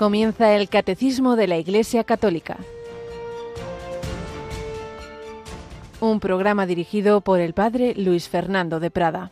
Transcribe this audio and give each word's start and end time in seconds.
Comienza 0.00 0.56
el 0.56 0.70
Catecismo 0.70 1.36
de 1.36 1.46
la 1.46 1.58
Iglesia 1.58 2.04
Católica. 2.04 2.56
Un 6.00 6.20
programa 6.20 6.64
dirigido 6.64 7.20
por 7.20 7.38
el 7.38 7.52
Padre 7.52 7.92
Luis 7.94 8.26
Fernando 8.26 8.80
de 8.80 8.90
Prada. 8.90 9.30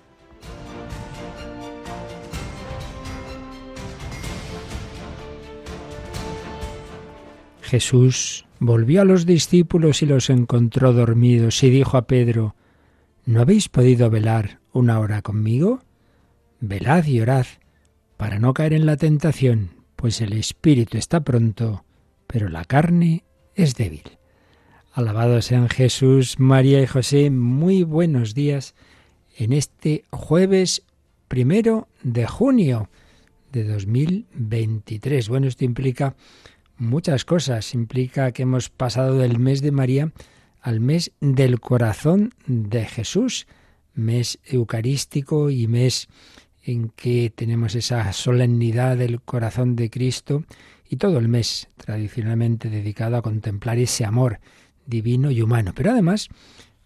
Jesús 7.63 8.45
volvió 8.59 9.01
a 9.01 9.07
los 9.07 9.25
discípulos 9.25 10.03
y 10.03 10.07
los 10.07 10.29
encontró 10.29 10.93
dormidos 10.93 11.63
y 11.63 11.71
dijo 11.71 11.97
a 11.97 12.03
Pedro, 12.03 12.55
¿No 13.25 13.41
habéis 13.41 13.71
podido 13.71 14.11
velar 14.11 14.59
una 14.75 15.01
hora 15.01 15.23
conmigo? 15.23 15.81
Velad 16.61 17.07
y 17.07 17.23
orad, 17.23 17.47
para 18.19 18.39
no 18.39 18.53
caer 18.53 18.75
en 18.75 18.85
la 18.85 18.99
tentación 18.99 19.78
pues 19.99 20.21
el 20.21 20.33
espíritu 20.35 20.97
está 20.97 21.25
pronto, 21.25 21.85
pero 22.29 22.49
la 22.49 22.65
carne 22.65 23.25
es 23.57 23.75
débil. 23.75 24.05
Alabados 24.93 25.47
sean 25.47 25.69
Jesús, 25.69 26.39
María 26.39 26.81
y 26.81 26.87
José, 26.87 27.31
muy 27.31 27.83
buenos 27.83 28.33
días 28.33 28.77
en 29.37 29.53
este 29.53 30.05
jueves 30.11 30.85
primero 31.27 31.89
de 32.05 32.29
junio 32.29 32.89
de 33.51 33.65
2023. 33.65 35.29
Bueno, 35.29 35.49
esto 35.49 35.65
implica 35.65 36.15
muchas 36.77 37.25
cosas. 37.25 37.75
Implica 37.75 38.31
que 38.31 38.43
hemos 38.43 38.69
pasado 38.69 39.19
del 39.19 39.41
mes 39.41 39.63
de 39.63 39.73
María 39.73 40.13
al 40.61 40.79
mes 40.79 41.11
del 41.21 41.59
corazón 41.59 42.35
de 42.47 42.85
Jesús, 42.85 43.49
mes 43.95 44.39
eucarístico 44.45 45.51
y 45.51 45.67
mes 45.67 46.09
en 46.69 46.91
que 46.91 47.33
tenemos 47.35 47.75
esa 47.75 48.13
solemnidad 48.13 48.97
del 48.97 49.23
corazón 49.23 49.75
de 49.75 49.89
Cristo 49.89 50.45
y 50.89 50.97
todo 50.97 51.19
el 51.19 51.29
mes 51.29 51.69
tradicionalmente 51.77 52.69
dedicado 52.69 53.17
a 53.17 53.23
contemplar 53.23 53.79
ese 53.79 54.05
amor 54.05 54.41
divino 54.87 55.31
y 55.31 55.41
humano. 55.41 55.73
Pero 55.75 55.93
además, 55.93 56.29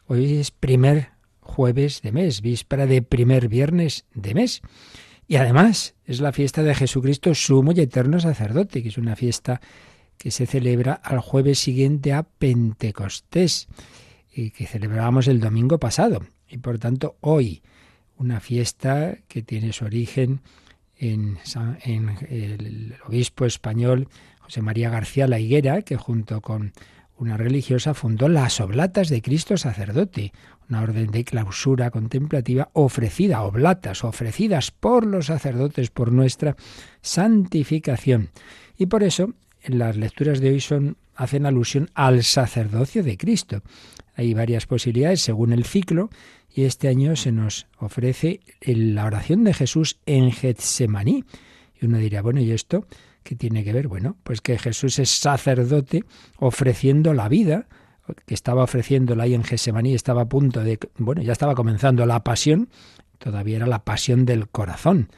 hoy 0.06 0.34
es 0.34 0.50
primer 0.52 1.10
jueves 1.40 2.00
de 2.02 2.12
mes, 2.12 2.42
víspera 2.42 2.86
de 2.86 3.02
primer 3.02 3.48
viernes 3.48 4.06
de 4.14 4.34
mes. 4.34 4.62
Y 5.26 5.36
además 5.36 5.94
es 6.04 6.20
la 6.20 6.32
fiesta 6.32 6.62
de 6.62 6.74
Jesucristo, 6.74 7.34
sumo 7.34 7.72
y 7.72 7.80
eterno 7.80 8.20
sacerdote, 8.20 8.82
que 8.82 8.88
es 8.88 8.98
una 8.98 9.16
fiesta 9.16 9.60
que 10.16 10.30
se 10.30 10.46
celebra 10.46 10.92
al 10.92 11.18
jueves 11.18 11.58
siguiente 11.58 12.12
a 12.12 12.22
Pentecostés 12.22 13.66
y 14.32 14.50
que 14.50 14.66
celebrábamos 14.66 15.26
el 15.26 15.40
domingo 15.40 15.78
pasado. 15.78 16.20
Y 16.48 16.58
por 16.58 16.78
tanto, 16.78 17.16
hoy, 17.20 17.62
una 18.22 18.40
fiesta 18.40 19.18
que 19.28 19.42
tiene 19.42 19.72
su 19.72 19.84
origen 19.84 20.40
en, 20.96 21.38
el 22.30 22.94
obispo 23.04 23.44
español 23.44 24.08
José 24.38 24.62
María 24.62 24.90
García 24.90 25.26
La 25.26 25.40
Higuera, 25.40 25.82
que 25.82 25.96
junto 25.96 26.40
con 26.40 26.72
una 27.16 27.36
religiosa 27.36 27.94
fundó 27.94 28.28
las 28.28 28.60
Oblatas 28.60 29.08
de 29.08 29.22
Cristo 29.22 29.56
Sacerdote, 29.56 30.32
una 30.68 30.82
orden 30.82 31.10
de 31.10 31.24
clausura 31.24 31.90
contemplativa 31.90 32.70
ofrecida, 32.72 33.42
oblatas, 33.42 34.04
ofrecidas 34.04 34.70
por 34.70 35.04
los 35.04 35.26
sacerdotes 35.26 35.90
por 35.90 36.12
nuestra 36.12 36.56
santificación. 37.00 38.30
Y 38.78 38.86
por 38.86 39.02
eso 39.02 39.34
las 39.66 39.96
lecturas 39.96 40.40
de 40.40 40.50
hoy 40.50 40.60
son, 40.60 40.96
hacen 41.16 41.46
alusión 41.46 41.90
al 41.94 42.22
sacerdocio 42.22 43.02
de 43.02 43.16
Cristo. 43.16 43.62
Hay 44.14 44.34
varias 44.34 44.66
posibilidades 44.66 45.22
según 45.22 45.52
el 45.52 45.64
ciclo 45.64 46.10
y 46.54 46.64
este 46.64 46.88
año 46.88 47.16
se 47.16 47.32
nos 47.32 47.66
ofrece 47.78 48.40
la 48.60 49.06
oración 49.06 49.44
de 49.44 49.54
Jesús 49.54 49.98
en 50.06 50.32
Getsemaní. 50.32 51.24
Y 51.80 51.86
uno 51.86 51.98
diría, 51.98 52.22
bueno, 52.22 52.40
¿y 52.40 52.52
esto 52.52 52.86
qué 53.22 53.36
tiene 53.36 53.64
que 53.64 53.72
ver? 53.72 53.88
Bueno, 53.88 54.16
pues 54.22 54.40
que 54.40 54.58
Jesús 54.58 54.98
es 54.98 55.10
sacerdote 55.10 56.04
ofreciendo 56.38 57.14
la 57.14 57.28
vida, 57.28 57.66
que 58.26 58.34
estaba 58.34 58.64
ofreciéndola 58.64 59.24
ahí 59.24 59.34
en 59.34 59.44
Getsemaní, 59.44 59.94
estaba 59.94 60.22
a 60.22 60.28
punto 60.28 60.62
de, 60.62 60.78
bueno, 60.98 61.22
ya 61.22 61.32
estaba 61.32 61.54
comenzando 61.54 62.04
la 62.04 62.22
pasión, 62.22 62.68
todavía 63.18 63.56
era 63.56 63.66
la 63.66 63.84
pasión 63.84 64.24
del 64.26 64.48
corazón, 64.48 65.08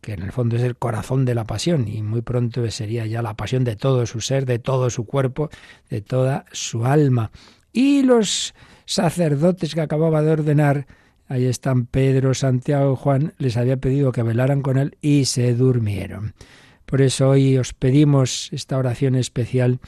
que 0.00 0.14
en 0.14 0.22
el 0.22 0.32
fondo 0.32 0.56
es 0.56 0.62
el 0.62 0.76
corazón 0.76 1.24
de 1.24 1.34
la 1.34 1.44
pasión 1.44 1.86
y 1.88 2.02
muy 2.02 2.22
pronto 2.22 2.68
sería 2.70 3.06
ya 3.06 3.22
la 3.22 3.34
pasión 3.34 3.64
de 3.64 3.76
todo 3.76 4.06
su 4.06 4.20
ser, 4.20 4.44
de 4.46 4.58
todo 4.58 4.90
su 4.90 5.06
cuerpo, 5.06 5.50
de 5.88 6.00
toda 6.00 6.46
su 6.52 6.84
alma. 6.84 7.30
Y 7.74 8.02
los 8.02 8.54
sacerdotes 8.86 9.74
que 9.74 9.80
acababa 9.80 10.22
de 10.22 10.30
ordenar, 10.30 10.86
ahí 11.26 11.44
están 11.46 11.86
Pedro, 11.86 12.32
Santiago, 12.32 12.94
Juan, 12.94 13.34
les 13.36 13.56
había 13.56 13.78
pedido 13.78 14.12
que 14.12 14.22
velaran 14.22 14.62
con 14.62 14.78
él 14.78 14.96
y 15.00 15.24
se 15.24 15.52
durmieron. 15.54 16.34
Por 16.86 17.02
eso 17.02 17.30
hoy 17.30 17.58
os 17.58 17.74
pedimos 17.74 18.48
esta 18.52 18.78
oración 18.78 19.16
especial, 19.16 19.80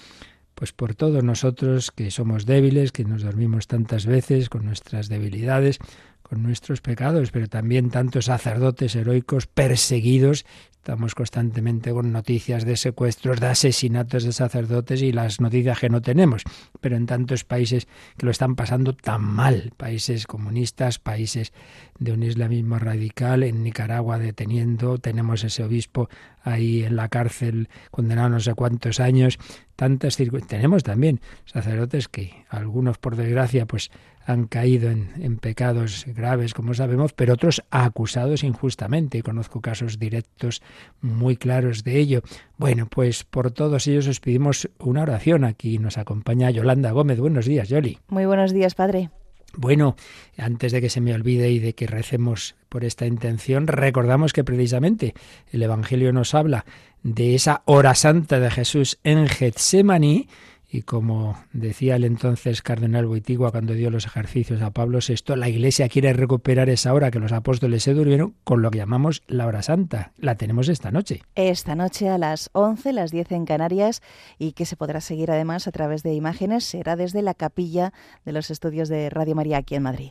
pues 0.56 0.72
por 0.72 0.96
todos 0.96 1.22
nosotros 1.22 1.92
que 1.92 2.10
somos 2.10 2.44
débiles, 2.44 2.90
que 2.90 3.04
nos 3.04 3.22
dormimos 3.22 3.68
tantas 3.68 4.04
veces 4.04 4.48
con 4.48 4.64
nuestras 4.64 5.08
debilidades, 5.08 5.78
con 6.22 6.42
nuestros 6.42 6.80
pecados, 6.80 7.30
pero 7.30 7.46
también 7.46 7.90
tantos 7.90 8.24
sacerdotes 8.24 8.96
heroicos 8.96 9.46
perseguidos 9.46 10.44
Estamos 10.86 11.16
constantemente 11.16 11.90
con 11.90 12.12
noticias 12.12 12.64
de 12.64 12.76
secuestros, 12.76 13.40
de 13.40 13.48
asesinatos 13.48 14.22
de 14.22 14.30
sacerdotes 14.30 15.02
y 15.02 15.10
las 15.10 15.40
noticias 15.40 15.80
que 15.80 15.88
no 15.88 16.00
tenemos, 16.00 16.44
pero 16.80 16.94
en 16.94 17.06
tantos 17.06 17.42
países 17.42 17.88
que 18.16 18.24
lo 18.24 18.30
están 18.30 18.54
pasando 18.54 18.94
tan 18.94 19.20
mal, 19.20 19.72
países 19.76 20.28
comunistas, 20.28 21.00
países 21.00 21.52
de 21.98 22.12
un 22.12 22.22
islamismo 22.22 22.78
radical, 22.78 23.42
en 23.42 23.64
Nicaragua 23.64 24.20
deteniendo, 24.20 24.98
tenemos 24.98 25.42
ese 25.42 25.64
obispo 25.64 26.08
ahí 26.44 26.84
en 26.84 26.94
la 26.94 27.08
cárcel 27.08 27.68
condenado 27.90 28.28
no 28.28 28.38
sé 28.38 28.54
cuántos 28.54 29.00
años, 29.00 29.40
tantas 29.74 30.16
tenemos 30.46 30.84
también 30.84 31.20
sacerdotes 31.46 32.06
que 32.06 32.44
algunos 32.48 32.98
por 32.98 33.16
desgracia 33.16 33.66
pues 33.66 33.90
han 34.26 34.46
caído 34.48 34.90
en, 34.90 35.38
pecados 35.38 36.04
graves, 36.08 36.52
como 36.52 36.74
sabemos, 36.74 37.12
pero 37.12 37.34
otros 37.34 37.62
acusados 37.70 38.42
injustamente. 38.42 39.22
Conozco 39.22 39.60
casos 39.60 39.98
directos 39.98 40.62
muy 41.00 41.36
claros 41.36 41.84
de 41.84 41.98
ello. 41.98 42.22
Bueno, 42.58 42.86
pues 42.86 43.22
por 43.22 43.52
todos 43.52 43.86
ellos 43.86 44.08
os 44.08 44.20
pedimos 44.20 44.68
una 44.80 45.02
oración. 45.02 45.44
Aquí 45.44 45.78
nos 45.78 45.96
acompaña 45.96 46.50
Yolanda 46.50 46.90
Gómez. 46.90 47.20
Buenos 47.20 47.46
días, 47.46 47.68
Yoli. 47.68 47.98
Muy 48.08 48.26
buenos 48.26 48.52
días, 48.52 48.74
Padre. 48.74 49.10
Bueno, 49.56 49.96
antes 50.36 50.72
de 50.72 50.80
que 50.80 50.90
se 50.90 51.00
me 51.00 51.14
olvide 51.14 51.50
y 51.50 51.60
de 51.60 51.74
que 51.74 51.86
recemos 51.86 52.56
por 52.68 52.84
esta 52.84 53.06
intención, 53.06 53.68
recordamos 53.68 54.32
que 54.32 54.44
precisamente 54.44 55.14
el 55.50 55.62
Evangelio 55.62 56.12
nos 56.12 56.34
habla 56.34 56.66
de 57.02 57.34
esa 57.34 57.62
hora 57.64 57.94
santa 57.94 58.40
de 58.40 58.50
Jesús 58.50 58.98
en 59.04 59.28
Getsemaní, 59.28 60.28
y 60.76 60.82
como 60.82 61.42
decía 61.54 61.96
el 61.96 62.04
entonces 62.04 62.60
cardenal 62.60 63.06
Boitigua 63.06 63.50
cuando 63.50 63.72
dio 63.72 63.88
los 63.90 64.04
ejercicios 64.04 64.60
a 64.60 64.72
Pablo 64.72 64.98
VI, 65.06 65.34
la 65.34 65.48
Iglesia 65.48 65.88
quiere 65.88 66.12
recuperar 66.12 66.68
esa 66.68 66.92
hora 66.92 67.10
que 67.10 67.18
los 67.18 67.32
apóstoles 67.32 67.82
se 67.82 67.94
durmieron 67.94 68.34
con 68.44 68.60
lo 68.60 68.70
que 68.70 68.78
llamamos 68.78 69.22
la 69.26 69.46
hora 69.46 69.62
santa. 69.62 70.12
La 70.18 70.34
tenemos 70.34 70.68
esta 70.68 70.90
noche. 70.90 71.22
Esta 71.34 71.74
noche 71.74 72.10
a 72.10 72.18
las 72.18 72.50
11, 72.52 72.92
las 72.92 73.10
10 73.10 73.32
en 73.32 73.46
Canarias, 73.46 74.02
y 74.38 74.52
que 74.52 74.66
se 74.66 74.76
podrá 74.76 75.00
seguir 75.00 75.30
además 75.30 75.66
a 75.66 75.72
través 75.72 76.02
de 76.02 76.12
imágenes, 76.12 76.64
será 76.64 76.94
desde 76.94 77.22
la 77.22 77.32
capilla 77.32 77.94
de 78.26 78.32
los 78.32 78.50
estudios 78.50 78.90
de 78.90 79.08
Radio 79.08 79.34
María 79.34 79.56
aquí 79.56 79.76
en 79.76 79.82
Madrid. 79.82 80.10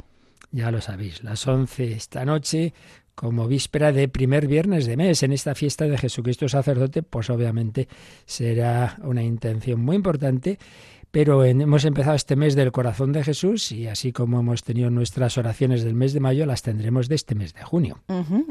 Ya 0.51 0.71
lo 0.71 0.81
sabéis, 0.81 1.23
las 1.23 1.45
11 1.45 1.91
esta 1.91 2.25
noche 2.25 2.73
como 3.15 3.47
víspera 3.47 3.91
de 3.91 4.07
primer 4.07 4.47
viernes 4.47 4.85
de 4.85 4.97
mes 4.97 5.23
en 5.23 5.31
esta 5.31 5.55
fiesta 5.55 5.85
de 5.85 5.97
Jesucristo 5.97 6.47
sacerdote, 6.47 7.01
pues 7.01 7.29
obviamente 7.29 7.87
será 8.25 8.97
una 9.03 9.23
intención 9.23 9.81
muy 9.81 9.95
importante. 9.95 10.59
Pero 11.11 11.45
hemos 11.45 11.85
empezado 11.85 12.13
este 12.13 12.35
mes 12.35 12.55
del 12.55 12.73
corazón 12.73 13.13
de 13.13 13.23
Jesús 13.23 13.71
y 13.71 13.87
así 13.87 14.11
como 14.11 14.41
hemos 14.41 14.63
tenido 14.63 14.89
nuestras 14.89 15.37
oraciones 15.37 15.81
del 15.81 15.95
mes 15.95 16.11
de 16.11 16.19
mayo, 16.19 16.45
las 16.45 16.61
tendremos 16.61 17.07
de 17.07 17.15
este 17.15 17.35
mes 17.35 17.53
de 17.53 17.63
junio. 17.63 18.03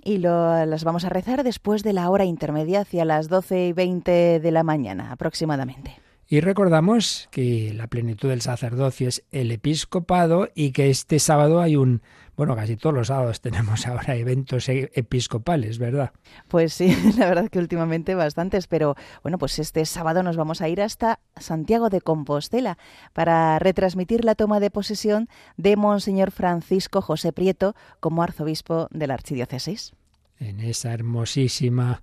Y 0.03 0.17
las 0.17 0.83
vamos 0.83 1.05
a 1.05 1.11
rezar 1.11 1.45
después 1.45 1.83
de 1.83 1.93
la 1.93 2.09
hora 2.09 2.25
intermedia, 2.25 2.81
hacia 2.81 3.05
las 3.05 3.29
12 3.29 3.67
y 3.67 3.73
20 3.75 4.41
de 4.41 4.51
la 4.51 4.63
mañana 4.63 5.13
aproximadamente. 5.13 5.99
Y 6.27 6.41
recordamos 6.41 7.29
que 7.31 7.75
la 7.77 7.87
plenitud 7.89 8.31
del 8.31 8.41
sacerdocio 8.41 9.09
es 9.09 9.23
el 9.31 9.51
episcopado 9.51 10.49
y 10.55 10.73
que 10.73 10.89
este 10.89 11.19
sábado 11.19 11.61
hay 11.61 11.77
un 11.77 12.01
bueno, 12.37 12.57
casi 12.57 12.77
todos 12.77 12.95
los 12.95 13.09
sábados 13.09 13.41
tenemos 13.41 13.87
ahora 13.87 14.17
eventos 14.17 14.69
e-, 14.69 14.91
episcopales, 14.95 15.79
¿verdad? 15.79 16.13
Pues 16.49 16.75
sí, 16.75 16.95
la 17.19 17.27
verdad 17.27 17.49
que 17.49 17.59
últimamente 17.59 18.15
bastantes, 18.15 18.67
pero 18.67 18.97
bueno, 19.23 19.39
pues 19.39 19.59
este 19.59 19.85
sábado 19.87 20.23
nos 20.23 20.37
vamos 20.37 20.61
a 20.61 20.69
ir 20.69 20.81
hasta 20.81 21.21
Santiago 21.37 21.91
de 21.91 22.01
Compostela 22.01 22.79
para 23.13 23.59
retransmitir 23.59 24.25
la 24.25 24.35
toma 24.35 24.61
de 24.61 24.71
posesión 24.71 25.29
de 25.57 25.77
Monseñor 25.77 26.31
Francisco 26.31 27.01
José 27.01 27.33
Prieto 27.33 27.75
como 28.01 28.23
arzobispo 28.23 28.89
de 28.91 29.07
la 29.07 29.15
Archidiócesis. 29.15 29.93
En 30.39 30.61
esa 30.61 30.93
hermosísima, 30.93 32.03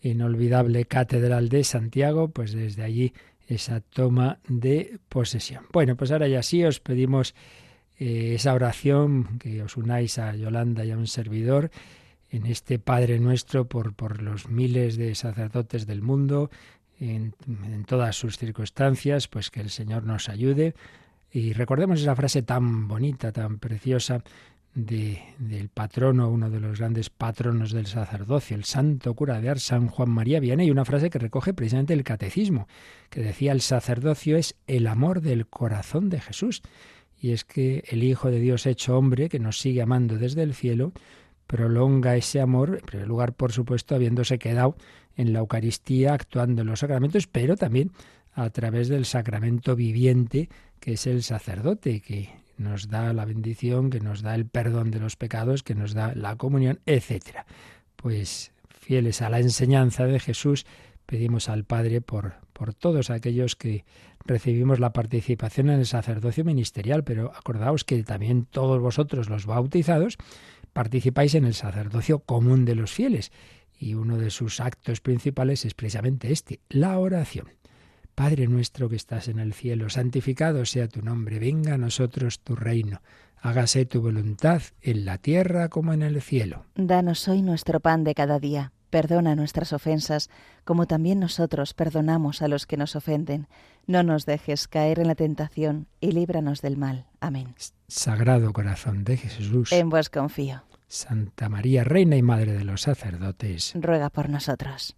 inolvidable 0.00 0.84
catedral 0.84 1.48
de 1.48 1.64
Santiago, 1.64 2.28
pues 2.28 2.52
desde 2.52 2.82
allí 2.82 3.12
esa 3.46 3.80
toma 3.80 4.38
de 4.46 4.98
posesión. 5.08 5.64
Bueno, 5.72 5.96
pues 5.96 6.10
ahora 6.10 6.28
ya 6.28 6.42
sí 6.42 6.64
os 6.64 6.80
pedimos 6.80 7.34
eh, 7.98 8.34
esa 8.34 8.54
oración, 8.54 9.38
que 9.38 9.62
os 9.62 9.76
unáis 9.76 10.18
a 10.18 10.34
Yolanda 10.34 10.84
y 10.84 10.90
a 10.92 10.96
un 10.96 11.06
servidor 11.06 11.70
en 12.30 12.46
este 12.46 12.78
Padre 12.78 13.18
nuestro 13.18 13.66
por, 13.66 13.94
por 13.94 14.22
los 14.22 14.48
miles 14.48 14.96
de 14.96 15.14
sacerdotes 15.14 15.86
del 15.86 16.02
mundo, 16.02 16.50
en, 17.00 17.34
todas 17.86 18.16
sus 18.16 18.38
circunstancias, 18.38 19.28
pues 19.28 19.50
que 19.50 19.60
el 19.60 19.70
Señor 19.70 20.04
nos 20.04 20.28
ayude. 20.28 20.74
Y 21.30 21.52
recordemos 21.52 22.00
esa 22.00 22.16
frase 22.16 22.42
tan 22.42 22.88
bonita, 22.88 23.32
tan 23.32 23.58
preciosa 23.58 24.22
de, 24.74 25.22
del 25.38 25.68
patrono, 25.68 26.28
uno 26.28 26.50
de 26.50 26.60
los 26.60 26.78
grandes 26.78 27.10
patronos 27.10 27.72
del 27.72 27.86
sacerdocio, 27.86 28.56
el 28.56 28.64
santo 28.64 29.14
cura 29.14 29.40
de 29.40 29.48
Ars, 29.48 29.62
San 29.62 29.88
Juan 29.88 30.10
María 30.10 30.40
Vianney, 30.40 30.70
una 30.70 30.84
frase 30.84 31.10
que 31.10 31.18
recoge 31.18 31.54
precisamente 31.54 31.94
el 31.94 32.04
catecismo, 32.04 32.68
que 33.10 33.20
decía 33.20 33.52
el 33.52 33.60
sacerdocio 33.60 34.36
es 34.36 34.54
el 34.66 34.86
amor 34.86 35.20
del 35.20 35.46
corazón 35.46 36.08
de 36.10 36.20
Jesús. 36.20 36.62
Y 37.20 37.32
es 37.32 37.44
que 37.44 37.84
el 37.88 38.02
Hijo 38.02 38.30
de 38.30 38.38
Dios 38.38 38.66
hecho 38.66 38.96
hombre, 38.96 39.28
que 39.28 39.38
nos 39.38 39.58
sigue 39.58 39.82
amando 39.82 40.16
desde 40.16 40.42
el 40.42 40.54
cielo, 40.54 40.92
prolonga 41.46 42.16
ese 42.16 42.40
amor, 42.40 42.76
en 42.80 42.86
primer 42.86 43.08
lugar, 43.08 43.32
por 43.32 43.52
supuesto, 43.52 43.94
habiéndose 43.94 44.38
quedado 44.38 44.76
en 45.16 45.32
la 45.32 45.40
Eucaristía, 45.40 46.14
actuando 46.14 46.62
en 46.62 46.68
los 46.68 46.80
sacramentos, 46.80 47.26
pero 47.26 47.56
también 47.56 47.90
a 48.32 48.50
través 48.50 48.88
del 48.88 49.04
sacramento 49.04 49.74
viviente, 49.74 50.48
que 50.78 50.92
es 50.92 51.06
el 51.06 51.22
sacerdote, 51.24 52.00
que 52.00 52.30
nos 52.56 52.88
da 52.88 53.12
la 53.12 53.24
bendición, 53.24 53.90
que 53.90 54.00
nos 54.00 54.22
da 54.22 54.34
el 54.34 54.46
perdón 54.46 54.90
de 54.90 55.00
los 55.00 55.16
pecados, 55.16 55.62
que 55.62 55.74
nos 55.74 55.94
da 55.94 56.14
la 56.14 56.36
comunión, 56.36 56.80
etc. 56.86 57.44
Pues 57.96 58.52
fieles 58.68 59.22
a 59.22 59.30
la 59.30 59.40
enseñanza 59.40 60.06
de 60.06 60.20
Jesús, 60.20 60.66
pedimos 61.06 61.48
al 61.48 61.64
Padre 61.64 62.00
por, 62.00 62.34
por 62.52 62.74
todos 62.74 63.10
aquellos 63.10 63.56
que 63.56 63.84
recibimos 64.28 64.78
la 64.78 64.92
participación 64.92 65.70
en 65.70 65.80
el 65.80 65.86
sacerdocio 65.86 66.44
ministerial, 66.44 67.02
pero 67.02 67.32
acordaos 67.34 67.82
que 67.84 68.02
también 68.04 68.44
todos 68.44 68.80
vosotros 68.80 69.28
los 69.28 69.46
bautizados 69.46 70.16
participáis 70.72 71.34
en 71.34 71.44
el 71.44 71.54
sacerdocio 71.54 72.20
común 72.20 72.64
de 72.64 72.76
los 72.76 72.92
fieles, 72.92 73.32
y 73.80 73.94
uno 73.94 74.18
de 74.18 74.30
sus 74.30 74.60
actos 74.60 75.00
principales 75.00 75.64
es 75.64 75.74
precisamente 75.74 76.32
este, 76.32 76.60
la 76.68 76.98
oración. 76.98 77.48
Padre 78.14 78.48
nuestro 78.48 78.88
que 78.88 78.96
estás 78.96 79.28
en 79.28 79.38
el 79.38 79.52
cielo, 79.52 79.88
santificado 79.90 80.64
sea 80.66 80.88
tu 80.88 81.02
nombre, 81.02 81.38
venga 81.38 81.74
a 81.74 81.78
nosotros 81.78 82.40
tu 82.40 82.56
reino, 82.56 83.00
hágase 83.40 83.86
tu 83.86 84.02
voluntad 84.02 84.62
en 84.82 85.04
la 85.04 85.18
tierra 85.18 85.68
como 85.68 85.92
en 85.92 86.02
el 86.02 86.20
cielo. 86.20 86.66
Danos 86.74 87.28
hoy 87.28 87.42
nuestro 87.42 87.78
pan 87.78 88.02
de 88.02 88.14
cada 88.14 88.40
día, 88.40 88.72
perdona 88.90 89.34
nuestras 89.34 89.72
ofensas, 89.72 90.30
como 90.64 90.86
también 90.86 91.20
nosotros 91.20 91.74
perdonamos 91.74 92.42
a 92.42 92.48
los 92.48 92.66
que 92.66 92.76
nos 92.76 92.96
ofenden. 92.96 93.48
No 93.86 94.02
nos 94.02 94.26
dejes 94.26 94.68
caer 94.68 94.98
en 94.98 95.06
la 95.06 95.14
tentación 95.14 95.86
y 96.00 96.12
líbranos 96.12 96.60
del 96.60 96.76
mal. 96.76 97.06
Amén. 97.20 97.54
Sagrado 97.86 98.52
corazón 98.52 99.04
de 99.04 99.16
Jesús. 99.16 99.72
En 99.72 99.88
vos 99.88 100.10
confío. 100.10 100.64
Santa 100.88 101.48
María, 101.48 101.84
Reina 101.84 102.16
y 102.16 102.22
Madre 102.22 102.52
de 102.52 102.64
los 102.64 102.82
sacerdotes. 102.82 103.72
Ruega 103.74 104.10
por 104.10 104.28
nosotros. 104.28 104.97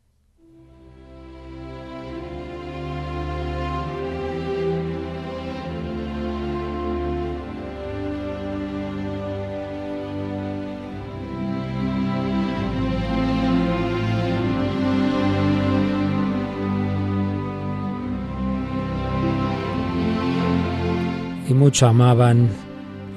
Mucho 21.60 21.88
amaban 21.88 22.48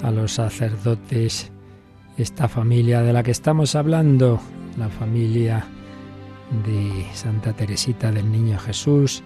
a 0.03 0.11
los 0.11 0.33
sacerdotes, 0.33 1.49
esta 2.17 2.49
familia 2.49 3.01
de 3.01 3.13
la 3.13 3.23
que 3.23 3.31
estamos 3.31 3.73
hablando, 3.73 4.37
la 4.77 4.89
familia 4.89 5.65
de 6.65 7.05
Santa 7.13 7.53
Teresita 7.53 8.11
del 8.11 8.29
Niño 8.29 8.59
Jesús, 8.59 9.23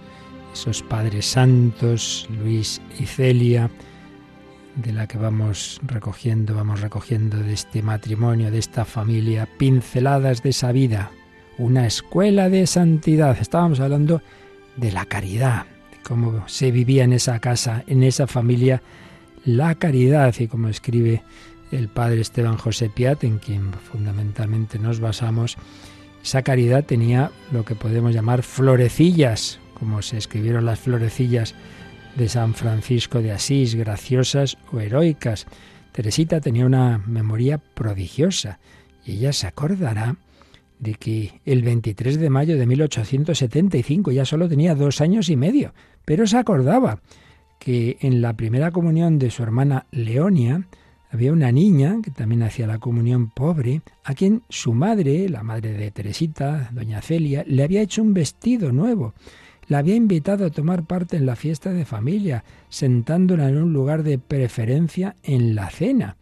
esos 0.52 0.84
padres 0.84 1.26
santos, 1.26 2.28
Luis 2.30 2.80
y 3.00 3.06
Celia, 3.06 3.72
de 4.76 4.92
la 4.92 5.08
que 5.08 5.18
vamos 5.18 5.80
recogiendo, 5.82 6.54
vamos 6.54 6.80
recogiendo 6.80 7.38
de 7.38 7.54
este 7.54 7.82
matrimonio, 7.82 8.52
de 8.52 8.58
esta 8.58 8.84
familia, 8.84 9.48
pinceladas 9.58 10.44
de 10.44 10.50
esa 10.50 10.70
vida, 10.70 11.10
una 11.58 11.88
escuela 11.88 12.48
de 12.48 12.68
santidad. 12.68 13.36
Estábamos 13.40 13.80
hablando 13.80 14.22
de 14.76 14.92
la 14.92 15.06
caridad, 15.06 15.66
cómo 16.04 16.44
se 16.46 16.70
vivía 16.70 17.02
en 17.02 17.14
esa 17.14 17.40
casa, 17.40 17.82
en 17.88 18.04
esa 18.04 18.28
familia, 18.28 18.80
la 19.48 19.74
caridad 19.76 20.34
y 20.38 20.46
como 20.46 20.68
escribe 20.68 21.22
el 21.72 21.88
padre 21.88 22.20
Esteban 22.20 22.58
José 22.58 22.90
Piat, 22.90 23.24
en 23.24 23.38
quien 23.38 23.72
fundamentalmente 23.72 24.78
nos 24.78 25.00
basamos, 25.00 25.56
esa 26.22 26.42
caridad 26.42 26.84
tenía 26.84 27.30
lo 27.50 27.64
que 27.64 27.74
podemos 27.74 28.12
llamar 28.12 28.42
florecillas, 28.42 29.58
como 29.72 30.02
se 30.02 30.18
escribieron 30.18 30.66
las 30.66 30.80
florecillas 30.80 31.54
de 32.14 32.28
San 32.28 32.52
Francisco 32.52 33.22
de 33.22 33.32
Asís, 33.32 33.74
graciosas 33.74 34.58
o 34.70 34.80
heroicas. 34.80 35.46
Teresita 35.92 36.42
tenía 36.42 36.66
una 36.66 36.98
memoria 37.06 37.56
prodigiosa 37.56 38.58
y 39.02 39.12
ella 39.12 39.32
se 39.32 39.46
acordará 39.46 40.16
de 40.78 40.94
que 40.94 41.40
el 41.46 41.62
23 41.62 42.20
de 42.20 42.28
mayo 42.28 42.58
de 42.58 42.66
1875 42.66 44.12
ya 44.12 44.26
solo 44.26 44.46
tenía 44.46 44.74
dos 44.74 45.00
años 45.00 45.30
y 45.30 45.36
medio, 45.36 45.72
pero 46.04 46.26
se 46.26 46.36
acordaba 46.36 47.00
que 47.58 47.98
en 48.00 48.20
la 48.22 48.34
primera 48.34 48.70
comunión 48.70 49.18
de 49.18 49.30
su 49.30 49.42
hermana 49.42 49.86
Leonia 49.90 50.66
había 51.10 51.32
una 51.32 51.50
niña 51.52 51.98
que 52.02 52.10
también 52.10 52.42
hacía 52.42 52.66
la 52.66 52.78
comunión 52.78 53.30
pobre, 53.30 53.82
a 54.04 54.14
quien 54.14 54.42
su 54.48 54.74
madre, 54.74 55.28
la 55.28 55.42
madre 55.42 55.72
de 55.72 55.90
Teresita, 55.90 56.70
doña 56.72 57.00
Celia, 57.00 57.44
le 57.46 57.62
había 57.62 57.80
hecho 57.80 58.02
un 58.02 58.12
vestido 58.12 58.72
nuevo. 58.72 59.14
La 59.68 59.78
había 59.78 59.94
invitado 59.94 60.46
a 60.46 60.50
tomar 60.50 60.84
parte 60.84 61.16
en 61.16 61.26
la 61.26 61.36
fiesta 61.36 61.72
de 61.72 61.84
familia, 61.84 62.44
sentándola 62.68 63.48
en 63.48 63.58
un 63.58 63.72
lugar 63.72 64.02
de 64.02 64.18
preferencia 64.18 65.16
en 65.22 65.54
la 65.54 65.70
cena. 65.70 66.16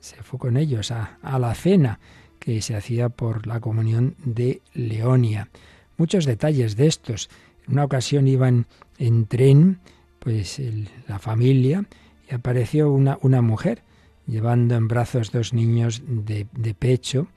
Se 0.00 0.22
fue 0.22 0.38
con 0.38 0.56
ellos 0.56 0.90
a, 0.90 1.18
a 1.22 1.38
la 1.38 1.54
cena 1.54 1.98
que 2.38 2.60
se 2.62 2.76
hacía 2.76 3.08
por 3.08 3.46
la 3.46 3.60
comunión 3.60 4.14
de 4.24 4.62
Leonia. 4.74 5.48
Muchos 5.96 6.24
detalles 6.24 6.76
de 6.76 6.86
estos. 6.86 7.30
En 7.66 7.74
una 7.74 7.84
ocasión 7.84 8.28
iban 8.28 8.66
en 8.98 9.26
tren, 9.26 9.80
pues 10.28 10.60
la 11.06 11.18
familia, 11.18 11.86
y 12.30 12.34
apareció 12.34 12.92
una, 12.92 13.16
una 13.22 13.40
mujer 13.40 13.82
llevando 14.26 14.74
en 14.74 14.86
brazos 14.86 15.32
dos 15.32 15.54
niños 15.54 16.02
de, 16.06 16.44
pecho 16.78 17.28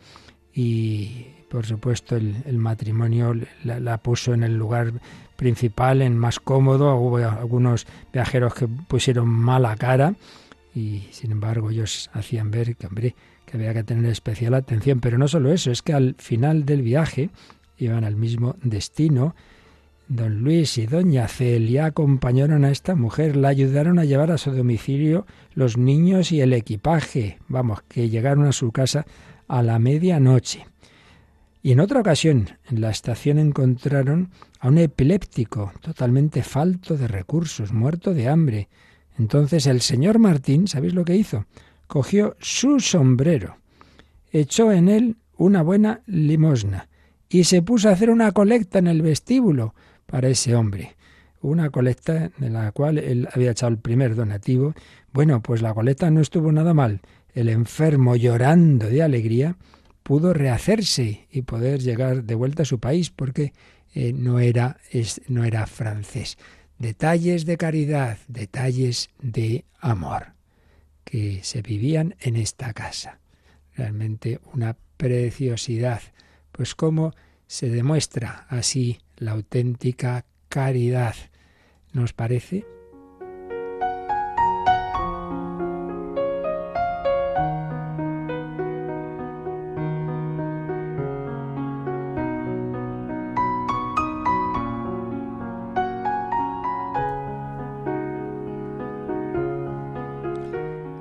y 0.53 1.27
por 1.49 1.65
supuesto 1.65 2.17
el, 2.17 2.57
matrimonio 2.57 3.33
la, 3.63 3.97
puso 3.99 4.33
en 4.33 4.43
el 4.43 4.57
lugar 4.57 4.91
principal, 5.37 6.01
en 6.01 6.17
más 6.17 6.41
cómodo. 6.41 6.93
Hubo 6.97 7.15
algunos 7.15 7.87
viajeros 8.11 8.55
que 8.55 8.67
pusieron 8.67 9.29
mala 9.29 9.77
cara 9.77 10.15
y 10.75 11.07
sin 11.11 11.31
embargo 11.31 11.69
ellos 11.71 12.09
hacían 12.11 12.51
ver 12.51 12.75
que, 12.75 12.87
hombre, 12.87 13.15
que 13.45 13.55
había 13.55 13.73
que 13.73 13.85
tener 13.85 14.11
especial 14.11 14.53
atención. 14.53 14.99
Pero 14.99 15.17
no 15.17 15.29
solo 15.29 15.53
eso, 15.53 15.71
es 15.71 15.81
que 15.81 15.93
al 15.93 16.15
final 16.17 16.65
del 16.65 16.81
viaje 16.81 17.29
iban 17.77 18.03
al 18.03 18.17
mismo 18.17 18.57
destino 18.61 19.33
Don 20.13 20.41
Luis 20.41 20.77
y 20.77 20.87
doña 20.87 21.25
Celia 21.29 21.85
acompañaron 21.85 22.65
a 22.65 22.69
esta 22.69 22.95
mujer, 22.95 23.37
la 23.37 23.47
ayudaron 23.47 23.97
a 23.97 24.03
llevar 24.03 24.29
a 24.29 24.37
su 24.37 24.51
domicilio 24.51 25.25
los 25.53 25.77
niños 25.77 26.33
y 26.33 26.41
el 26.41 26.51
equipaje. 26.51 27.39
Vamos, 27.47 27.81
que 27.83 28.09
llegaron 28.09 28.45
a 28.45 28.51
su 28.51 28.73
casa 28.73 29.05
a 29.47 29.63
la 29.63 29.79
medianoche. 29.79 30.67
Y 31.63 31.71
en 31.71 31.79
otra 31.79 32.01
ocasión, 32.01 32.49
en 32.69 32.81
la 32.81 32.89
estación 32.89 33.39
encontraron 33.39 34.31
a 34.59 34.67
un 34.67 34.79
epiléptico 34.79 35.71
totalmente 35.79 36.43
falto 36.43 36.97
de 36.97 37.07
recursos, 37.07 37.71
muerto 37.71 38.13
de 38.13 38.27
hambre. 38.27 38.67
Entonces 39.17 39.65
el 39.65 39.79
señor 39.79 40.19
Martín, 40.19 40.67
¿sabéis 40.67 40.93
lo 40.93 41.05
que 41.05 41.15
hizo? 41.15 41.45
Cogió 41.87 42.35
su 42.41 42.81
sombrero, 42.81 43.59
echó 44.33 44.73
en 44.73 44.89
él 44.89 45.15
una 45.37 45.61
buena 45.61 46.01
limosna 46.05 46.89
y 47.29 47.45
se 47.45 47.61
puso 47.61 47.87
a 47.87 47.93
hacer 47.93 48.09
una 48.09 48.33
colecta 48.33 48.79
en 48.79 48.87
el 48.87 49.01
vestíbulo 49.01 49.73
para 50.11 50.27
ese 50.27 50.55
hombre. 50.55 50.95
Una 51.41 51.71
colecta 51.71 52.29
de 52.37 52.49
la 52.49 52.71
cual 52.71 52.99
él 52.99 53.27
había 53.33 53.51
echado 53.51 53.71
el 53.71 53.79
primer 53.79 54.13
donativo. 54.13 54.75
Bueno, 55.11 55.41
pues 55.41 55.63
la 55.63 55.73
colecta 55.73 56.11
no 56.11 56.21
estuvo 56.21 56.51
nada 56.51 56.75
mal. 56.75 57.01
El 57.33 57.49
enfermo, 57.49 58.15
llorando 58.15 58.87
de 58.87 59.01
alegría, 59.01 59.55
pudo 60.03 60.33
rehacerse 60.33 61.27
y 61.31 61.41
poder 61.43 61.79
llegar 61.79 62.25
de 62.25 62.35
vuelta 62.35 62.63
a 62.63 62.65
su 62.65 62.79
país 62.79 63.09
porque 63.09 63.53
eh, 63.95 64.13
no, 64.13 64.39
era, 64.39 64.77
no 65.29 65.45
era 65.45 65.65
francés. 65.65 66.37
Detalles 66.77 67.45
de 67.45 67.57
caridad, 67.57 68.17
detalles 68.27 69.09
de 69.21 69.65
amor 69.79 70.33
que 71.05 71.39
se 71.43 71.61
vivían 71.61 72.15
en 72.19 72.35
esta 72.35 72.73
casa. 72.73 73.19
Realmente 73.75 74.39
una 74.53 74.75
preciosidad. 74.97 76.01
Pues 76.51 76.75
cómo 76.75 77.13
se 77.51 77.69
demuestra 77.69 78.45
así 78.47 79.01
la 79.17 79.33
auténtica 79.33 80.23
caridad. 80.47 81.15
¿Nos 81.91 82.13
parece? 82.13 82.65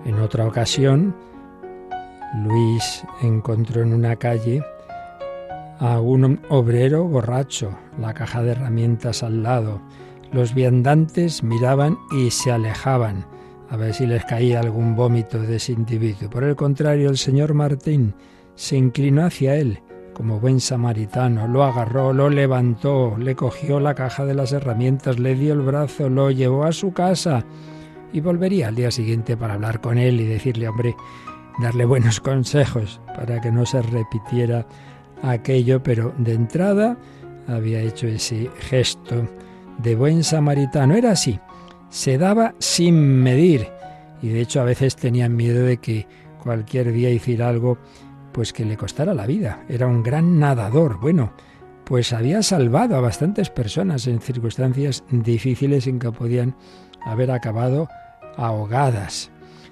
En 0.05 0.19
otra 0.19 0.49
ocasión, 0.49 1.15
Luis 2.43 3.05
encontró 3.23 3.83
en 3.83 3.93
una 3.93 4.17
calle 4.17 4.65
a 5.81 5.99
un 5.99 6.41
obrero 6.51 7.05
borracho, 7.05 7.77
la 7.99 8.13
caja 8.13 8.43
de 8.43 8.53
herramientas 8.53 9.23
al 9.23 9.43
lado. 9.43 9.81
Los 10.31 10.55
viandantes 10.55 11.43
miraban 11.43 11.99
y 12.13 12.31
se 12.31 12.53
alejaban 12.53 13.27
a 13.71 13.77
ver 13.77 13.95
si 13.95 14.07
les 14.07 14.25
caía 14.25 14.61
algún 14.61 14.95
vómito 14.95 15.39
de 15.41 15.57
ese 15.57 15.73
individuo. 15.73 16.29
Por 16.29 16.45
el 16.45 16.55
contrario, 16.55 17.09
el 17.09 17.17
señor 17.17 17.55
Martín 17.55 18.15
se 18.55 18.77
inclinó 18.77 19.25
hacia 19.25 19.57
él 19.57 19.81
como 20.13 20.39
buen 20.39 20.61
samaritano, 20.61 21.49
lo 21.49 21.65
agarró, 21.65 22.13
lo 22.13 22.29
levantó, 22.29 23.17
le 23.17 23.35
cogió 23.35 23.81
la 23.81 23.95
caja 23.95 24.27
de 24.27 24.35
las 24.35 24.53
herramientas, 24.53 25.19
le 25.19 25.35
dio 25.35 25.55
el 25.55 25.61
brazo, 25.61 26.11
lo 26.11 26.31
llevó 26.31 26.65
a 26.65 26.73
su 26.73 26.93
casa 26.93 27.47
y 28.13 28.21
volvería 28.21 28.69
al 28.69 28.75
día 28.75 28.91
siguiente 28.91 29.35
para 29.35 29.55
hablar 29.55 29.81
con 29.81 29.97
él 29.97 30.21
y 30.21 30.27
decirle, 30.27 30.69
hombre, 30.69 30.95
darle 31.63 31.87
buenos 31.87 32.21
consejos 32.21 33.01
para 33.17 33.41
que 33.41 33.51
no 33.51 33.65
se 33.65 33.81
repitiera 33.81 34.67
aquello, 35.23 35.83
pero 35.83 36.15
de 36.19 36.35
entrada 36.35 36.97
había 37.47 37.81
hecho 37.81 38.07
ese 38.07 38.51
gesto 38.59 39.29
de 39.79 39.95
buen 39.95 40.25
samaritano. 40.25 40.95
Era 40.95 41.13
así, 41.13 41.39
se 41.89 42.19
daba 42.19 42.55
sin 42.59 43.23
medir 43.23 43.69
y 44.23 44.29
de 44.29 44.41
hecho 44.41 44.61
a 44.61 44.65
veces 44.65 44.97
tenían 44.97 45.37
miedo 45.37 45.65
de 45.65 45.79
que 45.79 46.07
cualquier 46.43 46.93
día 46.93 47.11
hiciera 47.11 47.49
algo 47.49 47.79
pues 48.33 48.53
que 48.53 48.65
le 48.65 48.77
costara 48.77 49.15
la 49.15 49.27
vida. 49.27 49.65
Era 49.69 49.87
un 49.87 50.03
gran 50.03 50.39
nadador. 50.39 51.01
Bueno, 51.01 51.33
pues 51.85 52.13
había 52.13 52.43
salvado 52.43 52.97
a 52.97 53.01
bastantes 53.01 53.51
personas 53.51 54.07
en 54.07 54.21
circunstancias 54.21 55.03
difíciles 55.11 55.87
en 55.87 55.99
que 55.99 56.13
podían 56.13 56.55
haber 57.05 57.31
acabado 57.31 57.89
ahogadas. 58.37 59.31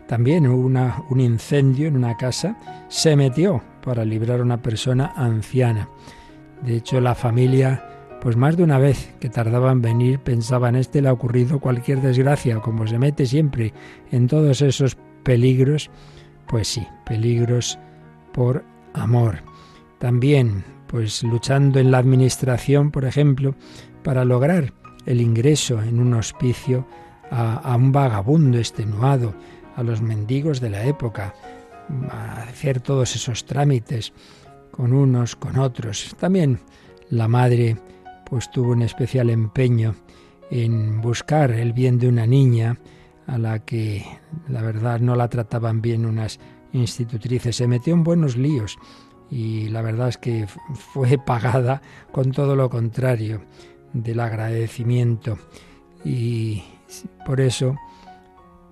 También 0.09 0.47
hubo 0.47 0.67
un 1.11 1.21
incendio 1.21 1.87
en 1.87 1.97
una 1.97 2.17
casa, 2.17 2.57
se 2.89 3.15
metió 3.15 3.63
para 3.89 4.05
librar 4.05 4.41
a 4.41 4.43
una 4.43 4.61
persona 4.61 5.15
anciana. 5.17 5.89
De 6.63 6.77
hecho, 6.77 7.01
la 7.01 7.15
familia, 7.15 7.83
pues 8.21 8.37
más 8.37 8.55
de 8.55 8.63
una 8.63 8.77
vez 8.77 9.15
que 9.19 9.31
tardaba 9.31 9.73
en 9.73 9.81
venir, 9.81 10.19
pensaban, 10.19 10.77
este 10.77 11.01
le 11.01 11.09
ha 11.09 11.13
ocurrido 11.15 11.59
cualquier 11.59 12.03
desgracia, 12.03 12.61
como 12.61 12.87
se 12.87 12.99
mete 12.99 13.25
siempre 13.25 13.73
en 14.13 14.27
todos 14.27 14.61
esos 14.61 14.99
peligros, 15.23 15.91
pues 16.49 16.69
sí, 16.69 16.87
peligros 17.07 17.79
por 18.35 18.63
amor. 18.93 19.39
También, 19.97 20.67
pues 20.87 21.23
luchando 21.23 21.81
en 21.81 21.91
la 21.91 21.97
administración, 21.97 22.91
por 22.91 23.07
ejemplo, 23.07 23.55
para 24.05 24.27
lograr 24.27 24.75
el 25.07 25.23
ingreso 25.23 25.81
en 25.83 25.99
un 25.99 26.13
hospicio 26.13 26.87
a, 27.31 27.75
un 27.75 27.91
vagabundo 27.91 28.59
extenuado, 28.59 29.35
a 29.77 29.83
los 29.83 30.03
mendigos 30.03 30.61
de 30.61 30.69
la 30.69 30.85
época, 30.85 31.33
hacer 32.11 32.81
todos 32.81 33.15
esos 33.17 33.45
trámites 33.45 34.13
con 34.71 34.93
unos, 34.93 35.37
con 35.37 35.59
otros. 35.59 36.15
También 36.19 36.61
la 37.11 37.29
madre 37.29 37.77
pues 38.25 38.51
tuvo 38.51 38.73
un 38.73 38.83
especial 38.83 39.31
empeño 39.31 39.95
en 40.51 41.01
buscar 41.01 41.51
el 41.51 41.73
bien 41.73 41.99
de 41.99 42.09
una 42.09 42.27
niña 42.27 42.79
a 43.27 43.39
la 43.39 43.59
que 43.61 44.05
la 44.49 44.63
verdad 44.63 45.01
no 45.01 45.15
la 45.15 45.29
trataban 45.29 45.83
bien 45.83 46.07
unas 46.07 46.39
institutrices. 46.73 47.57
Se 47.57 47.67
metió 47.67 47.95
en 47.95 48.05
buenos 48.05 48.37
líos 48.37 48.79
y 49.31 49.69
la 49.69 49.83
verdad 49.83 50.09
es 50.09 50.19
que 50.19 50.47
fue 50.47 51.19
pagada 51.27 51.83
con 52.13 52.33
todo 52.33 52.57
lo 52.57 52.71
contrario 52.71 53.43
del 53.93 54.21
agradecimiento. 54.21 55.39
Y 56.05 56.63
por 57.27 57.41
eso 57.41 57.77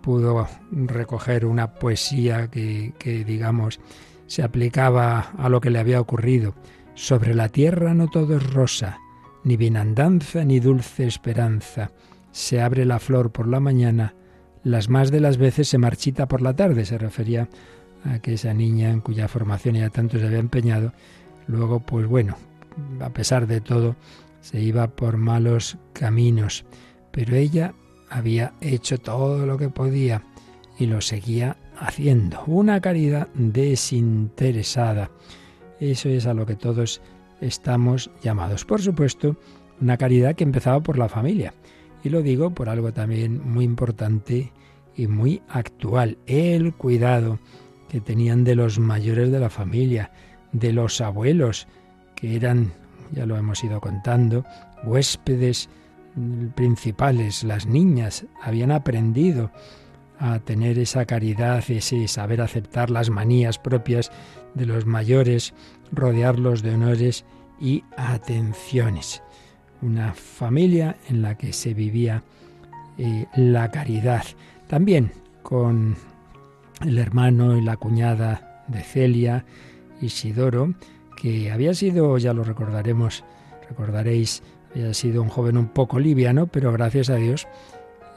pudo 0.07 0.47
recoger 0.71 1.45
una 1.45 1.75
poesía 1.75 2.49
que, 2.49 2.95
que, 2.97 3.25
digamos, 3.25 3.81
se 4.29 4.45
aplicaba 4.45 5.33
a 5.37 5.49
lo 5.49 5.61
que 5.61 5.71
le 5.71 5.81
había 5.81 6.01
ocurrido. 6.01 6.55
Sobre 6.95 7.35
la 7.35 7.49
tierra 7.49 7.93
no 7.93 8.07
todo 8.07 8.37
es 8.37 8.53
rosa, 8.53 9.01
ni 9.43 9.57
bienandanza 9.57 10.45
ni 10.45 10.61
dulce 10.61 11.09
esperanza. 11.09 11.91
Se 12.31 12.61
abre 12.61 12.85
la 12.85 13.01
flor 13.01 13.33
por 13.33 13.49
la 13.49 13.59
mañana, 13.59 14.15
las 14.63 14.89
más 14.89 15.11
de 15.11 15.19
las 15.19 15.39
veces 15.39 15.67
se 15.67 15.79
marchita 15.79 16.29
por 16.29 16.41
la 16.41 16.55
tarde. 16.55 16.85
Se 16.85 16.99
refería 16.99 17.49
a 18.05 18.21
que 18.21 18.35
esa 18.35 18.55
niña 18.55 18.91
en 18.91 19.01
cuya 19.01 19.27
formación 19.27 19.75
ya 19.75 19.91
tanto 19.91 20.21
se 20.21 20.27
había 20.29 20.39
empeñado, 20.39 20.93
luego, 21.49 21.81
pues 21.81 22.07
bueno, 22.07 22.37
a 23.01 23.11
pesar 23.11 23.49
de 23.49 23.61
todo, 23.61 23.97
se 24.41 24.61
iba 24.61 24.87
por 24.87 25.17
malos 25.17 25.79
caminos. 25.95 26.65
Pero 27.11 27.35
ella 27.35 27.75
había 28.11 28.53
hecho 28.61 28.99
todo 28.99 29.47
lo 29.47 29.59
que 29.59 29.69
podía 29.69 30.23
y 30.79 30.87
lo 30.87 31.01
seguía 31.01 31.57
haciendo. 31.79 32.43
Una 32.47 32.81
caridad 32.81 33.29
desinteresada. 33.35 35.11
Eso 35.81 36.09
es 36.09 36.27
a 36.27 36.35
lo 36.35 36.47
que 36.47 36.57
todos 36.57 37.01
estamos 37.41 38.11
llamados. 38.23 38.65
Por 38.65 38.81
supuesto, 38.81 39.37
una 39.81 39.97
caridad 39.97 40.35
que 40.35 40.45
empezaba 40.45 40.81
por 40.81 40.99
la 40.99 41.09
familia. 41.09 41.55
Y 42.03 42.09
lo 42.09 42.23
digo 42.23 42.51
por 42.51 42.69
algo 42.69 42.93
también 42.93 43.43
muy 43.49 43.65
importante 43.65 44.53
y 44.97 45.07
muy 45.07 45.43
actual, 45.49 46.17
el 46.27 46.73
cuidado 46.75 47.39
que 47.89 48.01
tenían 48.01 48.45
de 48.45 48.55
los 48.55 48.79
mayores 48.79 49.31
de 49.31 49.41
la 49.41 49.51
familia, 49.51 50.11
de 50.53 50.73
los 50.73 51.01
abuelos, 51.01 51.69
que 52.15 52.35
eran, 52.35 52.73
ya 53.13 53.27
lo 53.27 53.37
hemos 53.37 53.63
ido 53.63 53.81
contando, 53.81 54.45
huéspedes 54.85 55.69
principales, 56.55 57.45
las 57.45 57.67
niñas, 57.67 58.27
habían 58.43 58.73
aprendido 58.73 59.51
a 60.19 60.39
tener 60.39 60.79
esa 60.79 61.05
caridad, 61.05 61.63
ese 61.69 62.09
saber 62.09 62.41
aceptar 62.41 62.91
las 62.91 63.11
manías 63.11 63.59
propias 63.59 64.11
de 64.55 64.67
los 64.67 64.87
mayores, 64.87 65.53
rodearlos 65.93 66.63
de 66.63 66.75
honores 66.75 67.25
y 67.61 67.85
atenciones. 67.97 69.23
Una 69.83 70.15
familia 70.15 70.97
en 71.09 71.21
la 71.21 71.37
que 71.37 71.53
se 71.53 71.75
vivía 71.75 72.23
eh, 72.97 73.27
la 73.37 73.71
caridad. 73.71 74.25
También 74.69 75.13
con 75.43 75.97
el 76.81 76.99
hermano 76.99 77.57
y 77.57 77.61
la 77.61 77.77
cuñada 77.77 78.65
de 78.69 78.83
Celia, 78.83 79.45
Isidoro, 80.01 80.75
que 81.21 81.51
había 81.51 81.75
sido, 81.75 82.17
ya 82.19 82.33
lo 82.33 82.43
recordaremos, 82.43 83.25
recordaréis, 83.69 84.43
había 84.71 84.93
sido 84.95 85.23
un 85.23 85.29
joven 85.29 85.57
un 85.57 85.69
poco 85.69 85.99
liviano, 85.99 86.47
pero 86.47 86.73
gracias 86.73 87.11
a 87.11 87.17
Dios, 87.17 87.47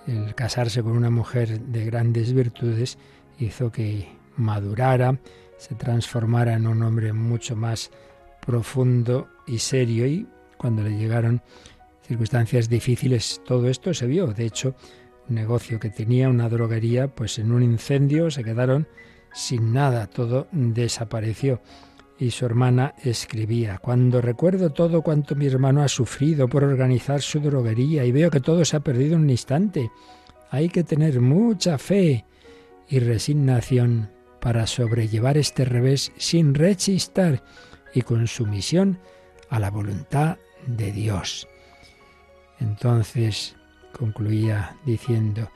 el 0.07 0.35
casarse 0.35 0.81
con 0.83 0.93
una 0.93 1.09
mujer 1.09 1.59
de 1.59 1.85
grandes 1.85 2.33
virtudes 2.33 2.97
hizo 3.37 3.71
que 3.71 4.07
madurara, 4.35 5.19
se 5.57 5.75
transformara 5.75 6.53
en 6.53 6.67
un 6.67 6.81
hombre 6.83 7.13
mucho 7.13 7.55
más 7.55 7.91
profundo 8.45 9.27
y 9.45 9.59
serio 9.59 10.07
y 10.07 10.27
cuando 10.57 10.83
le 10.83 10.97
llegaron 10.97 11.41
circunstancias 12.07 12.69
difíciles 12.69 13.41
todo 13.45 13.69
esto 13.69 13.93
se 13.93 14.07
vio. 14.07 14.27
De 14.27 14.45
hecho, 14.45 14.75
negocio 15.27 15.79
que 15.79 15.89
tenía, 15.89 16.29
una 16.29 16.49
droguería, 16.49 17.07
pues 17.07 17.39
en 17.39 17.51
un 17.51 17.63
incendio 17.63 18.31
se 18.31 18.43
quedaron 18.43 18.87
sin 19.33 19.73
nada, 19.73 20.07
todo 20.07 20.47
desapareció. 20.51 21.61
Y 22.19 22.31
su 22.31 22.45
hermana 22.45 22.95
escribía, 23.01 23.77
cuando 23.77 24.19
recuerdo 24.19 24.71
todo 24.71 25.01
cuanto 25.01 25.35
mi 25.35 25.47
hermano 25.47 25.81
ha 25.81 25.87
sufrido 25.87 26.49
por 26.49 26.65
organizar 26.65 27.21
su 27.21 27.39
droguería 27.39 28.03
y 28.03 28.11
veo 28.11 28.29
que 28.29 28.41
todo 28.41 28.65
se 28.65 28.75
ha 28.75 28.81
perdido 28.81 29.15
en 29.15 29.21
un 29.21 29.29
instante, 29.29 29.89
hay 30.51 30.67
que 30.67 30.83
tener 30.83 31.21
mucha 31.21 31.77
fe 31.77 32.25
y 32.89 32.99
resignación 32.99 34.11
para 34.41 34.67
sobrellevar 34.67 35.37
este 35.37 35.63
revés 35.63 36.11
sin 36.17 36.55
rechistar 36.55 37.41
y 37.93 38.01
con 38.01 38.27
sumisión 38.27 38.99
a 39.49 39.59
la 39.59 39.71
voluntad 39.71 40.37
de 40.67 40.91
Dios. 40.91 41.47
Entonces 42.59 43.55
concluía 43.97 44.75
diciendo, 44.85 45.49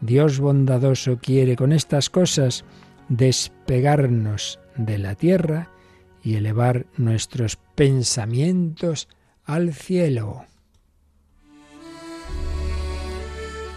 Dios 0.00 0.40
bondadoso 0.40 1.18
quiere 1.18 1.54
con 1.54 1.72
estas 1.72 2.10
cosas 2.10 2.64
despegarnos 3.08 4.58
de 4.76 4.98
la 4.98 5.14
tierra 5.14 5.68
y 6.22 6.34
elevar 6.36 6.86
nuestros 6.96 7.56
pensamientos 7.74 9.08
al 9.44 9.74
cielo. 9.74 10.44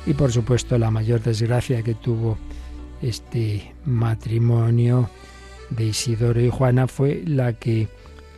Y 0.05 0.13
por 0.13 0.31
supuesto 0.31 0.77
la 0.77 0.91
mayor 0.91 1.21
desgracia 1.21 1.81
que 1.81 1.95
tuvo 1.95 2.37
este 3.01 3.73
matrimonio 3.85 5.09
de 5.71 5.85
Isidoro 5.85 6.39
y 6.39 6.49
Juana 6.49 6.87
fue 6.87 7.23
la 7.25 7.53
que 7.53 7.87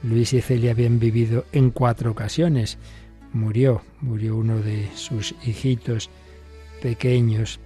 Luis 0.04 0.34
y 0.34 0.42
Celia 0.42 0.72
habían 0.72 1.00
vivido 1.00 1.46
en 1.52 1.72
cuatro 1.72 2.12
ocasiones 2.12 2.78
murió, 3.34 3.82
murió 4.00 4.38
uno 4.38 4.60
de 4.60 4.90
sus 4.96 5.36
hijitos 5.46 6.10
pequeños 6.82 7.60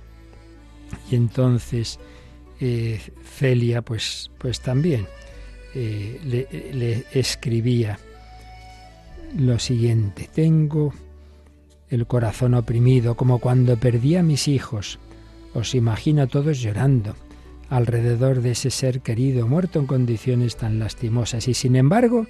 y 1.09 1.15
entonces 1.15 1.99
eh, 2.59 2.99
Celia 3.23 3.81
pues, 3.81 4.31
pues 4.37 4.61
también 4.61 5.07
eh, 5.75 6.19
le, 6.23 6.73
le 6.73 7.05
escribía 7.13 7.99
lo 9.37 9.59
siguiente, 9.59 10.29
tengo 10.33 10.93
el 11.89 12.07
corazón 12.07 12.53
oprimido 12.53 13.15
como 13.15 13.39
cuando 13.39 13.77
perdí 13.77 14.15
a 14.15 14.23
mis 14.23 14.47
hijos, 14.47 14.99
os 15.53 15.75
imagino 15.75 16.23
a 16.23 16.27
todos 16.27 16.59
llorando, 16.61 17.15
alrededor 17.69 18.41
de 18.41 18.51
ese 18.51 18.69
ser 18.69 19.01
querido 19.01 19.47
muerto 19.47 19.79
en 19.79 19.87
condiciones 19.87 20.57
tan 20.57 20.77
lastimosas. 20.77 21.47
Y 21.47 21.53
sin 21.53 21.77
embargo, 21.77 22.27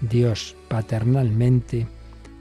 Dios 0.00 0.56
paternalmente 0.68 1.88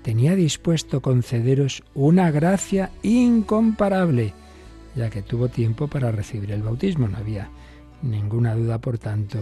tenía 0.03 0.35
dispuesto 0.35 1.01
concederos 1.01 1.83
una 1.95 2.31
gracia 2.31 2.91
incomparable, 3.01 4.33
ya 4.95 5.09
que 5.09 5.23
tuvo 5.23 5.49
tiempo 5.49 5.87
para 5.87 6.11
recibir 6.11 6.51
el 6.51 6.63
bautismo. 6.63 7.07
No 7.07 7.17
había 7.17 7.49
ninguna 8.01 8.55
duda, 8.55 8.77
por 8.77 8.99
tanto, 8.99 9.41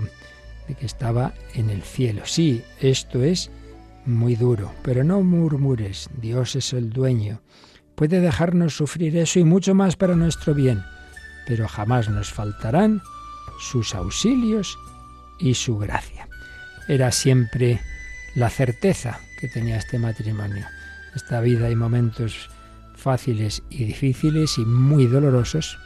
de 0.68 0.76
que 0.76 0.86
estaba 0.86 1.34
en 1.54 1.70
el 1.70 1.82
cielo. 1.82 2.24
Sí, 2.26 2.64
esto 2.80 3.24
es 3.24 3.52
muy 4.06 4.36
duro, 4.36 4.74
pero 4.84 5.04
no 5.04 5.22
murmures, 5.22 6.10
Dios 6.22 6.56
es 6.56 6.74
el 6.74 6.90
dueño. 6.90 7.42
Puede 7.96 8.22
dejarnos 8.22 8.76
sufrir 8.78 9.18
eso 9.18 9.40
y 9.40 9.44
mucho 9.44 9.74
más 9.74 9.96
para 9.96 10.16
nuestro 10.16 10.54
bien, 10.54 10.84
pero 11.46 11.68
jamás 11.68 12.10
nos 12.10 12.32
faltarán 12.32 13.02
sus 13.60 13.96
auxilios 13.96 14.78
y 15.40 15.56
su 15.56 15.78
gracia. 15.78 16.28
Era 16.88 17.12
siempre 17.12 17.82
la 18.36 18.50
certeza 18.50 19.20
que 19.40 19.48
tenía 19.48 19.78
este 19.78 20.00
matrimonio. 20.00 20.66
Esta 21.16 21.42
vida 21.42 21.68
hay 21.68 21.76
momentos 21.76 22.50
fáciles 22.96 23.64
y 23.70 23.86
difíciles 23.86 24.58
y 24.58 24.66
muy 24.66 25.08
dolorosos, 25.08 25.78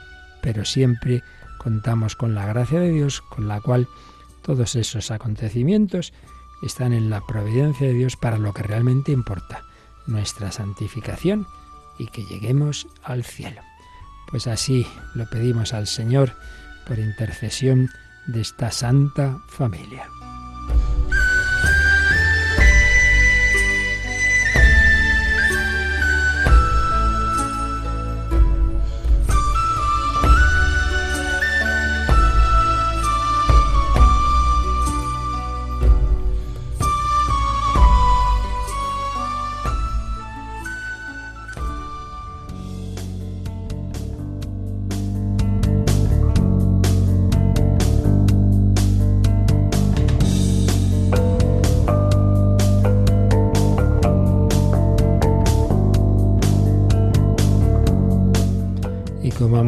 pero 0.42 0.66
siempre 0.66 1.24
contamos 1.58 2.16
con 2.16 2.36
la 2.36 2.46
gracia 2.46 2.80
de 2.80 2.92
Dios, 2.92 3.22
con 3.22 3.48
la 3.48 3.62
cual 3.62 3.88
todos 4.42 4.76
esos 4.76 5.12
acontecimientos 5.12 6.14
están 6.64 6.94
en 6.94 7.10
la 7.10 7.22
providencia 7.26 7.88
de 7.88 7.94
Dios 7.94 8.16
para 8.16 8.38
lo 8.38 8.54
que 8.54 8.64
realmente 8.64 9.12
importa, 9.12 9.64
nuestra 10.08 10.52
santificación 10.52 11.48
y 11.98 12.08
que 12.08 12.26
lleguemos 12.26 12.88
al 13.04 13.24
cielo. 13.24 13.62
Pues 14.30 14.48
así 14.48 14.86
lo 15.14 15.30
pedimos 15.30 15.74
al 15.74 15.88
Señor 15.88 16.34
por 16.88 17.00
intercesión 17.00 17.90
de 18.28 18.42
esta 18.42 18.72
santa 18.72 19.40
familia. 19.48 20.08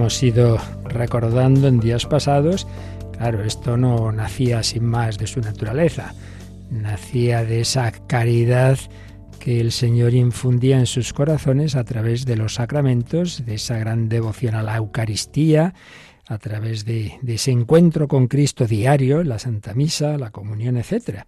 Hemos 0.03 0.21
ido 0.21 0.57
recordando 0.83 1.69
en 1.69 1.79
días 1.79 2.05
pasados, 2.05 2.67
claro, 3.17 3.41
esto 3.41 3.77
no 3.77 4.11
nacía 4.11 4.61
sin 4.61 4.83
más 4.83 5.17
de 5.17 5.27
su 5.27 5.39
naturaleza, 5.39 6.13
nacía 6.69 7.45
de 7.45 7.61
esa 7.61 7.89
caridad 8.05 8.77
que 9.39 9.61
el 9.61 9.71
Señor 9.71 10.13
infundía 10.13 10.77
en 10.77 10.87
sus 10.87 11.13
corazones 11.13 11.77
a 11.77 11.85
través 11.85 12.25
de 12.25 12.35
los 12.35 12.55
sacramentos, 12.55 13.45
de 13.45 13.55
esa 13.55 13.77
gran 13.77 14.09
devoción 14.09 14.55
a 14.55 14.61
la 14.61 14.75
Eucaristía, 14.75 15.73
a 16.27 16.37
través 16.37 16.83
de, 16.83 17.17
de 17.21 17.35
ese 17.35 17.51
encuentro 17.51 18.09
con 18.09 18.27
Cristo 18.27 18.67
diario, 18.67 19.23
la 19.23 19.39
Santa 19.39 19.73
Misa, 19.73 20.17
la 20.17 20.31
comunión, 20.31 20.75
etc. 20.75 21.21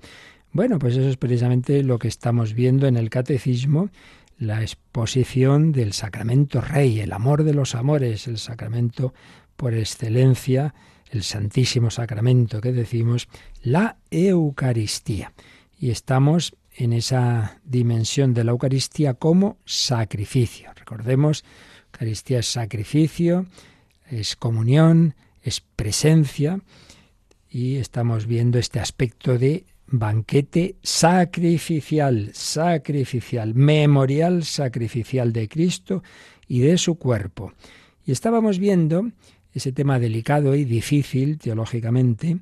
Bueno, 0.52 0.80
pues 0.80 0.98
eso 0.98 1.08
es 1.08 1.16
precisamente 1.16 1.82
lo 1.82 1.98
que 1.98 2.10
estamos 2.10 2.54
viendo 2.54 2.88
en 2.88 2.98
el 2.98 3.10
Catecismo 3.10 3.90
la 4.38 4.62
exposición 4.62 5.72
del 5.72 5.94
sacramento 5.94 6.62
rey, 6.62 7.00
el 7.00 7.14
amor 7.14 7.44
de 7.44 7.54
los 7.54 7.76
amores, 7.76 8.28
el 8.28 8.38
sacramento 8.38 9.14
por 9.56 9.74
excelencia, 9.74 10.74
el 11.10 11.24
santísimo 11.24 11.90
sacramento 11.90 12.62
que 12.62 12.72
decimos, 12.72 13.28
la 13.62 13.98
Eucaristía. 14.12 15.34
Y 15.80 15.92
estamos 15.92 16.56
en 16.76 16.94
esa 16.94 17.62
dimensión 17.64 18.34
de 18.34 18.44
la 18.44 18.52
Eucaristía 18.52 19.14
como 19.14 19.58
sacrificio. 19.66 20.72
Recordemos, 20.76 21.46
Eucaristía 21.94 22.40
es 22.40 22.48
sacrificio, 22.48 23.46
es 24.10 24.36
comunión, 24.36 25.16
es 25.42 25.62
presencia, 25.62 26.60
y 27.50 27.78
estamos 27.78 28.26
viendo 28.26 28.60
este 28.60 28.82
aspecto 28.82 29.38
de 29.38 29.64
banquete 29.88 30.76
sacrificial, 30.82 32.32
sacrificial, 32.34 33.54
memorial 33.54 34.44
sacrificial 34.44 35.32
de 35.32 35.48
Cristo 35.48 36.04
y 36.48 36.60
de 36.60 36.78
su 36.78 36.96
cuerpo. 36.96 37.54
Y 38.06 38.12
estábamos 38.12 38.60
viendo 38.60 39.12
ese 39.54 39.72
tema 39.72 40.00
delicado 40.00 40.56
y 40.56 40.66
difícil 40.66 41.38
teológicamente 41.38 42.40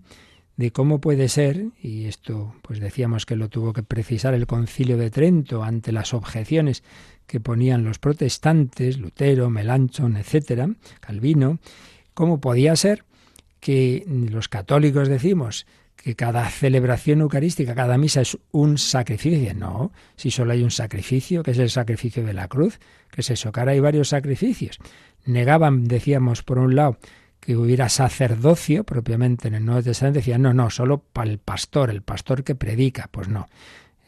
de 0.56 0.72
cómo 0.72 1.00
puede 1.00 1.30
ser, 1.30 1.68
y 1.82 2.06
esto 2.06 2.54
pues 2.62 2.80
decíamos 2.80 3.26
que 3.26 3.36
lo 3.36 3.50
tuvo 3.50 3.74
que 3.74 3.82
precisar 3.82 4.34
el 4.34 4.46
concilio 4.46 4.98
de 4.98 5.10
Trento 5.10 5.64
ante 5.64 5.92
las 5.92 6.14
objeciones 6.14 6.84
que 7.26 7.40
ponían 7.40 7.84
los 7.84 7.98
protestantes, 7.98 9.00
Lutero, 9.00 9.50
Melanchthon, 9.50 10.18
etcétera, 10.18 10.70
Calvino, 11.00 11.60
cómo 12.14 12.40
podía 12.40 12.76
ser 12.76 13.04
que 13.60 14.06
los 14.30 14.50
católicos 14.50 15.08
decimos 15.08 15.66
que 15.96 16.16
cada 16.16 16.50
celebración 16.50 17.22
eucarística, 17.22 17.76
cada 17.76 17.98
misa 17.98 18.22
es 18.22 18.38
un 18.52 18.78
sacrificio. 18.78 19.54
No, 19.54 19.92
si 20.16 20.32
solo 20.32 20.54
hay 20.54 20.64
un 20.64 20.72
sacrificio, 20.72 21.44
que 21.44 21.52
es 21.52 21.60
el 21.60 21.70
sacrificio 21.70 22.24
de 22.24 22.34
la 22.34 22.48
cruz, 22.48 22.80
que 23.12 23.22
es 23.22 23.30
eso, 23.30 23.52
hay 23.56 23.80
varios 23.80 24.10
sacrificios. 24.10 24.80
Negaban, 25.26 25.86
decíamos, 25.86 26.44
por 26.44 26.60
un 26.60 26.76
lado, 26.76 26.98
que 27.40 27.58
hubiera 27.58 27.90
sacerdocio 27.90 28.84
propiamente 28.84 29.48
en 29.48 29.56
el 29.56 29.66
Nuevo 29.66 29.84
Testamento, 29.84 30.20
decían, 30.20 30.42
no, 30.42 30.54
no, 30.54 30.70
solo 30.70 31.00
para 31.00 31.30
el 31.30 31.40
pastor, 31.40 31.90
el 31.90 32.02
pastor 32.02 32.44
que 32.44 32.56
predica. 32.56 33.10
Pues 33.12 33.28
no. 33.28 33.48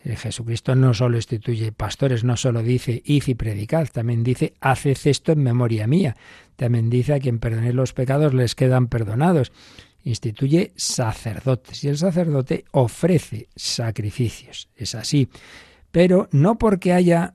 Eh, 0.06 0.16
Jesucristo 0.16 0.76
no 0.76 0.94
solo 0.94 1.18
instituye 1.18 1.72
pastores, 1.72 2.24
no 2.24 2.38
solo 2.38 2.62
dice 2.62 3.02
id 3.04 3.24
y 3.28 3.36
predicad, 3.36 3.88
también 3.88 4.24
dice 4.24 4.54
haced 4.62 4.98
esto 5.06 5.32
en 5.32 5.44
memoria 5.44 5.88
mía. 5.88 6.16
También 6.56 6.90
dice 6.90 7.16
a 7.16 7.20
quien 7.20 7.40
perdonéis 7.40 7.74
los 7.74 7.94
pecados 7.94 8.34
les 8.34 8.56
quedan 8.56 8.88
perdonados 8.88 9.52
instituye 10.06 10.72
sacerdotes 10.76 11.84
y 11.84 11.90
el 11.90 11.98
sacerdote 11.98 12.64
ofrece 12.72 13.50
sacrificios. 13.56 14.70
Es 14.76 14.96
así. 14.96 15.28
Pero 15.92 16.30
no 16.32 16.58
porque 16.58 16.94
haya, 16.94 17.34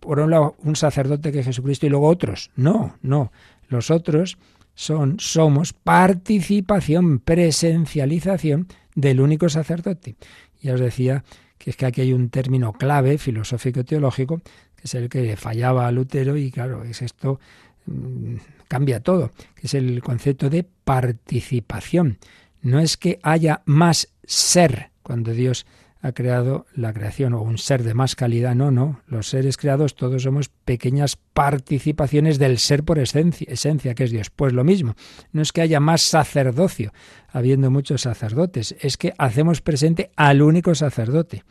por 0.00 0.18
un 0.18 0.30
lado, 0.30 0.56
un 0.58 0.76
sacerdote 0.76 1.32
que 1.32 1.44
Jesucristo 1.44 1.86
y 1.86 1.88
luego 1.88 2.08
otros. 2.08 2.50
No, 2.56 2.96
no. 3.00 3.32
Los 3.68 3.90
otros 3.90 4.38
son, 4.74 5.20
somos 5.20 5.72
participación, 5.72 7.20
presencialización 7.20 8.66
del 8.94 9.20
único 9.20 9.48
sacerdote. 9.48 10.16
Ya 10.60 10.74
os 10.74 10.80
decía 10.80 11.24
que 11.58 11.70
es 11.70 11.76
que 11.76 11.86
aquí 11.86 12.00
hay 12.00 12.12
un 12.12 12.28
término 12.30 12.72
clave 12.72 13.18
filosófico-teológico, 13.18 14.38
que 14.74 14.82
es 14.84 14.94
el 14.94 15.08
que 15.08 15.36
fallaba 15.36 15.86
a 15.86 15.92
Lutero, 15.92 16.36
y 16.36 16.50
claro, 16.50 16.82
es 16.82 17.02
esto 17.02 17.38
mm, 17.86 18.36
cambia 18.70 19.00
todo, 19.00 19.32
que 19.56 19.66
es 19.66 19.74
el 19.74 20.00
concepto 20.00 20.48
de 20.48 20.64
participación. 20.84 22.18
No 22.62 22.78
es 22.78 22.96
que 22.96 23.18
haya 23.24 23.62
más 23.64 24.12
ser 24.22 24.92
cuando 25.02 25.32
Dios 25.32 25.66
ha 26.02 26.12
creado 26.12 26.66
la 26.76 26.92
creación 26.92 27.34
o 27.34 27.42
un 27.42 27.58
ser 27.58 27.82
de 27.82 27.94
más 27.94 28.14
calidad, 28.14 28.54
no, 28.54 28.70
no. 28.70 29.00
Los 29.08 29.28
seres 29.28 29.56
creados 29.56 29.96
todos 29.96 30.22
somos 30.22 30.50
pequeñas 30.64 31.16
participaciones 31.16 32.38
del 32.38 32.58
ser 32.58 32.84
por 32.84 33.00
esencia, 33.00 33.46
esencia, 33.50 33.96
que 33.96 34.04
es 34.04 34.12
Dios. 34.12 34.30
Pues 34.30 34.52
lo 34.52 34.62
mismo, 34.62 34.94
no 35.32 35.42
es 35.42 35.50
que 35.50 35.62
haya 35.62 35.80
más 35.80 36.02
sacerdocio, 36.02 36.92
habiendo 37.28 37.72
muchos 37.72 38.02
sacerdotes, 38.02 38.76
es 38.80 38.96
que 38.96 39.14
hacemos 39.18 39.62
presente 39.62 40.12
al 40.14 40.42
único 40.42 40.76
sacerdote. 40.76 41.42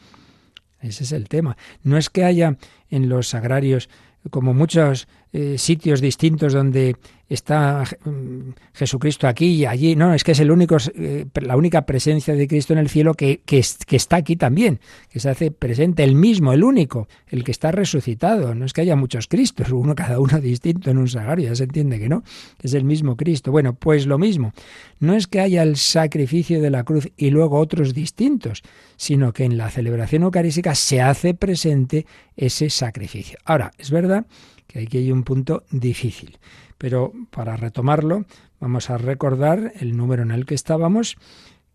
Ese 0.80 1.04
es 1.04 1.12
el 1.12 1.28
tema. 1.28 1.58
No 1.84 1.98
es 1.98 2.10
que 2.10 2.24
haya 2.24 2.58
en 2.90 3.10
los 3.10 3.36
agrarios 3.36 3.90
como 4.30 4.54
muchos 4.54 5.08
eh, 5.32 5.58
sitios 5.58 6.02
distintos 6.02 6.54
donde 6.54 6.96
está 7.30 7.84
mm, 8.04 8.50
Jesucristo 8.74 9.28
aquí 9.28 9.46
y 9.48 9.65
allí. 9.65 9.96
No, 9.96 10.13
es 10.13 10.24
que 10.24 10.32
es 10.32 10.39
el 10.39 10.52
único, 10.52 10.78
eh, 10.96 11.26
la 11.42 11.56
única 11.56 11.86
presencia 11.86 12.34
de 12.34 12.48
Cristo 12.48 12.74
en 12.74 12.80
el 12.80 12.89
cielo 12.89 13.13
que, 13.13 13.42
que, 13.46 13.60
está 13.60 14.18
aquí 14.18 14.36
también, 14.36 14.80
que 15.10 15.20
se 15.20 15.30
hace 15.30 15.52
presente, 15.52 16.04
el 16.04 16.15
mismo, 16.15 16.52
el 16.54 16.63
único, 16.63 17.08
el 17.28 17.44
que 17.44 17.52
está 17.52 17.72
resucitado. 17.72 18.56
No 18.56 18.65
es 18.65 18.74
que 18.74 18.82
haya 18.82 18.96
muchos 18.96 19.28
Cristos, 19.28 19.72
uno 19.72 19.96
cada 19.96 20.20
uno 20.20 20.39
distinto 20.42 20.89
en 20.89 20.98
un 20.98 21.08
sagrario, 21.08 21.50
ya 21.50 21.56
se 21.56 21.63
entiende 21.63 22.00
que 22.00 22.10
no, 22.10 22.24
es 22.62 22.74
el 22.74 22.84
mismo 22.84 23.15
Cristo. 23.15 23.52
Bueno, 23.52 23.76
pues 23.76 24.08
lo 24.08 24.18
mismo. 24.18 24.54
No 25.00 25.13
es 25.13 25.28
que 25.28 25.39
haya 25.39 25.63
el 25.63 25.78
sacrificio 25.78 26.62
de 26.62 26.72
la 26.72 26.84
cruz 26.84 27.10
y 27.15 27.30
luego 27.30 27.60
otros 27.60 27.94
distintos, 27.94 28.63
sino 28.98 29.32
que 29.34 29.44
en 29.44 29.58
la 29.58 29.70
celebración 29.70 30.24
eucarística 30.24 30.74
se 30.76 31.02
hace 31.02 31.34
presente 31.34 32.06
ese 32.36 32.70
sacrificio. 32.70 33.38
Ahora, 33.46 33.72
es 33.78 33.92
verdad 33.92 34.26
que 34.70 34.80
aquí 34.80 35.00
hay 35.00 35.12
un 35.12 35.24
punto 35.24 35.64
difícil. 35.72 36.38
Pero 36.78 37.12
para 37.32 37.58
retomarlo, 37.58 38.26
vamos 38.60 38.92
a 38.92 39.00
recordar 39.00 39.74
el 39.80 39.98
número 39.98 40.22
en 40.24 40.32
el 40.32 40.46
que 40.46 40.56
estábamos, 40.56 41.18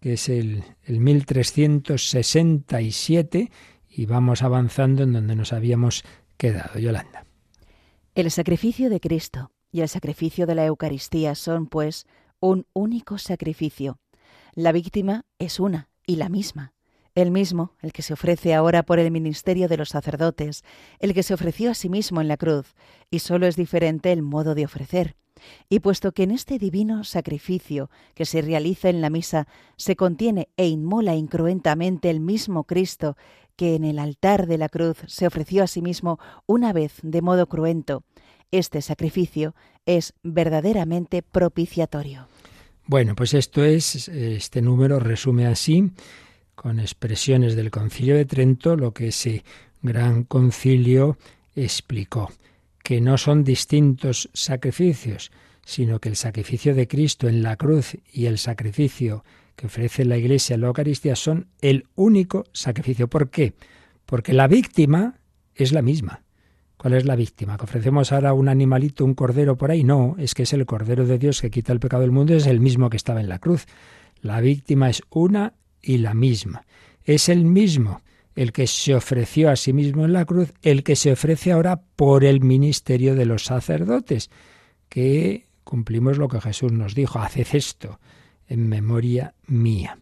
que 0.00 0.14
es 0.14 0.28
el, 0.28 0.64
el 0.84 1.00
1367, 1.00 3.50
y 3.90 4.06
vamos 4.06 4.42
avanzando 4.42 5.02
en 5.02 5.12
donde 5.12 5.34
nos 5.34 5.52
habíamos 5.52 6.04
quedado. 6.36 6.78
Yolanda. 6.78 7.24
El 8.14 8.30
sacrificio 8.30 8.88
de 8.90 9.00
Cristo 9.00 9.50
y 9.72 9.80
el 9.80 9.88
sacrificio 9.88 10.46
de 10.46 10.54
la 10.54 10.66
Eucaristía 10.66 11.34
son, 11.34 11.66
pues, 11.66 12.06
un 12.38 12.68
único 12.74 13.18
sacrificio. 13.18 13.98
La 14.54 14.70
víctima 14.70 15.24
es 15.40 15.58
una 15.58 15.88
y 16.06 16.14
la 16.14 16.28
misma. 16.28 16.74
El 17.14 17.30
mismo, 17.30 17.72
el 17.80 17.92
que 17.92 18.02
se 18.02 18.12
ofrece 18.12 18.54
ahora 18.54 18.82
por 18.82 18.98
el 18.98 19.10
ministerio 19.10 19.68
de 19.68 19.76
los 19.76 19.90
sacerdotes, 19.90 20.64
el 20.98 21.14
que 21.14 21.22
se 21.22 21.34
ofreció 21.34 21.70
a 21.70 21.74
sí 21.74 21.88
mismo 21.88 22.20
en 22.20 22.28
la 22.28 22.36
cruz, 22.36 22.74
y 23.10 23.20
solo 23.20 23.46
es 23.46 23.54
diferente 23.54 24.10
el 24.10 24.22
modo 24.22 24.54
de 24.54 24.64
ofrecer. 24.64 25.16
Y 25.68 25.80
puesto 25.80 26.12
que 26.12 26.24
en 26.24 26.30
este 26.30 26.58
divino 26.58 27.04
sacrificio 27.04 27.90
que 28.14 28.24
se 28.24 28.40
realiza 28.40 28.88
en 28.88 29.00
la 29.00 29.10
misa 29.10 29.46
se 29.76 29.94
contiene 29.94 30.48
e 30.56 30.66
inmola 30.66 31.14
incruentamente 31.14 32.10
el 32.10 32.20
mismo 32.20 32.64
Cristo 32.64 33.16
que 33.56 33.74
en 33.76 33.84
el 33.84 33.98
altar 33.98 34.46
de 34.46 34.58
la 34.58 34.68
cruz 34.68 34.98
se 35.06 35.26
ofreció 35.26 35.62
a 35.62 35.66
sí 35.68 35.82
mismo 35.82 36.18
una 36.46 36.72
vez 36.72 36.94
de 37.02 37.22
modo 37.22 37.46
cruento, 37.46 38.02
este 38.50 38.82
sacrificio 38.82 39.54
es 39.86 40.14
verdaderamente 40.22 41.22
propiciatorio. 41.22 42.28
Bueno, 42.86 43.14
pues 43.14 43.34
esto 43.34 43.64
es, 43.64 44.08
este 44.08 44.62
número 44.62 45.00
resume 45.00 45.46
así 45.46 45.90
con 46.54 46.80
expresiones 46.80 47.56
del 47.56 47.70
concilio 47.70 48.16
de 48.16 48.24
Trento 48.24 48.76
lo 48.76 48.92
que 48.92 49.08
ese 49.08 49.44
gran 49.82 50.24
concilio 50.24 51.18
explicó, 51.54 52.32
que 52.82 53.00
no 53.00 53.18
son 53.18 53.44
distintos 53.44 54.30
sacrificios, 54.32 55.30
sino 55.64 55.98
que 55.98 56.08
el 56.08 56.16
sacrificio 56.16 56.74
de 56.74 56.88
Cristo 56.88 57.28
en 57.28 57.42
la 57.42 57.56
cruz 57.56 57.96
y 58.12 58.26
el 58.26 58.38
sacrificio 58.38 59.24
que 59.56 59.66
ofrece 59.66 60.04
la 60.04 60.16
Iglesia 60.16 60.54
en 60.54 60.62
la 60.62 60.68
Eucaristía 60.68 61.16
son 61.16 61.48
el 61.60 61.86
único 61.94 62.44
sacrificio. 62.52 63.08
¿Por 63.08 63.30
qué? 63.30 63.54
Porque 64.06 64.32
la 64.32 64.48
víctima 64.48 65.20
es 65.54 65.72
la 65.72 65.82
misma. 65.82 66.22
¿Cuál 66.76 66.94
es 66.94 67.06
la 67.06 67.16
víctima? 67.16 67.56
¿Que 67.56 67.64
ofrecemos 67.64 68.12
ahora 68.12 68.34
un 68.34 68.48
animalito, 68.48 69.04
un 69.04 69.14
cordero 69.14 69.56
por 69.56 69.70
ahí? 69.70 69.84
No, 69.84 70.16
es 70.18 70.34
que 70.34 70.42
es 70.42 70.52
el 70.52 70.66
Cordero 70.66 71.06
de 71.06 71.18
Dios 71.18 71.40
que 71.40 71.50
quita 71.50 71.72
el 71.72 71.80
pecado 71.80 72.02
del 72.02 72.10
mundo, 72.10 72.34
es 72.34 72.46
el 72.46 72.60
mismo 72.60 72.90
que 72.90 72.96
estaba 72.96 73.20
en 73.20 73.28
la 73.28 73.38
cruz. 73.38 73.66
La 74.20 74.40
víctima 74.40 74.90
es 74.90 75.02
una 75.08 75.54
y 75.84 75.98
la 75.98 76.14
misma. 76.14 76.64
Es 77.04 77.28
el 77.28 77.44
mismo 77.44 78.00
el 78.34 78.52
que 78.52 78.66
se 78.66 78.94
ofreció 78.94 79.50
a 79.50 79.56
sí 79.56 79.72
mismo 79.72 80.04
en 80.04 80.12
la 80.12 80.24
cruz, 80.24 80.52
el 80.62 80.82
que 80.82 80.96
se 80.96 81.12
ofrece 81.12 81.52
ahora 81.52 81.80
por 81.96 82.24
el 82.24 82.40
ministerio 82.40 83.14
de 83.14 83.26
los 83.26 83.44
sacerdotes, 83.44 84.30
que 84.88 85.46
cumplimos 85.62 86.18
lo 86.18 86.28
que 86.28 86.40
Jesús 86.40 86.72
nos 86.72 86.94
dijo, 86.94 87.20
haced 87.20 87.46
esto 87.52 88.00
en 88.48 88.68
memoria 88.68 89.34
mía. 89.46 89.98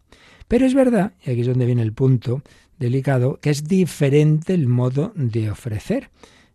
Pero 0.48 0.66
es 0.66 0.74
verdad, 0.74 1.12
y 1.24 1.30
aquí 1.30 1.42
es 1.42 1.46
donde 1.46 1.66
viene 1.66 1.82
el 1.82 1.92
punto 1.92 2.42
delicado, 2.78 3.38
que 3.40 3.50
es 3.50 3.64
diferente 3.64 4.54
el 4.54 4.66
modo 4.66 5.12
de 5.14 5.50
ofrecer. 5.50 6.10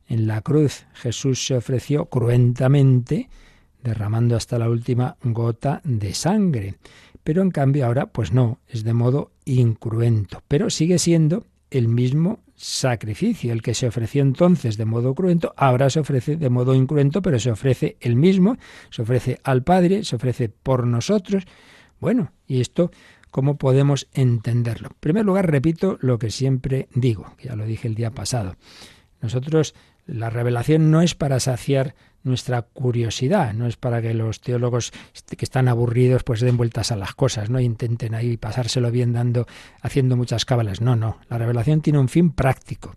En 0.07 0.27
la 0.27 0.41
cruz 0.41 0.85
Jesús 0.93 1.45
se 1.45 1.55
ofreció 1.55 2.05
cruentamente, 2.05 3.29
derramando 3.83 4.35
hasta 4.35 4.59
la 4.59 4.69
última 4.69 5.15
gota 5.23 5.81
de 5.83 6.13
sangre. 6.13 6.75
Pero 7.27 7.41
en 7.41 7.51
cambio 7.51 7.85
ahora, 7.85 8.05
pues 8.05 8.31
no, 8.31 8.61
es 8.69 8.85
de 8.85 8.93
modo 8.93 9.31
incruento, 9.43 10.43
pero 10.47 10.69
sigue 10.69 10.97
siendo 10.97 11.45
el 11.69 11.89
mismo 11.89 12.39
sacrificio. 12.55 13.51
El 13.51 13.61
que 13.61 13.73
se 13.73 13.85
ofreció 13.85 14.21
entonces 14.21 14.77
de 14.77 14.85
modo 14.85 15.13
cruento, 15.13 15.53
ahora 15.57 15.89
se 15.89 15.99
ofrece 15.99 16.37
de 16.37 16.49
modo 16.49 16.73
incruento, 16.73 17.21
pero 17.21 17.37
se 17.37 17.51
ofrece 17.51 17.97
el 17.99 18.15
mismo, 18.15 18.55
se 18.91 19.01
ofrece 19.01 19.41
al 19.43 19.61
Padre, 19.61 20.05
se 20.05 20.15
ofrece 20.15 20.47
por 20.47 20.87
nosotros. 20.87 21.43
Bueno, 21.99 22.31
y 22.47 22.61
esto, 22.61 22.91
¿cómo 23.29 23.57
podemos 23.57 24.07
entenderlo? 24.13 24.87
En 24.91 24.99
primer 25.01 25.25
lugar, 25.25 25.51
repito 25.51 25.97
lo 25.99 26.19
que 26.19 26.31
siempre 26.31 26.87
digo, 26.93 27.33
que 27.35 27.49
ya 27.49 27.57
lo 27.57 27.65
dije 27.65 27.89
el 27.89 27.95
día 27.95 28.11
pasado. 28.11 28.55
Nosotros, 29.21 29.75
la 30.05 30.29
revelación 30.29 30.91
no 30.91 31.01
es 31.01 31.13
para 31.13 31.41
saciar 31.41 31.93
nuestra 32.27 32.61
curiosidad, 32.61 33.53
no 33.53 33.67
es 33.67 33.77
para 33.77 34.01
que 34.01 34.13
los 34.13 34.41
teólogos 34.41 34.91
que 35.25 35.45
están 35.45 35.67
aburridos 35.67 36.23
pues 36.23 36.41
den 36.41 36.57
vueltas 36.57 36.91
a 36.91 36.95
las 36.95 37.13
cosas, 37.15 37.49
no 37.49 37.59
intenten 37.59 38.13
ahí 38.13 38.37
pasárselo 38.37 38.91
bien 38.91 39.13
dando 39.13 39.47
haciendo 39.81 40.17
muchas 40.17 40.45
cábalas. 40.45 40.81
No, 40.81 40.95
no, 40.95 41.19
la 41.29 41.37
revelación 41.37 41.81
tiene 41.81 41.99
un 41.99 42.09
fin 42.09 42.31
práctico. 42.31 42.95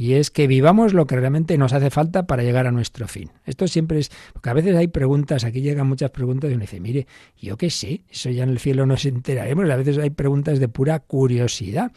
Y 0.00 0.12
es 0.12 0.30
que 0.30 0.46
vivamos 0.46 0.94
lo 0.94 1.08
que 1.08 1.16
realmente 1.16 1.58
nos 1.58 1.72
hace 1.72 1.90
falta 1.90 2.24
para 2.24 2.44
llegar 2.44 2.68
a 2.68 2.70
nuestro 2.70 3.08
fin. 3.08 3.32
Esto 3.44 3.66
siempre 3.66 3.98
es, 3.98 4.12
porque 4.32 4.48
a 4.48 4.52
veces 4.52 4.76
hay 4.76 4.86
preguntas, 4.86 5.42
aquí 5.42 5.60
llegan 5.60 5.88
muchas 5.88 6.12
preguntas 6.12 6.48
y 6.48 6.54
uno 6.54 6.60
dice, 6.60 6.78
mire, 6.78 7.08
yo 7.36 7.56
qué 7.56 7.68
sé, 7.68 8.02
eso 8.08 8.30
ya 8.30 8.44
en 8.44 8.50
el 8.50 8.60
cielo 8.60 8.86
nos 8.86 9.04
enteraremos, 9.06 9.68
a 9.68 9.74
veces 9.74 9.98
hay 9.98 10.10
preguntas 10.10 10.60
de 10.60 10.68
pura 10.68 11.00
curiosidad. 11.00 11.90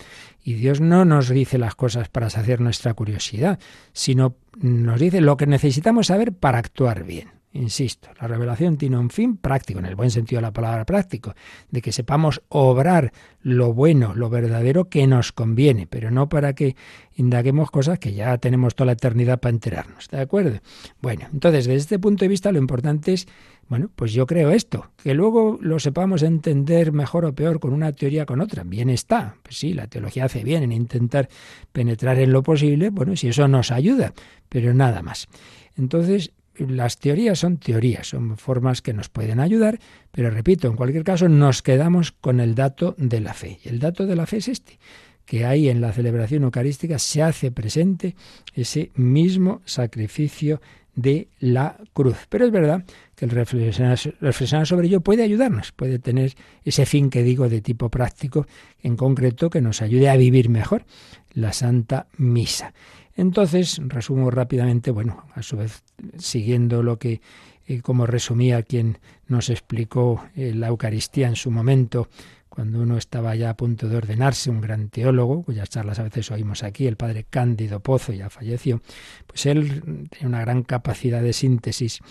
Y 0.43 0.53
Dios 0.53 0.81
no 0.81 1.05
nos 1.05 1.29
dice 1.29 1.59
las 1.59 1.75
cosas 1.75 2.09
para 2.09 2.31
saciar 2.31 2.59
nuestra 2.59 2.95
curiosidad, 2.95 3.59
sino 3.93 4.35
nos 4.59 4.99
dice 4.99 5.21
lo 5.21 5.37
que 5.37 5.45
necesitamos 5.45 6.07
saber 6.07 6.33
para 6.33 6.57
actuar 6.57 6.70
bien. 7.05 7.41
Insisto, 7.53 8.07
la 8.21 8.29
revelación 8.29 8.77
tiene 8.77 8.97
un 8.97 9.09
fin 9.09 9.35
práctico, 9.35 9.79
en 9.79 9.85
el 9.85 9.95
buen 9.95 10.09
sentido 10.09 10.37
de 10.37 10.43
la 10.43 10.53
palabra 10.53 10.85
práctico, 10.85 11.33
de 11.69 11.81
que 11.81 11.91
sepamos 11.91 12.41
obrar 12.47 13.11
lo 13.41 13.73
bueno, 13.73 14.13
lo 14.15 14.29
verdadero 14.29 14.87
que 14.87 15.05
nos 15.05 15.33
conviene, 15.33 15.85
pero 15.85 16.11
no 16.11 16.29
para 16.29 16.53
que 16.53 16.77
indaguemos 17.17 17.69
cosas 17.69 17.99
que 17.99 18.13
ya 18.13 18.37
tenemos 18.37 18.73
toda 18.73 18.85
la 18.85 18.91
eternidad 18.93 19.41
para 19.41 19.53
enterarnos. 19.53 20.07
¿De 20.07 20.21
acuerdo? 20.21 20.59
Bueno, 21.01 21.27
entonces, 21.33 21.65
desde 21.65 21.77
este 21.77 21.99
punto 21.99 22.23
de 22.23 22.29
vista, 22.29 22.53
lo 22.53 22.57
importante 22.57 23.11
es, 23.11 23.27
bueno, 23.67 23.89
pues 23.97 24.13
yo 24.13 24.25
creo 24.25 24.51
esto, 24.51 24.91
que 25.03 25.13
luego 25.13 25.57
lo 25.59 25.77
sepamos 25.79 26.23
entender 26.23 26.93
mejor 26.93 27.25
o 27.25 27.35
peor 27.35 27.59
con 27.59 27.73
una 27.73 27.91
teoría 27.91 28.25
con 28.25 28.39
otra. 28.39 28.63
Bien 28.63 28.89
está, 28.89 29.35
pues 29.43 29.57
sí, 29.57 29.73
la 29.73 29.87
teología 29.87 30.23
hace 30.23 30.45
bien 30.45 30.63
en 30.63 30.71
intentar 30.71 31.27
penetrar 31.73 32.17
en 32.19 32.31
lo 32.31 32.43
posible, 32.43 32.91
bueno, 32.91 33.17
si 33.17 33.27
eso 33.27 33.49
nos 33.49 33.71
ayuda, 33.71 34.13
pero 34.47 34.73
nada 34.73 35.01
más. 35.01 35.27
Entonces, 35.75 36.31
las 36.55 36.97
teorías 36.97 37.39
son 37.39 37.57
teorías, 37.57 38.07
son 38.07 38.37
formas 38.37 38.81
que 38.81 38.93
nos 38.93 39.09
pueden 39.09 39.39
ayudar, 39.39 39.79
pero 40.11 40.29
repito, 40.29 40.67
en 40.67 40.75
cualquier 40.75 41.03
caso 41.03 41.29
nos 41.29 41.61
quedamos 41.61 42.11
con 42.11 42.39
el 42.39 42.55
dato 42.55 42.95
de 42.97 43.21
la 43.21 43.33
fe. 43.33 43.59
Y 43.63 43.69
el 43.69 43.79
dato 43.79 44.05
de 44.05 44.15
la 44.15 44.25
fe 44.25 44.37
es 44.37 44.47
este, 44.47 44.79
que 45.25 45.45
ahí 45.45 45.69
en 45.69 45.81
la 45.81 45.93
celebración 45.93 46.43
eucarística 46.43 46.99
se 46.99 47.23
hace 47.23 47.51
presente 47.51 48.15
ese 48.53 48.91
mismo 48.95 49.61
sacrificio 49.65 50.61
de 50.95 51.29
la 51.39 51.77
cruz. 51.93 52.27
Pero 52.29 52.45
es 52.45 52.51
verdad 52.51 52.83
que 53.15 53.25
el 53.25 53.31
reflexionar, 53.31 53.97
reflexionar, 54.19 54.67
sobre 54.67 54.87
ello 54.87 55.01
puede 55.01 55.23
ayudarnos, 55.23 55.71
puede 55.71 55.99
tener 55.99 56.33
ese 56.63 56.85
fin 56.85 57.09
que 57.09 57.23
digo 57.23 57.47
de 57.49 57.61
tipo 57.61 57.89
práctico, 57.89 58.45
en 58.81 58.97
concreto, 58.97 59.49
que 59.49 59.61
nos 59.61 59.81
ayude 59.81 60.09
a 60.09 60.17
vivir 60.17 60.49
mejor 60.49 60.85
la 61.33 61.53
Santa 61.53 62.07
Misa. 62.17 62.73
Entonces, 63.15 63.79
resumo 63.85 64.31
rápidamente, 64.31 64.91
bueno, 64.91 65.25
a 65.35 65.43
su 65.43 65.57
vez, 65.57 65.83
siguiendo 66.17 66.81
lo 66.81 66.97
que, 66.97 67.21
eh, 67.67 67.81
como 67.81 68.05
resumía 68.05 68.63
quien 68.63 68.97
nos 69.27 69.49
explicó 69.49 70.25
eh, 70.35 70.53
la 70.55 70.67
Eucaristía 70.67 71.27
en 71.27 71.35
su 71.35 71.51
momento, 71.51 72.07
cuando 72.49 72.81
uno 72.81 72.97
estaba 72.97 73.33
ya 73.35 73.51
a 73.51 73.55
punto 73.55 73.87
de 73.87 73.95
ordenarse, 73.95 74.49
un 74.49 74.59
gran 74.59 74.89
teólogo, 74.89 75.43
cuyas 75.43 75.69
charlas 75.69 75.99
a 75.99 76.03
veces 76.03 76.31
oímos 76.31 76.63
aquí, 76.63 76.85
el 76.85 76.97
padre 76.97 77.25
Cándido 77.29 77.79
Pozo, 77.79 78.11
ya 78.11 78.29
falleció, 78.29 78.81
pues 79.25 79.45
él 79.45 80.09
tenía 80.09 80.27
una 80.27 80.41
gran 80.41 80.63
capacidad 80.63 81.21
de 81.21 81.31
síntesis. 81.31 82.01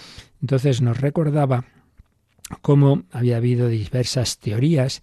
Entonces 0.40 0.80
nos 0.80 0.98
recordaba 0.98 1.66
cómo 2.62 3.04
había 3.12 3.37
habido 3.37 3.68
diversas 3.68 4.38
teorías 4.38 5.02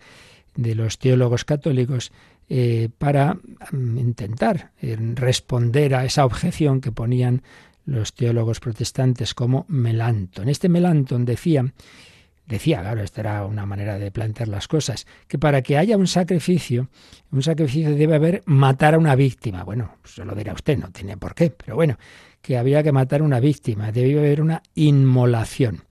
de 0.56 0.74
los 0.74 0.98
teólogos 0.98 1.46
católicos 1.46 2.12
eh, 2.50 2.90
para 2.98 3.34
mm, 3.72 3.98
intentar 3.98 4.72
eh, 4.82 4.98
responder 5.16 5.96
a 5.96 6.06
esa 6.06 6.26
objeción 6.26 6.80
que 6.80 6.92
ponían 6.92 7.42
los 7.86 8.14
teólogos 8.14 8.60
protestantes 8.60 9.34
como 9.34 9.66
Melanton. 9.70 10.50
Este 10.50 10.70
Melanton 10.70 11.26
decía, 11.26 11.74
decía, 12.46 12.82
claro, 12.82 13.02
esta 13.02 13.22
era 13.22 13.46
una 13.46 13.66
manera 13.66 13.98
de 14.00 14.12
plantear 14.12 14.48
las 14.48 14.68
cosas, 14.68 15.08
que 15.28 15.38
para 15.38 15.62
que 15.62 15.78
haya 15.78 15.98
un 15.98 16.08
sacrificio, 16.08 16.90
un 17.32 17.44
sacrificio 17.44 17.96
debe 17.96 18.16
haber 18.16 18.44
matar 18.46 18.94
a 18.94 18.98
una 18.98 19.16
víctima. 19.16 19.64
Bueno, 19.64 19.96
eso 20.04 20.24
lo 20.24 20.36
dirá 20.36 20.54
usted, 20.54 20.78
no 20.78 20.92
tiene 20.92 21.18
por 21.18 21.36
qué, 21.36 21.50
pero 21.50 21.76
bueno, 21.76 21.98
que 22.42 22.58
había 22.58 22.84
que 22.84 22.92
matar 22.92 23.22
a 23.22 23.24
una 23.26 23.40
víctima, 23.40 23.92
debía 23.92 24.20
haber 24.20 24.42
una 24.42 24.64
inmolación. 24.76 25.84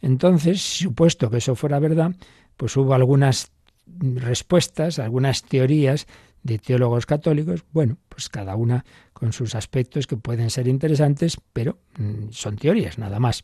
Entonces, 0.00 0.60
supuesto 0.60 1.30
que 1.30 1.38
eso 1.38 1.54
fuera 1.54 1.78
verdad, 1.78 2.12
pues 2.56 2.76
hubo 2.76 2.94
algunas 2.94 3.52
respuestas, 3.98 4.98
algunas 4.98 5.42
teorías 5.42 6.06
de 6.42 6.58
teólogos 6.58 7.06
católicos, 7.06 7.64
bueno, 7.72 7.98
pues 8.08 8.28
cada 8.28 8.56
una 8.56 8.84
con 9.12 9.32
sus 9.32 9.54
aspectos 9.54 10.06
que 10.06 10.16
pueden 10.16 10.50
ser 10.50 10.68
interesantes, 10.68 11.38
pero 11.52 11.78
mm, 11.98 12.30
son 12.30 12.56
teorías 12.56 12.98
nada 12.98 13.20
más. 13.20 13.42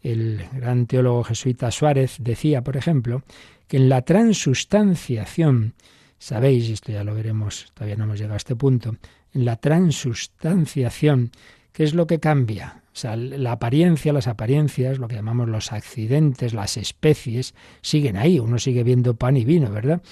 El 0.00 0.44
gran 0.52 0.86
teólogo 0.86 1.24
jesuita 1.24 1.70
Suárez 1.70 2.16
decía, 2.20 2.62
por 2.62 2.76
ejemplo, 2.76 3.22
que 3.66 3.78
en 3.78 3.88
la 3.88 4.02
transustanciación, 4.02 5.74
sabéis, 6.18 6.70
esto 6.70 6.92
ya 6.92 7.02
lo 7.02 7.14
veremos, 7.14 7.72
todavía 7.74 7.96
no 7.96 8.04
hemos 8.04 8.18
llegado 8.18 8.34
a 8.34 8.38
este 8.38 8.54
punto, 8.54 8.96
en 9.32 9.44
la 9.44 9.56
transustanciación 9.56 11.32
¿Qué 11.78 11.84
es 11.84 11.94
lo 11.94 12.08
que 12.08 12.18
cambia? 12.18 12.82
O 12.92 12.96
sea, 12.96 13.14
la 13.14 13.52
apariencia, 13.52 14.12
las 14.12 14.26
apariencias, 14.26 14.98
lo 14.98 15.06
que 15.06 15.14
llamamos 15.14 15.48
los 15.48 15.70
accidentes, 15.70 16.52
las 16.52 16.76
especies, 16.76 17.54
siguen 17.82 18.16
ahí. 18.16 18.40
Uno 18.40 18.58
sigue 18.58 18.82
viendo 18.82 19.14
pan 19.14 19.36
y 19.36 19.44
vino, 19.44 19.70
¿verdad? 19.70 20.02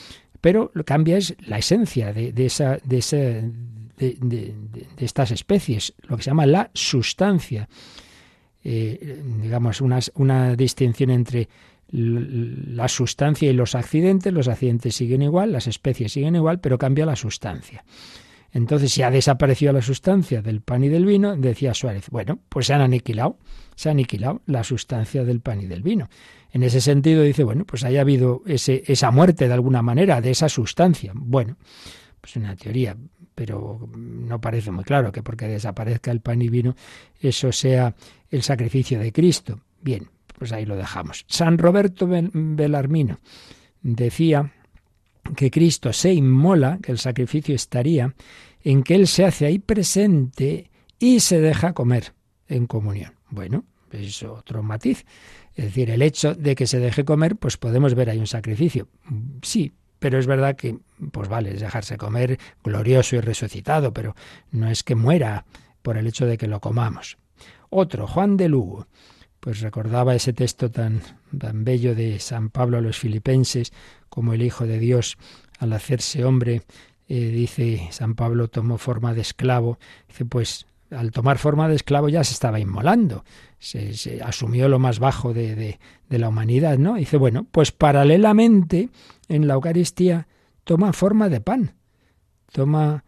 Pero 0.40 0.70
lo 0.74 0.84
que 0.84 0.92
cambia 0.92 1.16
es 1.16 1.34
la 1.44 1.58
esencia 1.58 2.12
de, 2.12 2.32
esa, 2.46 2.78
de, 2.84 3.50
de, 3.98 4.54
estas 4.98 5.32
especies, 5.32 5.92
lo 6.02 6.16
que 6.16 6.22
se 6.22 6.30
llama 6.30 6.46
la 6.46 6.70
sustancia. 6.72 7.68
Eh, 8.62 9.24
digamos, 9.42 9.80
una, 9.80 9.98
una 10.14 10.54
distinción 10.54 11.10
entre 11.10 11.48
la 11.90 12.86
sustancia 12.86 13.50
y 13.50 13.54
los 13.54 13.74
accidentes. 13.74 14.32
Los 14.32 14.46
accidentes 14.46 14.94
siguen 14.94 15.22
igual, 15.22 15.50
las 15.50 15.66
especies 15.66 16.12
siguen 16.12 16.36
igual, 16.36 16.60
pero 16.60 16.78
cambia 16.78 17.06
la 17.06 17.16
sustancia. 17.16 17.84
Entonces, 18.52 18.92
si 18.92 19.02
ha 19.02 19.10
desaparecido 19.10 19.72
la 19.72 19.82
sustancia 19.82 20.42
del 20.42 20.60
pan 20.60 20.84
y 20.84 20.88
del 20.88 21.04
vino, 21.04 21.36
decía 21.36 21.74
Suárez, 21.74 22.08
bueno, 22.10 22.38
pues 22.48 22.66
se 22.66 22.74
han 22.74 22.80
aniquilado, 22.80 23.38
se 23.74 23.88
ha 23.88 23.92
aniquilado 23.92 24.42
la 24.46 24.64
sustancia 24.64 25.24
del 25.24 25.40
pan 25.40 25.60
y 25.60 25.66
del 25.66 25.82
vino. 25.82 26.08
En 26.52 26.62
ese 26.62 26.80
sentido 26.80 27.22
dice, 27.22 27.44
bueno, 27.44 27.64
pues 27.64 27.84
haya 27.84 28.00
habido 28.00 28.42
ese, 28.46 28.82
esa 28.86 29.10
muerte 29.10 29.48
de 29.48 29.54
alguna 29.54 29.82
manera 29.82 30.20
de 30.20 30.30
esa 30.30 30.48
sustancia. 30.48 31.12
Bueno, 31.14 31.56
pues 32.20 32.36
una 32.36 32.56
teoría, 32.56 32.96
pero 33.34 33.88
no 33.96 34.40
parece 34.40 34.70
muy 34.70 34.84
claro 34.84 35.12
que 35.12 35.22
porque 35.22 35.46
desaparezca 35.48 36.10
el 36.10 36.20
pan 36.20 36.40
y 36.40 36.48
vino 36.48 36.74
eso 37.20 37.52
sea 37.52 37.94
el 38.30 38.42
sacrificio 38.42 38.98
de 38.98 39.12
Cristo. 39.12 39.60
Bien, 39.82 40.08
pues 40.38 40.52
ahí 40.52 40.64
lo 40.64 40.76
dejamos. 40.76 41.24
San 41.28 41.58
Roberto 41.58 42.08
Belarmino 42.08 43.18
decía 43.82 44.52
que 45.34 45.50
Cristo 45.50 45.92
se 45.92 46.12
inmola, 46.12 46.78
que 46.82 46.92
el 46.92 46.98
sacrificio 46.98 47.54
estaría 47.54 48.14
en 48.62 48.82
que 48.82 48.94
Él 48.94 49.06
se 49.06 49.24
hace 49.24 49.46
ahí 49.46 49.58
presente 49.58 50.70
y 50.98 51.20
se 51.20 51.40
deja 51.40 51.72
comer 51.72 52.14
en 52.48 52.66
comunión. 52.66 53.14
Bueno, 53.30 53.64
es 53.90 54.22
otro 54.22 54.62
matiz. 54.62 55.04
Es 55.54 55.66
decir, 55.66 55.90
el 55.90 56.02
hecho 56.02 56.34
de 56.34 56.54
que 56.54 56.66
se 56.66 56.78
deje 56.78 57.04
comer, 57.04 57.36
pues 57.36 57.56
podemos 57.56 57.94
ver 57.94 58.10
ahí 58.10 58.18
un 58.18 58.26
sacrificio. 58.26 58.88
Sí, 59.42 59.72
pero 59.98 60.18
es 60.18 60.26
verdad 60.26 60.56
que, 60.56 60.78
pues 61.12 61.28
vale, 61.28 61.54
es 61.54 61.60
dejarse 61.60 61.96
comer 61.96 62.38
glorioso 62.62 63.16
y 63.16 63.20
resucitado, 63.20 63.92
pero 63.92 64.14
no 64.50 64.68
es 64.68 64.82
que 64.82 64.94
muera 64.94 65.46
por 65.82 65.96
el 65.96 66.06
hecho 66.06 66.26
de 66.26 66.36
que 66.36 66.46
lo 66.46 66.60
comamos. 66.60 67.16
Otro, 67.70 68.06
Juan 68.06 68.36
de 68.36 68.48
Lugo, 68.48 68.86
pues 69.46 69.60
recordaba 69.60 70.12
ese 70.16 70.32
texto 70.32 70.72
tan, 70.72 71.02
tan 71.38 71.62
bello 71.62 71.94
de 71.94 72.18
San 72.18 72.50
Pablo 72.50 72.78
a 72.78 72.80
los 72.80 72.98
filipenses, 72.98 73.72
como 74.08 74.32
el 74.32 74.42
Hijo 74.42 74.66
de 74.66 74.80
Dios, 74.80 75.18
al 75.60 75.72
hacerse 75.72 76.24
hombre, 76.24 76.62
eh, 77.08 77.28
dice 77.28 77.86
San 77.92 78.16
Pablo, 78.16 78.48
tomó 78.48 78.76
forma 78.76 79.14
de 79.14 79.20
esclavo. 79.20 79.78
Dice, 80.08 80.24
pues 80.24 80.66
al 80.90 81.12
tomar 81.12 81.38
forma 81.38 81.68
de 81.68 81.76
esclavo 81.76 82.08
ya 82.08 82.24
se 82.24 82.32
estaba 82.32 82.58
inmolando, 82.58 83.24
se, 83.60 84.20
asumió 84.20 84.68
lo 84.68 84.80
más 84.80 84.98
bajo 84.98 85.32
de, 85.32 85.54
de, 85.54 85.78
de, 86.08 86.18
la 86.18 86.28
humanidad, 86.28 86.76
¿no? 86.76 86.96
Dice, 86.96 87.16
bueno, 87.16 87.46
pues 87.52 87.70
paralelamente 87.70 88.88
en 89.28 89.46
la 89.46 89.54
Eucaristía 89.54 90.26
toma 90.64 90.92
forma 90.92 91.28
de 91.28 91.40
pan, 91.40 91.76
toma... 92.50 93.04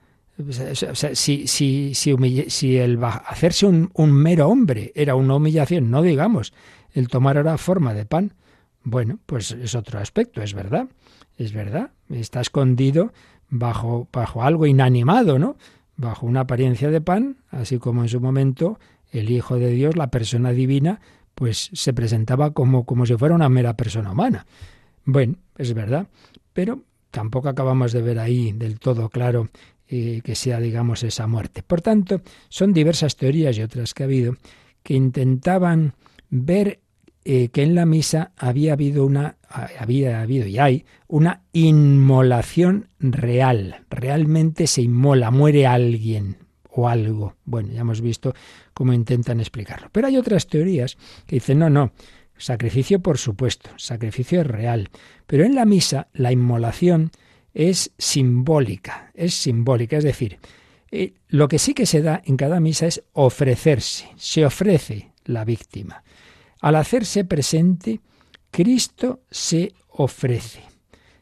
Si, 1.14 1.48
si, 1.48 1.94
si, 1.94 2.44
si 2.48 2.76
el 2.76 3.02
hacerse 3.02 3.66
un, 3.66 3.90
un 3.94 4.12
mero 4.12 4.48
hombre 4.48 4.92
era 4.94 5.16
una 5.16 5.34
humillación, 5.34 5.90
no 5.90 6.00
digamos, 6.02 6.52
el 6.92 7.08
tomar 7.08 7.36
ahora 7.36 7.58
forma 7.58 7.92
de 7.92 8.06
pan, 8.06 8.34
bueno, 8.84 9.18
pues 9.26 9.50
es 9.50 9.74
otro 9.74 9.98
aspecto, 9.98 10.40
es 10.40 10.54
verdad, 10.54 10.88
es 11.36 11.52
verdad, 11.52 11.90
está 12.08 12.40
escondido 12.40 13.12
bajo, 13.50 14.08
bajo 14.12 14.42
algo 14.42 14.66
inanimado, 14.66 15.38
¿no? 15.38 15.56
Bajo 15.96 16.26
una 16.26 16.40
apariencia 16.40 16.90
de 16.90 17.00
pan, 17.00 17.38
así 17.50 17.78
como 17.78 18.02
en 18.02 18.08
su 18.08 18.20
momento 18.20 18.78
el 19.10 19.30
Hijo 19.30 19.56
de 19.56 19.70
Dios, 19.70 19.96
la 19.96 20.10
persona 20.10 20.52
divina, 20.52 21.00
pues 21.34 21.70
se 21.72 21.92
presentaba 21.92 22.52
como, 22.52 22.84
como 22.84 23.06
si 23.06 23.16
fuera 23.16 23.34
una 23.34 23.48
mera 23.48 23.76
persona 23.76 24.12
humana. 24.12 24.46
Bueno, 25.04 25.34
es 25.56 25.74
verdad, 25.74 26.08
pero 26.52 26.82
tampoco 27.10 27.48
acabamos 27.48 27.92
de 27.92 28.02
ver 28.02 28.18
ahí 28.18 28.52
del 28.52 28.78
todo 28.78 29.08
claro 29.08 29.48
eh, 29.88 30.20
que 30.22 30.34
sea, 30.34 30.60
digamos, 30.60 31.02
esa 31.02 31.26
muerte. 31.26 31.62
Por 31.62 31.80
tanto, 31.80 32.20
son 32.48 32.72
diversas 32.72 33.16
teorías 33.16 33.56
y 33.56 33.62
otras 33.62 33.94
que 33.94 34.02
ha 34.02 34.06
habido 34.06 34.36
que 34.82 34.94
intentaban 34.94 35.94
ver 36.30 36.80
eh, 37.24 37.48
que 37.48 37.62
en 37.62 37.74
la 37.74 37.84
misa 37.84 38.32
había 38.36 38.72
habido 38.72 39.04
una, 39.04 39.36
había 39.78 40.22
habido 40.22 40.46
y 40.46 40.58
hay 40.58 40.84
una 41.06 41.42
inmolación 41.52 42.88
real. 42.98 43.84
Realmente 43.90 44.66
se 44.66 44.82
inmola, 44.82 45.30
muere 45.30 45.66
alguien 45.66 46.36
o 46.70 46.88
algo. 46.88 47.34
Bueno, 47.44 47.72
ya 47.72 47.80
hemos 47.80 48.00
visto 48.00 48.34
cómo 48.72 48.92
intentan 48.92 49.40
explicarlo. 49.40 49.88
Pero 49.92 50.06
hay 50.06 50.16
otras 50.16 50.46
teorías 50.46 50.96
que 51.26 51.36
dicen, 51.36 51.58
no, 51.58 51.68
no, 51.68 51.92
sacrificio 52.36 53.00
por 53.00 53.18
supuesto, 53.18 53.70
sacrificio 53.76 54.40
es 54.40 54.46
real. 54.46 54.88
Pero 55.26 55.44
en 55.44 55.54
la 55.54 55.64
misa 55.64 56.08
la 56.12 56.32
inmolación 56.32 57.10
es 57.54 57.92
simbólica, 57.98 59.10
es 59.14 59.34
simbólica, 59.34 59.96
es 59.96 60.04
decir, 60.04 60.38
eh, 60.90 61.14
lo 61.28 61.48
que 61.48 61.58
sí 61.58 61.74
que 61.74 61.86
se 61.86 62.02
da 62.02 62.22
en 62.24 62.36
cada 62.36 62.60
misa 62.60 62.86
es 62.86 63.02
ofrecerse, 63.12 64.08
se 64.16 64.44
ofrece 64.44 65.12
la 65.24 65.44
víctima. 65.44 66.02
Al 66.60 66.76
hacerse 66.76 67.24
presente, 67.24 68.00
Cristo 68.50 69.20
se 69.30 69.72
ofrece, 69.88 70.62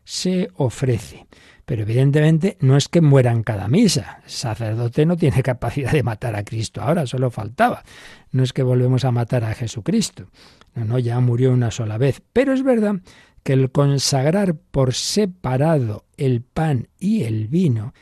se 0.04 0.50
ofrece. 0.54 1.26
Pero 1.66 1.82
evidentemente 1.82 2.56
no 2.60 2.76
es 2.76 2.88
que 2.88 3.00
muera 3.00 3.32
en 3.32 3.42
cada 3.42 3.66
misa. 3.66 4.20
El 4.24 4.30
sacerdote 4.30 5.04
no 5.04 5.16
tiene 5.16 5.42
capacidad 5.42 5.90
de 5.90 6.04
matar 6.04 6.36
a 6.36 6.44
Cristo. 6.44 6.80
Ahora 6.80 7.08
solo 7.08 7.28
faltaba. 7.32 7.82
No 8.30 8.44
es 8.44 8.52
que 8.52 8.62
volvemos 8.62 9.04
a 9.04 9.10
matar 9.10 9.42
a 9.42 9.52
Jesucristo. 9.52 10.28
No, 10.76 10.84
no, 10.84 10.98
ya 11.00 11.18
murió 11.18 11.50
una 11.52 11.72
sola 11.72 11.98
vez. 11.98 12.22
Pero 12.32 12.52
es 12.52 12.62
verdad 12.62 13.00
que 13.46 13.52
el 13.52 13.70
consagrar 13.70 14.56
por 14.56 14.92
separado 14.92 16.04
el 16.16 16.42
pan 16.42 16.88
y 16.98 17.22
el 17.22 17.46
vino 17.46 17.94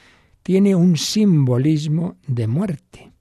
tiene 0.43 0.75
un 0.75 0.97
simbolismo 0.97 2.17
de 2.27 2.47
muerte. 2.47 3.13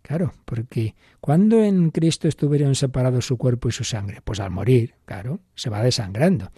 Claro, 0.00 0.32
porque 0.46 0.94
cuando 1.20 1.62
en 1.62 1.90
Cristo 1.90 2.28
estuvieron 2.28 2.74
separados 2.76 3.26
su 3.26 3.36
cuerpo 3.36 3.68
y 3.68 3.72
su 3.72 3.84
sangre? 3.84 4.22
Pues 4.24 4.40
al 4.40 4.52
morir, 4.52 4.94
claro, 5.04 5.40
se 5.54 5.68
va 5.68 5.82
desangrando. 5.82 6.50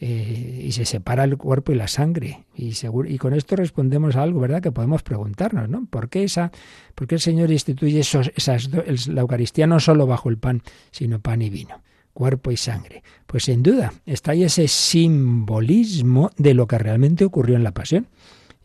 Eh, 0.00 0.62
y 0.64 0.72
se 0.72 0.84
separa 0.84 1.22
el 1.22 1.36
cuerpo 1.36 1.70
y 1.70 1.76
la 1.76 1.86
sangre. 1.86 2.44
Y, 2.56 2.74
con 3.18 3.34
esto 3.34 3.54
respondemos 3.54 4.16
a 4.16 4.24
algo, 4.24 4.40
¿verdad? 4.40 4.60
Que 4.60 4.72
podemos 4.72 5.04
preguntarnos, 5.04 5.68
¿no? 5.68 5.86
¿Por 5.86 6.08
qué, 6.08 6.24
esa, 6.24 6.50
por 6.96 7.06
qué 7.06 7.14
el 7.14 7.20
Señor 7.20 7.52
instituye 7.52 8.02
la 9.06 9.20
Eucaristía 9.20 9.68
no 9.68 9.78
solo 9.78 10.08
bajo 10.08 10.28
el 10.28 10.38
pan, 10.38 10.62
sino 10.90 11.20
pan 11.20 11.42
y 11.42 11.48
vino? 11.48 11.80
Cuerpo 12.18 12.50
y 12.50 12.56
sangre. 12.56 13.04
Pues 13.28 13.44
sin 13.44 13.62
duda 13.62 13.92
está 14.04 14.32
ahí 14.32 14.42
ese 14.42 14.66
simbolismo 14.66 16.32
de 16.36 16.52
lo 16.52 16.66
que 16.66 16.76
realmente 16.76 17.24
ocurrió 17.24 17.54
en 17.54 17.62
la 17.62 17.70
pasión, 17.70 18.08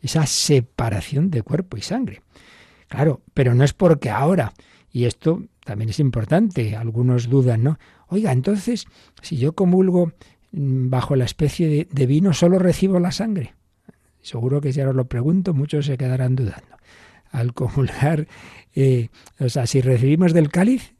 esa 0.02 0.26
separación 0.26 1.30
de 1.30 1.42
cuerpo 1.42 1.76
y 1.76 1.80
sangre. 1.80 2.22
Claro, 2.88 3.20
pero 3.32 3.54
no 3.54 3.62
es 3.62 3.72
porque 3.72 4.10
ahora, 4.10 4.54
y 4.90 5.04
esto 5.04 5.44
también 5.64 5.90
es 5.90 6.00
importante, 6.00 6.74
algunos 6.74 7.28
dudan, 7.28 7.62
¿no? 7.62 7.78
Oiga, 8.08 8.32
entonces, 8.32 8.86
si 9.22 9.36
yo 9.36 9.52
comulgo 9.52 10.12
mm, 10.50 10.90
bajo 10.90 11.14
la 11.14 11.24
especie 11.24 11.86
de, 11.88 12.06
vino, 12.06 12.32
solo 12.32 12.58
recibo 12.58 12.98
la 12.98 13.12
sangre. 13.12 13.54
Seguro 14.20 14.60
que 14.60 14.72
si 14.72 14.80
ahora 14.80 14.94
lo 14.94 15.04
pregunto, 15.04 15.54
muchos 15.54 15.86
se 15.86 15.96
quedarán 15.96 16.34
dudando. 16.34 16.76
Al 17.30 17.54
comulgar, 17.54 18.26
eh, 18.74 19.10
o 19.38 19.48
sea, 19.48 19.68
si 19.68 19.80
recibimos 19.80 20.32
del 20.32 20.50
cáliz, 20.50 20.93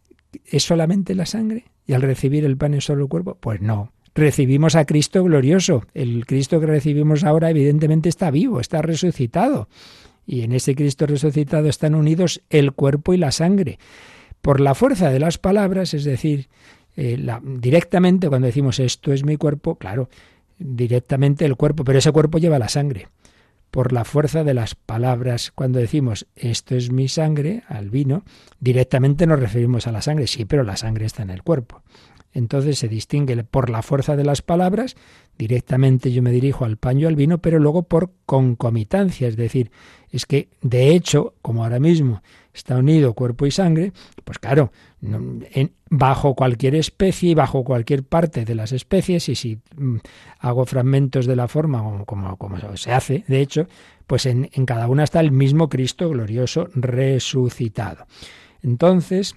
¿es 0.44 0.62
solamente 0.62 1.14
la 1.14 1.27
sangre? 1.27 1.64
¿Y 1.87 1.92
al 1.92 2.03
recibir 2.03 2.44
el 2.44 2.57
pan 2.57 2.75
es 2.75 2.85
solo 2.85 3.03
el 3.05 3.09
cuerpo? 3.09 3.37
Pues 3.40 3.61
no. 3.61 3.92
Recibimos 4.14 4.77
a 4.77 4.85
Cristo 4.85 5.25
glorioso. 5.25 5.85
El 5.92 6.25
Cristo 6.27 6.61
que 6.61 6.66
recibimos 6.66 7.25
ahora 7.25 7.51
evidentemente 7.51 8.09
está 8.09 8.31
vivo, 8.31 8.61
está 8.61 8.81
resucitado 8.81 9.68
y 10.27 10.42
en 10.42 10.53
ese 10.53 10.75
Cristo 10.75 11.07
resucitado 11.07 11.68
están 11.68 11.94
unidos 11.94 12.42
el 12.51 12.73
cuerpo 12.73 13.14
y 13.14 13.18
la 13.18 13.33
sangre. 13.33 13.79
Por 14.40 14.61
la 14.61 14.75
fuerza 14.75 15.11
de 15.11 15.18
las 15.18 15.38
palabras, 15.38 15.94
es 15.94 16.05
decir, 16.05 16.49
eh, 16.97 17.18
directamente 17.42 18.29
cuando 18.29 18.47
decimos 18.47 18.79
esto 18.79 19.12
es 19.12 19.25
mi 19.25 19.37
cuerpo, 19.37 19.77
claro, 19.77 20.09
directamente 20.59 21.44
el 21.44 21.57
cuerpo, 21.57 21.85
pero 21.85 21.99
ese 21.99 22.12
cuerpo 22.12 22.38
lleva 22.38 22.59
la 22.59 22.68
sangre. 22.68 23.09
Por 23.75 23.93
la 23.93 24.05
fuerza 24.05 24.45
de 24.45 24.55
las 24.55 24.77
palabras, 24.77 25.51
cuando 25.53 25.81
decimos 25.81 26.29
esto 26.37 26.77
es 26.77 26.93
mi 26.93 27.09
sangre, 27.09 27.65
al 27.67 27.91
vino, 27.91 28.23
directamente 28.61 29.27
nos 29.27 29.41
referimos 29.41 29.89
a 29.89 29.91
la 29.91 30.01
sangre, 30.01 30.29
sí, 30.29 30.45
pero 30.45 30.63
la 30.63 30.77
sangre 30.77 31.07
está 31.07 31.25
en 31.25 31.31
el 31.31 31.43
cuerpo. 31.43 31.83
Entonces 32.33 32.79
se 32.79 32.87
distingue 32.87 33.43
por 33.43 33.71
la 33.71 33.83
fuerza 33.83 34.15
de 34.15 34.23
las 34.23 34.43
palabras, 34.43 34.95
directamente 35.37 36.13
yo 36.13 36.23
me 36.23 36.31
dirijo 36.31 36.65
al 36.65 36.77
paño 36.77 37.09
al 37.09 37.17
vino, 37.17 37.39
pero 37.39 37.59
luego 37.59 37.83
por 37.83 38.13
concomitancia, 38.27 39.27
es 39.27 39.35
decir, 39.35 39.73
es 40.09 40.25
que 40.25 40.51
de 40.63 40.95
hecho, 40.95 41.35
como 41.43 41.65
ahora 41.65 41.81
mismo 41.81 42.23
está 42.53 42.77
unido 42.77 43.15
cuerpo 43.15 43.45
y 43.45 43.51
sangre, 43.51 43.93
pues 44.23 44.39
claro, 44.39 44.71
bajo 45.90 46.35
cualquier 46.35 46.75
especie 46.75 47.31
y 47.31 47.35
bajo 47.35 47.64
cualquier 47.64 48.05
parte 48.05 48.45
de 48.45 48.55
las 48.55 48.73
especies, 48.73 49.29
y 49.29 49.35
si 49.35 49.59
mm, 49.77 49.97
hago 50.40 50.64
fragmentos 50.64 51.27
de 51.27 51.37
la 51.37 51.49
forma 51.49 52.05
como, 52.07 52.37
como, 52.37 52.59
se 52.77 52.93
hace, 52.93 53.25
de 53.29 53.40
hecho, 53.40 53.69
pues 54.07 54.27
en, 54.27 54.51
en 54.53 54.67
cada 54.67 54.88
una 54.88 55.05
está 55.05 55.21
el 55.21 55.33
mismo 55.33 55.69
Cristo 55.69 56.09
glorioso 56.11 56.69
resucitado. 56.75 58.07
Entonces, 58.62 59.37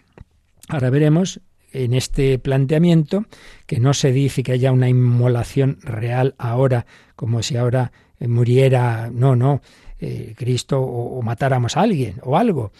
ahora 0.69 0.89
veremos 0.89 1.41
en 1.73 1.93
este 1.93 2.39
planteamiento 2.39 3.25
que 3.65 3.79
no 3.79 3.93
se 3.93 4.11
dice 4.11 4.43
que 4.43 4.53
haya 4.53 4.71
una 4.71 4.89
inmolación 4.89 5.79
real 5.81 6.35
ahora, 6.37 6.85
como 7.15 7.43
si 7.43 7.57
ahora 7.57 7.91
eh, 8.19 8.27
muriera, 8.27 9.09
no, 9.13 9.35
no, 9.35 9.61
eh, 9.99 10.33
Cristo 10.37 10.79
o, 10.79 11.17
o 11.17 11.21
matáramos 11.21 11.77
a 11.77 11.81
alguien 11.81 12.15
o 12.23 12.37
algo. 12.37 12.71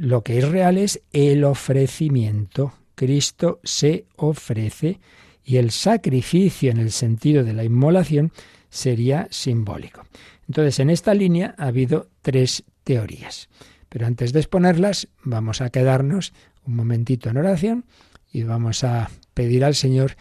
Lo 0.00 0.22
que 0.22 0.38
es 0.38 0.48
real 0.48 0.78
es 0.78 1.02
el 1.12 1.44
ofrecimiento. 1.44 2.72
Cristo 2.94 3.60
se 3.64 4.06
ofrece 4.16 4.98
y 5.44 5.58
el 5.58 5.70
sacrificio 5.70 6.70
en 6.70 6.78
el 6.78 6.90
sentido 6.90 7.44
de 7.44 7.52
la 7.52 7.64
inmolación 7.64 8.32
sería 8.70 9.28
simbólico. 9.30 10.06
Entonces, 10.48 10.78
en 10.78 10.88
esta 10.88 11.12
línea 11.12 11.54
ha 11.58 11.66
habido 11.66 12.08
tres 12.22 12.64
teorías. 12.82 13.50
Pero 13.90 14.06
antes 14.06 14.32
de 14.32 14.40
exponerlas, 14.40 15.06
vamos 15.22 15.60
a 15.60 15.68
quedarnos 15.68 16.32
un 16.64 16.76
momentito 16.76 17.28
en 17.28 17.36
oración 17.36 17.84
y 18.32 18.44
vamos 18.44 18.84
a 18.84 19.10
pedir 19.34 19.66
al 19.66 19.74
Señor 19.74 20.16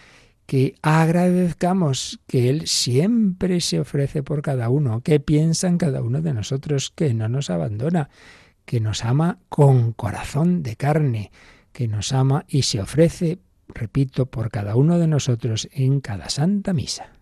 que 0.45 0.75
agradezcamos 0.81 2.19
que 2.27 2.49
Él 2.49 2.67
siempre 2.67 3.61
se 3.61 3.79
ofrece 3.79 4.23
por 4.23 4.41
cada 4.41 4.67
uno, 4.67 4.99
que 4.99 5.21
piensa 5.21 5.69
en 5.69 5.77
cada 5.77 6.01
uno 6.01 6.21
de 6.21 6.33
nosotros, 6.33 6.91
que 6.93 7.13
no 7.13 7.29
nos 7.29 7.49
abandona, 7.49 8.09
que 8.69 8.79
nos 8.79 9.03
ama 9.03 9.39
con 9.49 9.93
corazón 9.93 10.61
de 10.61 10.75
carne, 10.75 11.31
que 11.71 11.87
nos 11.87 12.13
ama 12.13 12.45
y 12.47 12.61
se 12.61 12.79
ofrece, 12.79 13.39
repito, 13.67 14.27
por 14.27 14.51
cada 14.51 14.75
uno 14.75 14.99
de 14.99 15.07
nosotros 15.07 15.67
en 15.71 16.01
cada 16.01 16.29
santa 16.29 16.71
misa. 16.71 17.18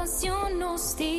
Passion 0.00 0.58
nos 0.58 0.96
dio. 0.96 1.09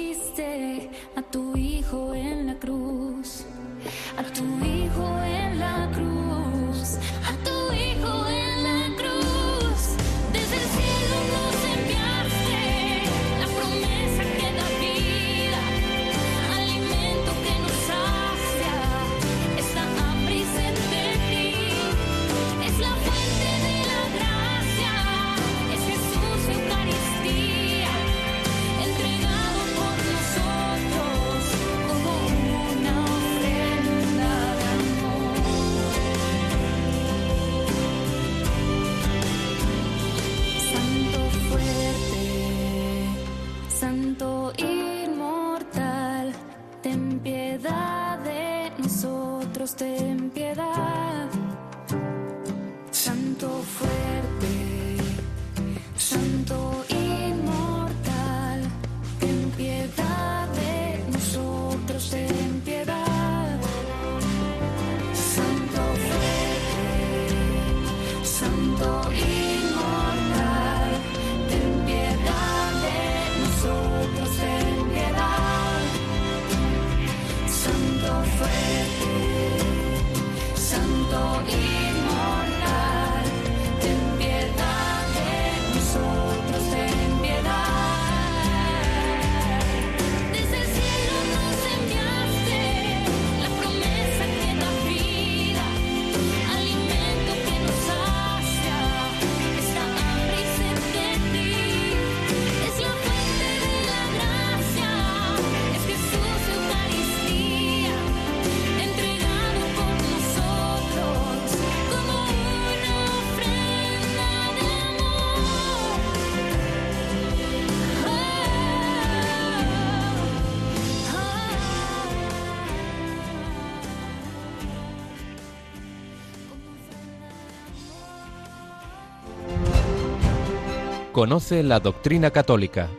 Conoce 131.21 131.61
la 131.61 131.79
doctrina 131.79 132.31
católica. 132.31 132.89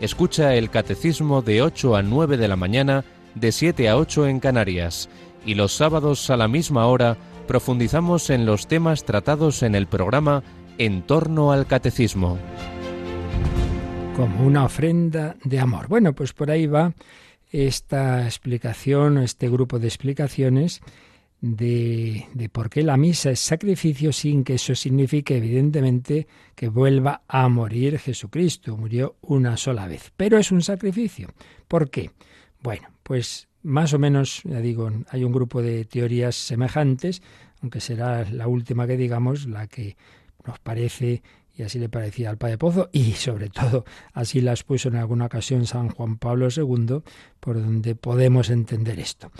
Escucha 0.00 0.54
el 0.54 0.70
catecismo 0.70 1.42
de 1.42 1.60
8 1.60 1.94
a 1.94 2.02
9 2.02 2.38
de 2.38 2.48
la 2.48 2.56
mañana, 2.56 3.04
de 3.34 3.52
7 3.52 3.90
a 3.90 3.98
8 3.98 4.28
en 4.28 4.40
Canarias. 4.40 5.10
Y 5.44 5.56
los 5.56 5.74
sábados 5.74 6.30
a 6.30 6.38
la 6.38 6.48
misma 6.48 6.86
hora 6.86 7.18
profundizamos 7.46 8.30
en 8.30 8.46
los 8.46 8.66
temas 8.66 9.04
tratados 9.04 9.62
en 9.62 9.74
el 9.74 9.88
programa 9.88 10.42
En 10.78 11.02
torno 11.02 11.52
al 11.52 11.66
catecismo. 11.66 12.38
Como 14.16 14.46
una 14.46 14.64
ofrenda 14.64 15.36
de 15.44 15.60
amor. 15.60 15.86
Bueno, 15.88 16.14
pues 16.14 16.32
por 16.32 16.50
ahí 16.50 16.66
va 16.66 16.94
esta 17.52 18.24
explicación, 18.24 19.18
este 19.18 19.50
grupo 19.50 19.78
de 19.78 19.88
explicaciones 19.88 20.80
de, 21.40 22.26
de, 22.32 22.48
por 22.48 22.70
qué 22.70 22.82
la 22.82 22.96
misa 22.96 23.30
es 23.30 23.40
sacrificio 23.40 24.12
sin 24.12 24.42
que 24.42 24.54
eso 24.54 24.74
signifique 24.74 25.36
evidentemente 25.36 26.26
que 26.54 26.68
vuelva 26.68 27.22
a 27.28 27.48
morir 27.48 27.98
Jesucristo. 27.98 28.76
Murió 28.76 29.16
una 29.20 29.56
sola 29.56 29.86
vez, 29.86 30.12
pero 30.16 30.38
es 30.38 30.50
un 30.50 30.62
sacrificio. 30.62 31.28
¿Por 31.68 31.90
qué? 31.90 32.10
Bueno, 32.62 32.88
pues 33.02 33.48
más 33.62 33.92
o 33.94 33.98
menos, 33.98 34.42
ya 34.44 34.60
digo, 34.60 34.90
hay 35.08 35.24
un 35.24 35.32
grupo 35.32 35.60
de 35.60 35.84
teorías 35.84 36.36
semejantes, 36.36 37.22
aunque 37.60 37.80
será 37.80 38.24
la 38.30 38.46
última 38.46 38.86
que 38.86 38.96
digamos, 38.96 39.46
la 39.46 39.66
que 39.66 39.96
nos 40.46 40.58
parece 40.60 41.22
y 41.56 41.62
así 41.62 41.78
le 41.78 41.88
parecía 41.88 42.30
al 42.30 42.36
Padre 42.36 42.58
Pozo, 42.58 42.90
y 42.92 43.12
sobre 43.12 43.48
todo 43.48 43.84
así 44.12 44.40
las 44.40 44.62
puso 44.62 44.88
en 44.88 44.96
alguna 44.96 45.26
ocasión 45.26 45.66
San 45.66 45.88
Juan 45.88 46.18
Pablo 46.18 46.48
II, 46.54 47.02
por 47.40 47.60
donde 47.60 47.94
podemos 47.94 48.50
entender 48.50 49.00
esto. 49.00 49.30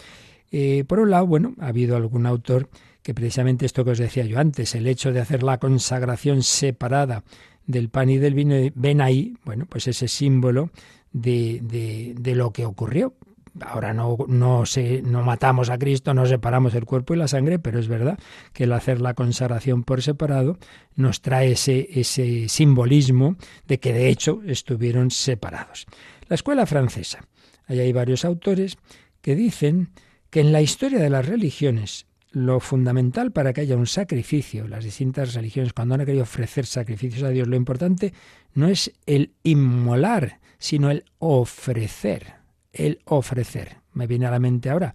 Eh, 0.50 0.84
por 0.86 1.00
un 1.00 1.10
lado, 1.10 1.26
bueno, 1.26 1.54
ha 1.60 1.68
habido 1.68 1.96
algún 1.96 2.26
autor 2.26 2.68
que 3.02 3.14
precisamente 3.14 3.66
esto 3.66 3.84
que 3.84 3.92
os 3.92 3.98
decía 3.98 4.24
yo 4.24 4.38
antes, 4.38 4.74
el 4.74 4.86
hecho 4.86 5.12
de 5.12 5.20
hacer 5.20 5.42
la 5.42 5.58
consagración 5.58 6.42
separada 6.42 7.22
del 7.66 7.88
pan 7.88 8.10
y 8.10 8.18
del 8.18 8.34
vino, 8.34 8.54
ven 8.74 9.00
ahí, 9.00 9.36
bueno, 9.44 9.66
pues 9.68 9.86
ese 9.88 10.08
símbolo 10.08 10.70
de, 11.12 11.60
de, 11.62 12.14
de 12.18 12.34
lo 12.34 12.52
que 12.52 12.64
ocurrió, 12.64 13.14
ahora 13.60 13.94
no, 13.94 14.16
no, 14.28 14.66
se, 14.66 15.02
no 15.02 15.22
matamos 15.22 15.70
a 15.70 15.78
Cristo, 15.78 16.14
no 16.14 16.26
separamos 16.26 16.74
el 16.74 16.84
cuerpo 16.84 17.14
y 17.14 17.16
la 17.16 17.28
sangre, 17.28 17.58
pero 17.58 17.78
es 17.78 17.88
verdad 17.88 18.18
que 18.52 18.64
el 18.64 18.72
hacer 18.72 19.00
la 19.00 19.14
consagración 19.14 19.82
por 19.84 20.02
separado 20.02 20.58
nos 20.94 21.20
trae 21.20 21.52
ese, 21.52 21.88
ese 21.98 22.48
simbolismo 22.48 23.36
de 23.66 23.78
que 23.78 23.92
de 23.92 24.08
hecho 24.08 24.42
estuvieron 24.46 25.10
separados. 25.10 25.86
La 26.28 26.34
escuela 26.34 26.66
francesa, 26.66 27.24
ahí 27.66 27.80
hay 27.80 27.92
varios 27.92 28.24
autores 28.24 28.78
que 29.20 29.34
dicen 29.34 29.90
que 30.30 30.40
en 30.40 30.52
la 30.52 30.62
historia 30.62 30.98
de 30.98 31.10
las 31.10 31.26
religiones 31.26 32.06
lo 32.30 32.60
fundamental 32.60 33.32
para 33.32 33.52
que 33.52 33.62
haya 33.62 33.76
un 33.76 33.86
sacrificio, 33.86 34.68
las 34.68 34.84
distintas 34.84 35.34
religiones 35.34 35.72
cuando 35.72 35.94
han 35.94 36.04
querido 36.04 36.24
ofrecer 36.24 36.66
sacrificios 36.66 37.22
a 37.22 37.30
Dios, 37.30 37.48
lo 37.48 37.56
importante 37.56 38.12
no 38.54 38.68
es 38.68 38.92
el 39.06 39.32
inmolar, 39.42 40.40
sino 40.58 40.90
el 40.90 41.04
ofrecer 41.18 42.36
el 42.76 43.00
ofrecer. 43.04 43.78
Me 43.92 44.06
viene 44.06 44.26
a 44.26 44.30
la 44.30 44.38
mente 44.38 44.70
ahora, 44.70 44.94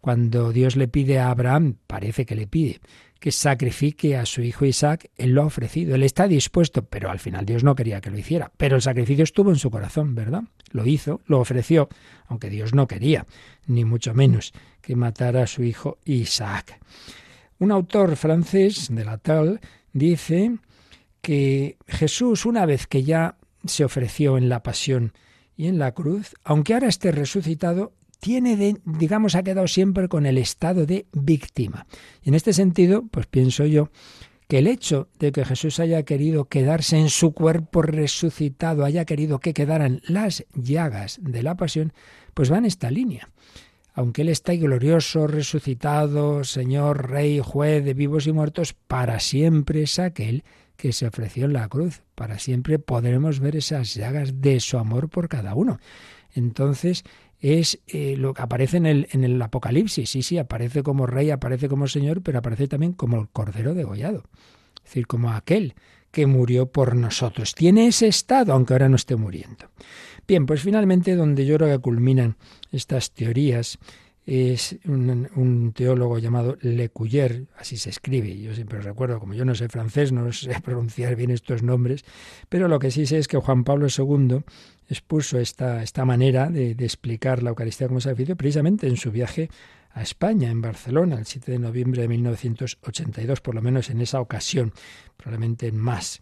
cuando 0.00 0.52
Dios 0.52 0.76
le 0.76 0.88
pide 0.88 1.18
a 1.18 1.30
Abraham, 1.30 1.76
parece 1.86 2.26
que 2.26 2.34
le 2.34 2.46
pide, 2.46 2.80
que 3.24 3.32
sacrifique 3.32 4.18
a 4.18 4.26
su 4.26 4.42
hijo 4.42 4.66
Isaac, 4.66 5.10
él 5.16 5.30
lo 5.30 5.40
ha 5.40 5.46
ofrecido, 5.46 5.94
él 5.94 6.02
está 6.02 6.28
dispuesto, 6.28 6.84
pero 6.84 7.10
al 7.10 7.18
final 7.18 7.46
Dios 7.46 7.64
no 7.64 7.74
quería 7.74 8.02
que 8.02 8.10
lo 8.10 8.18
hiciera. 8.18 8.52
Pero 8.58 8.76
el 8.76 8.82
sacrificio 8.82 9.24
estuvo 9.24 9.48
en 9.48 9.56
su 9.56 9.70
corazón, 9.70 10.14
¿verdad? 10.14 10.42
Lo 10.72 10.84
hizo, 10.84 11.22
lo 11.24 11.40
ofreció, 11.40 11.88
aunque 12.26 12.50
Dios 12.50 12.74
no 12.74 12.86
quería, 12.86 13.26
ni 13.66 13.86
mucho 13.86 14.12
menos, 14.12 14.52
que 14.82 14.94
matara 14.94 15.44
a 15.44 15.46
su 15.46 15.62
hijo 15.62 15.96
Isaac. 16.04 16.78
Un 17.58 17.72
autor 17.72 18.16
francés 18.16 18.88
de 18.90 19.06
la 19.06 19.16
tal 19.16 19.62
dice 19.94 20.58
que 21.22 21.78
Jesús, 21.88 22.44
una 22.44 22.66
vez 22.66 22.86
que 22.86 23.04
ya 23.04 23.38
se 23.64 23.86
ofreció 23.86 24.36
en 24.36 24.50
la 24.50 24.62
pasión 24.62 25.14
y 25.56 25.68
en 25.68 25.78
la 25.78 25.92
cruz, 25.92 26.34
aunque 26.44 26.74
ahora 26.74 26.88
esté 26.88 27.10
resucitado, 27.10 27.94
tiene, 28.24 28.56
de, 28.56 28.80
digamos, 28.86 29.34
ha 29.34 29.42
quedado 29.42 29.68
siempre 29.68 30.08
con 30.08 30.24
el 30.24 30.38
estado 30.38 30.86
de 30.86 31.04
víctima. 31.12 31.86
Y 32.22 32.30
en 32.30 32.34
este 32.34 32.54
sentido, 32.54 33.04
pues 33.10 33.26
pienso 33.26 33.66
yo 33.66 33.90
que 34.48 34.60
el 34.60 34.66
hecho 34.66 35.08
de 35.18 35.30
que 35.30 35.44
Jesús 35.44 35.78
haya 35.78 36.04
querido 36.04 36.46
quedarse 36.46 36.96
en 36.96 37.10
su 37.10 37.34
cuerpo 37.34 37.82
resucitado, 37.82 38.86
haya 38.86 39.04
querido 39.04 39.40
que 39.40 39.52
quedaran 39.52 40.00
las 40.08 40.46
llagas 40.54 41.18
de 41.20 41.42
la 41.42 41.58
pasión, 41.58 41.92
pues 42.32 42.50
va 42.50 42.56
en 42.56 42.64
esta 42.64 42.90
línea. 42.90 43.28
Aunque 43.92 44.22
Él 44.22 44.30
está 44.30 44.54
glorioso, 44.54 45.26
resucitado, 45.26 46.44
Señor, 46.44 47.10
Rey, 47.10 47.42
juez 47.44 47.84
de 47.84 47.92
vivos 47.92 48.26
y 48.26 48.32
muertos, 48.32 48.72
para 48.72 49.20
siempre 49.20 49.82
es 49.82 49.98
aquel 49.98 50.44
que 50.78 50.94
se 50.94 51.06
ofreció 51.06 51.44
en 51.44 51.52
la 51.52 51.68
cruz. 51.68 52.00
Para 52.14 52.38
siempre 52.38 52.78
podremos 52.78 53.38
ver 53.38 53.54
esas 53.54 53.92
llagas 53.92 54.40
de 54.40 54.60
su 54.60 54.78
amor 54.78 55.10
por 55.10 55.28
cada 55.28 55.54
uno. 55.54 55.78
Entonces, 56.34 57.04
es 57.40 57.80
eh, 57.86 58.16
lo 58.16 58.34
que 58.34 58.42
aparece 58.42 58.76
en 58.76 58.86
el, 58.86 59.08
en 59.12 59.24
el 59.24 59.40
Apocalipsis. 59.40 60.08
Sí, 60.10 60.22
sí, 60.22 60.38
aparece 60.38 60.82
como 60.82 61.06
rey, 61.06 61.30
aparece 61.30 61.68
como 61.68 61.86
señor, 61.88 62.22
pero 62.22 62.38
aparece 62.38 62.68
también 62.68 62.92
como 62.92 63.20
el 63.20 63.28
cordero 63.28 63.74
degollado. 63.74 64.24
Es 64.76 64.84
decir, 64.84 65.06
como 65.06 65.30
aquel 65.32 65.74
que 66.10 66.26
murió 66.26 66.70
por 66.70 66.94
nosotros. 66.94 67.54
Tiene 67.54 67.88
ese 67.88 68.06
estado, 68.06 68.52
aunque 68.52 68.72
ahora 68.72 68.88
no 68.88 68.96
esté 68.96 69.16
muriendo. 69.16 69.68
Bien, 70.26 70.46
pues 70.46 70.62
finalmente 70.62 71.16
donde 71.16 71.44
yo 71.44 71.56
creo 71.56 71.68
que 71.68 71.82
culminan 71.82 72.36
estas 72.70 73.10
teorías 73.12 73.78
es 74.26 74.78
un, 74.86 75.72
teólogo 75.74 76.18
llamado 76.18 76.56
Le 76.62 76.88
Cuyer, 76.88 77.46
así 77.58 77.76
se 77.76 77.90
escribe. 77.90 78.38
Yo 78.38 78.54
siempre 78.54 78.80
recuerdo, 78.80 79.20
como 79.20 79.34
yo 79.34 79.44
no 79.44 79.54
sé 79.54 79.68
francés, 79.68 80.12
no 80.12 80.32
sé 80.32 80.58
pronunciar 80.64 81.14
bien 81.14 81.30
estos 81.30 81.62
nombres, 81.62 82.04
pero 82.48 82.68
lo 82.68 82.78
que 82.78 82.90
sí 82.90 83.06
sé 83.06 83.18
es 83.18 83.28
que 83.28 83.36
Juan 83.36 83.64
Pablo 83.64 83.88
II 83.96 84.42
expuso 84.88 85.38
esta, 85.38 85.82
esta 85.82 86.04
manera 86.04 86.48
de, 86.48 86.70
explicar 86.72 87.42
la 87.42 87.50
Eucaristía 87.50 87.88
como 87.88 88.00
sacrificio 88.00 88.36
precisamente 88.36 88.86
en 88.86 88.96
su 88.96 89.10
viaje 89.10 89.50
a 89.92 90.02
España, 90.02 90.50
en 90.50 90.60
Barcelona, 90.60 91.16
el 91.16 91.26
7 91.26 91.52
de 91.52 91.58
noviembre 91.58 92.02
de 92.02 92.08
1982, 92.08 93.40
por 93.40 93.54
lo 93.54 93.62
menos 93.62 93.90
en 93.90 94.00
esa 94.00 94.20
ocasión, 94.20 94.72
probablemente 95.16 95.68
en 95.68 95.76
más. 95.76 96.18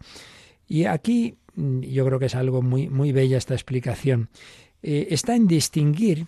Y 0.67 0.85
aquí 0.85 1.37
mm, 1.55 1.81
yo 1.81 2.05
creo 2.05 2.19
que 2.19 2.27
es 2.27 2.35
algo 2.35 2.61
muy, 2.61 2.89
muy 2.89 3.11
bella 3.13 3.37
esta 3.37 3.53
explicación. 3.53 4.29
Eh, 4.83 5.07
está 5.11 5.35
en 5.35 5.47
distinguir 5.47 6.27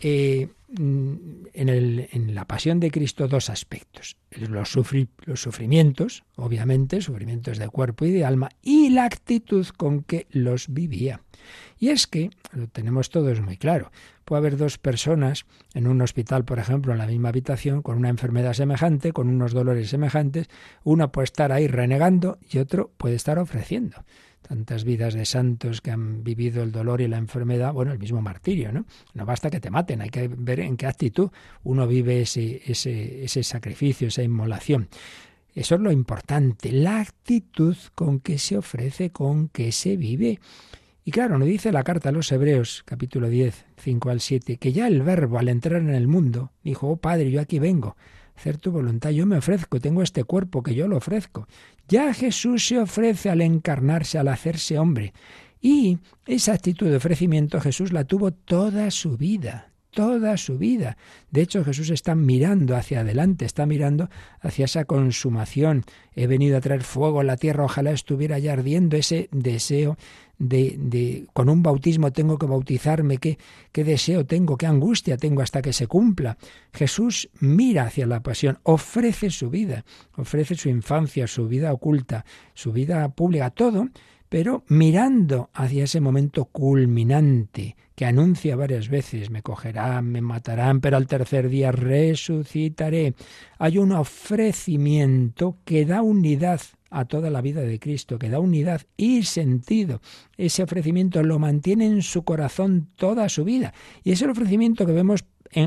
eh, 0.00 0.48
en, 0.78 2.34
la 2.34 2.46
pasión 2.46 2.80
de 2.80 2.90
Cristo 2.90 3.28
dos 3.28 3.50
aspectos. 3.50 4.16
Los, 4.30 4.76
los 5.24 5.42
sufrimientos, 5.42 6.24
obviamente, 6.36 7.00
sufrimientos 7.00 7.58
de 7.58 7.68
cuerpo 7.68 8.04
y 8.04 8.12
de 8.12 8.24
alma, 8.24 8.50
y 8.62 8.90
la 8.90 9.04
actitud 9.04 9.66
con 9.76 10.02
que 10.02 10.26
los 10.30 10.72
vivía. 10.72 11.22
Y 11.78 11.88
es 11.88 12.06
que, 12.06 12.30
lo 12.52 12.68
tenemos 12.68 13.10
todos 13.10 13.40
muy 13.40 13.56
claro, 13.56 13.90
puede 14.24 14.38
haber 14.38 14.56
dos 14.56 14.78
personas 14.78 15.46
en 15.74 15.86
un 15.88 16.00
hospital, 16.02 16.44
por 16.44 16.58
ejemplo, 16.58 16.92
en 16.92 16.98
la 16.98 17.06
misma 17.06 17.30
habitación, 17.30 17.82
con 17.82 17.96
una 17.96 18.08
enfermedad 18.08 18.52
semejante, 18.52 19.12
con 19.12 19.28
unos 19.28 19.52
dolores 19.52 19.90
semejantes, 19.90 20.48
uno 20.84 21.10
puede 21.10 21.24
estar 21.24 21.52
ahí 21.52 21.66
renegando 21.66 22.38
y 22.48 22.58
otro 22.58 22.92
puede 22.96 23.16
estar 23.16 23.38
ofreciendo 23.38 24.04
tantas 24.42 24.84
vidas 24.84 25.14
de 25.14 25.24
santos 25.24 25.80
que 25.80 25.90
han 25.90 26.24
vivido 26.24 26.62
el 26.62 26.72
dolor 26.72 27.00
y 27.00 27.08
la 27.08 27.18
enfermedad, 27.18 27.72
bueno, 27.72 27.92
el 27.92 27.98
mismo 27.98 28.20
martirio, 28.22 28.72
¿no? 28.72 28.84
No 29.14 29.26
basta 29.26 29.50
que 29.50 29.60
te 29.60 29.70
maten, 29.70 30.00
hay 30.00 30.10
que 30.10 30.28
ver 30.28 30.60
en 30.60 30.76
qué 30.76 30.86
actitud 30.86 31.30
uno 31.62 31.86
vive 31.86 32.22
ese, 32.22 32.62
ese, 32.66 33.42
sacrificio, 33.42 34.08
esa 34.08 34.22
inmolación. 34.22 34.88
Eso 35.54 35.74
es 35.74 35.80
lo 35.80 35.90
importante, 35.90 36.72
la 36.72 37.00
actitud 37.00 37.76
con 37.94 38.20
que 38.20 38.38
se 38.38 38.56
ofrece, 38.56 39.10
con 39.10 39.48
que 39.48 39.72
se 39.72 39.96
vive. 39.96 40.38
Y 41.04 41.10
claro, 41.10 41.38
nos 41.38 41.48
dice 41.48 41.72
la 41.72 41.82
carta 41.82 42.10
a 42.10 42.12
los 42.12 42.30
Hebreos, 42.30 42.82
capítulo 42.84 43.28
10, 43.28 43.66
5 43.78 44.10
al 44.10 44.20
7, 44.20 44.58
que 44.58 44.72
ya 44.72 44.86
el 44.86 45.02
verbo 45.02 45.38
al 45.38 45.48
entrar 45.48 45.80
en 45.80 45.90
el 45.90 46.06
mundo 46.06 46.52
dijo, 46.62 46.88
oh 46.88 46.96
Padre, 46.96 47.30
yo 47.30 47.40
aquí 47.40 47.58
vengo, 47.58 47.96
hacer 48.40 48.56
tu 48.56 48.70
voluntad, 48.72 49.10
yo 49.10 49.26
me 49.26 49.36
ofrezco, 49.36 49.80
tengo 49.80 50.02
este 50.02 50.24
cuerpo 50.24 50.62
que 50.62 50.74
yo 50.74 50.88
lo 50.88 50.96
ofrezco. 50.96 51.46
Ya 51.88 52.14
Jesús 52.14 52.66
se 52.66 52.78
ofrece 52.78 53.28
al 53.28 53.42
encarnarse, 53.42 54.18
al 54.18 54.28
hacerse 54.28 54.78
hombre. 54.78 55.12
Y 55.60 55.98
esa 56.26 56.54
actitud 56.54 56.88
de 56.88 56.96
ofrecimiento 56.96 57.60
Jesús 57.60 57.92
la 57.92 58.04
tuvo 58.04 58.30
toda 58.30 58.90
su 58.90 59.18
vida, 59.18 59.72
toda 59.90 60.38
su 60.38 60.56
vida. 60.56 60.96
De 61.30 61.42
hecho, 61.42 61.62
Jesús 61.64 61.90
está 61.90 62.14
mirando 62.14 62.76
hacia 62.76 63.00
adelante, 63.00 63.44
está 63.44 63.66
mirando 63.66 64.08
hacia 64.40 64.64
esa 64.64 64.86
consumación. 64.86 65.84
He 66.14 66.26
venido 66.26 66.56
a 66.56 66.62
traer 66.62 66.82
fuego 66.82 67.20
a 67.20 67.24
la 67.24 67.36
tierra, 67.36 67.64
ojalá 67.64 67.90
estuviera 67.90 68.38
ya 68.38 68.54
ardiendo 68.54 68.96
ese 68.96 69.28
deseo 69.32 69.98
de, 70.40 70.74
de, 70.78 71.26
con 71.34 71.48
un 71.48 71.62
bautismo 71.62 72.10
tengo 72.10 72.38
que 72.38 72.46
bautizarme, 72.46 73.18
¿qué, 73.18 73.38
qué 73.70 73.84
deseo 73.84 74.24
tengo, 74.24 74.56
qué 74.56 74.66
angustia 74.66 75.18
tengo 75.18 75.42
hasta 75.42 75.62
que 75.62 75.72
se 75.72 75.86
cumpla. 75.86 76.38
Jesús 76.72 77.28
mira 77.38 77.84
hacia 77.84 78.06
la 78.06 78.22
pasión, 78.22 78.58
ofrece 78.62 79.30
su 79.30 79.50
vida, 79.50 79.84
ofrece 80.16 80.54
su 80.56 80.70
infancia, 80.70 81.26
su 81.26 81.46
vida 81.46 81.72
oculta, 81.72 82.24
su 82.54 82.72
vida 82.72 83.06
pública, 83.10 83.50
todo, 83.50 83.88
pero 84.30 84.64
mirando 84.68 85.50
hacia 85.52 85.84
ese 85.84 86.00
momento 86.00 86.46
culminante 86.46 87.76
que 87.94 88.06
anuncia 88.06 88.56
varias 88.56 88.88
veces, 88.88 89.28
me 89.28 89.42
cogerán, 89.42 90.10
me 90.10 90.22
matarán, 90.22 90.80
pero 90.80 90.96
al 90.96 91.06
tercer 91.06 91.50
día 91.50 91.70
resucitaré. 91.70 93.12
Hay 93.58 93.76
un 93.76 93.92
ofrecimiento 93.92 95.58
que 95.66 95.84
da 95.84 96.00
unidad 96.00 96.62
a 96.90 97.04
toda 97.04 97.30
la 97.30 97.40
vida 97.40 97.62
de 97.62 97.78
Cristo, 97.78 98.18
que 98.18 98.28
da 98.28 98.40
unidad 98.40 98.82
y 98.96 99.22
sentido. 99.22 100.00
Ese 100.36 100.62
ofrecimiento 100.62 101.22
lo 101.22 101.38
mantiene 101.38 101.86
en 101.86 102.02
su 102.02 102.24
corazón 102.24 102.88
toda 102.96 103.28
su 103.28 103.44
vida. 103.44 103.72
Y 104.04 104.12
es 104.12 104.22
el 104.22 104.30
ofrecimiento 104.30 104.86
que 104.86 104.92
vemos 104.92 105.24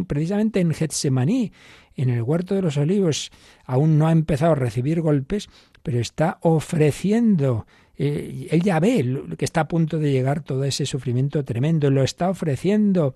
precisamente 0.08 0.60
en 0.60 0.74
Getsemaní, 0.74 1.52
en 1.96 2.10
el 2.10 2.22
huerto 2.22 2.56
de 2.56 2.62
los 2.62 2.78
olivos. 2.78 3.32
Aún 3.66 3.98
no 3.98 4.08
ha 4.08 4.12
empezado 4.12 4.54
a 4.54 4.56
recibir 4.56 5.02
golpes, 5.02 5.50
pero 5.82 6.00
está 6.00 6.38
ofreciendo. 6.42 7.66
Eh, 7.98 8.48
él 8.50 8.62
ya 8.62 8.80
ve 8.80 9.24
que 9.38 9.46
está 9.46 9.62
a 9.62 9.68
punto 9.68 10.00
de 10.00 10.12
llegar 10.12 10.42
todo 10.42 10.64
ese 10.64 10.86
sufrimiento 10.86 11.46
tremendo, 11.46 11.92
lo 11.92 12.04
está 12.04 12.30
ofreciendo 12.30 13.14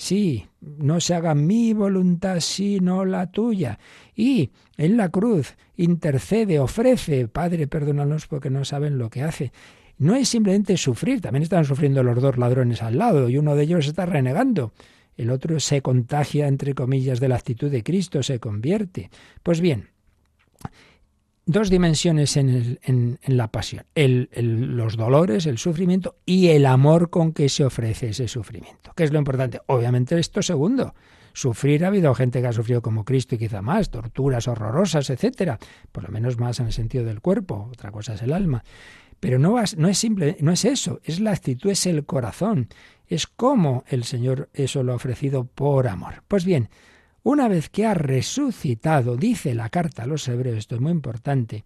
sí, 0.00 0.46
no 0.62 0.98
se 0.98 1.14
haga 1.14 1.34
mi 1.34 1.74
voluntad 1.74 2.40
sino 2.40 3.04
la 3.04 3.30
tuya. 3.30 3.78
Y 4.16 4.50
en 4.78 4.96
la 4.96 5.10
cruz 5.10 5.56
intercede, 5.76 6.58
ofrece, 6.58 7.28
Padre, 7.28 7.66
perdónanos 7.66 8.26
porque 8.26 8.48
no 8.48 8.64
saben 8.64 8.96
lo 8.96 9.10
que 9.10 9.22
hace. 9.22 9.52
No 9.98 10.14
es 10.14 10.30
simplemente 10.30 10.78
sufrir, 10.78 11.20
también 11.20 11.42
están 11.42 11.66
sufriendo 11.66 12.02
los 12.02 12.20
dos 12.22 12.38
ladrones 12.38 12.82
al 12.82 12.96
lado 12.96 13.28
y 13.28 13.36
uno 13.36 13.54
de 13.54 13.64
ellos 13.64 13.86
está 13.86 14.06
renegando. 14.06 14.72
El 15.18 15.30
otro 15.30 15.60
se 15.60 15.82
contagia, 15.82 16.48
entre 16.48 16.74
comillas, 16.74 17.20
de 17.20 17.28
la 17.28 17.36
actitud 17.36 17.70
de 17.70 17.82
Cristo, 17.82 18.22
se 18.22 18.40
convierte. 18.40 19.10
Pues 19.42 19.60
bien, 19.60 19.90
dos 21.50 21.70
dimensiones 21.70 22.36
en, 22.36 23.18
la 23.26 23.48
pasión, 23.48 23.84
los 23.94 24.96
dolores, 24.96 25.46
el 25.46 25.58
sufrimiento 25.58 26.16
y 26.24 26.48
el 26.48 26.66
amor 26.66 27.10
con 27.10 27.32
que 27.32 27.48
se 27.48 27.64
ofrece 27.64 28.10
ese 28.10 28.28
sufrimiento. 28.28 28.92
¿Qué 28.96 29.04
es 29.04 29.12
lo 29.12 29.18
importante? 29.18 29.60
Obviamente 29.66 30.18
esto 30.18 30.42
segundo. 30.42 30.94
Sufrir 31.32 31.84
ha 31.84 31.88
habido 31.88 32.14
gente 32.14 32.40
que 32.40 32.48
ha 32.48 32.52
sufrido 32.52 32.82
como 32.82 33.04
Cristo 33.04 33.34
y 33.34 33.38
quizá 33.38 33.62
más, 33.62 33.90
torturas 33.90 34.48
horrorosas, 34.48 35.10
etcétera, 35.10 35.58
por 35.92 36.04
lo 36.04 36.10
menos 36.10 36.38
más 36.38 36.60
en 36.60 36.66
el 36.66 36.72
sentido 36.72 37.04
del 37.04 37.20
cuerpo, 37.20 37.68
otra 37.72 37.92
cosa 37.92 38.14
es 38.14 38.22
el 38.22 38.32
alma. 38.32 38.64
Pero 39.20 39.38
no, 39.38 39.56
no 39.76 39.88
es 39.88 39.98
simple, 39.98 40.36
no 40.40 40.52
es 40.52 40.64
eso, 40.64 41.00
es 41.04 41.20
la 41.20 41.32
actitud, 41.32 41.70
es 41.70 41.86
el 41.86 42.04
corazón, 42.04 42.68
es 43.06 43.26
cómo 43.26 43.84
el 43.88 44.04
Señor 44.04 44.48
eso 44.54 44.82
lo 44.82 44.92
ha 44.92 44.96
ofrecido 44.96 45.44
por 45.44 45.88
amor. 45.88 46.22
Pues 46.26 46.44
bien, 46.44 46.68
una 47.22 47.48
vez 47.48 47.68
que 47.68 47.86
ha 47.86 47.94
resucitado, 47.94 49.16
dice 49.16 49.54
la 49.54 49.68
carta 49.68 50.04
a 50.04 50.06
los 50.06 50.26
hebreos, 50.28 50.58
esto 50.58 50.74
es 50.76 50.80
muy 50.80 50.92
importante, 50.92 51.64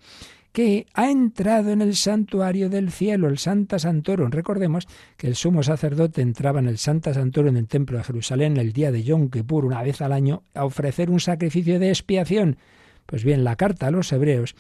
que 0.53 0.87
ha 0.95 1.11
entrado 1.11 1.73
en 1.73 1.83
el 1.83 1.97
santuario 1.97 2.71
del 2.71 2.93
cielo, 2.93 3.29
el 3.29 3.39
Santa 3.39 3.79
Santorum. 3.81 4.31
Recordemos 4.31 4.87
que 5.17 5.27
el 5.27 5.35
sumo 5.35 5.65
sacerdote 5.65 6.23
entraba 6.23 6.61
en 6.61 6.69
el 6.69 6.79
Santa 6.79 7.13
Santorum 7.13 7.49
en 7.49 7.57
el 7.57 7.67
templo 7.67 7.99
de 7.99 8.05
Jerusalén 8.05 8.57
el 8.57 8.73
día 8.73 8.93
de 8.93 9.03
Yom 9.03 9.31
Kippur, 9.31 9.65
una 9.65 9.83
vez 9.83 10.01
al 10.01 10.13
año, 10.13 10.45
a 10.55 10.65
ofrecer 10.65 11.11
un 11.11 11.19
sacrificio 11.19 11.81
de 11.81 11.89
expiación. 11.89 12.57
Pues 13.05 13.25
bien, 13.25 13.43
la 13.43 13.57
carta 13.57 13.89
a 13.89 13.91
los 13.91 14.13
hebreos 14.13 14.55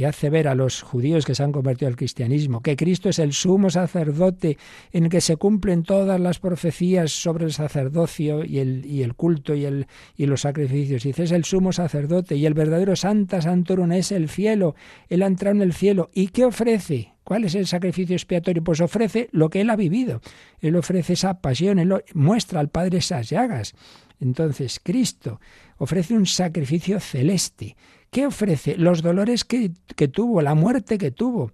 que 0.00 0.06
hace 0.06 0.30
ver 0.30 0.48
a 0.48 0.54
los 0.54 0.80
judíos 0.80 1.26
que 1.26 1.34
se 1.34 1.42
han 1.42 1.52
convertido 1.52 1.86
al 1.86 1.94
cristianismo 1.94 2.62
que 2.62 2.74
Cristo 2.74 3.10
es 3.10 3.18
el 3.18 3.34
sumo 3.34 3.68
sacerdote 3.68 4.56
en 4.92 5.04
el 5.04 5.10
que 5.10 5.20
se 5.20 5.36
cumplen 5.36 5.82
todas 5.82 6.18
las 6.18 6.38
profecías 6.38 7.12
sobre 7.12 7.44
el 7.44 7.52
sacerdocio 7.52 8.42
y 8.42 8.60
el, 8.60 8.86
y 8.86 9.02
el 9.02 9.14
culto 9.14 9.54
y, 9.54 9.66
el, 9.66 9.88
y 10.16 10.24
los 10.24 10.40
sacrificios. 10.40 11.02
Dice, 11.02 11.24
es 11.24 11.32
el 11.32 11.44
sumo 11.44 11.70
sacerdote 11.70 12.34
y 12.34 12.46
el 12.46 12.54
verdadero 12.54 12.96
Santa 12.96 13.42
Santorum 13.42 13.92
es 13.92 14.10
el 14.10 14.30
cielo. 14.30 14.74
Él 15.10 15.22
ha 15.22 15.26
entrado 15.26 15.56
en 15.56 15.60
el 15.60 15.74
cielo. 15.74 16.08
¿Y 16.14 16.28
qué 16.28 16.46
ofrece? 16.46 17.12
¿Cuál 17.22 17.44
es 17.44 17.54
el 17.54 17.66
sacrificio 17.66 18.16
expiatorio? 18.16 18.64
Pues 18.64 18.80
ofrece 18.80 19.28
lo 19.32 19.50
que 19.50 19.60
él 19.60 19.68
ha 19.68 19.76
vivido. 19.76 20.22
Él 20.60 20.76
ofrece 20.76 21.12
esa 21.12 21.42
pasión, 21.42 21.78
él 21.78 21.92
muestra 22.14 22.60
al 22.60 22.70
Padre 22.70 22.96
esas 22.96 23.28
llagas. 23.28 23.74
Entonces, 24.18 24.80
Cristo 24.82 25.40
ofrece 25.76 26.14
un 26.14 26.24
sacrificio 26.24 27.00
celeste 27.00 27.76
¿Qué 28.10 28.26
ofrece? 28.26 28.76
Los 28.76 29.02
dolores 29.02 29.44
que, 29.44 29.70
que 29.96 30.08
tuvo, 30.08 30.42
la 30.42 30.54
muerte 30.54 30.98
que 30.98 31.10
tuvo. 31.10 31.52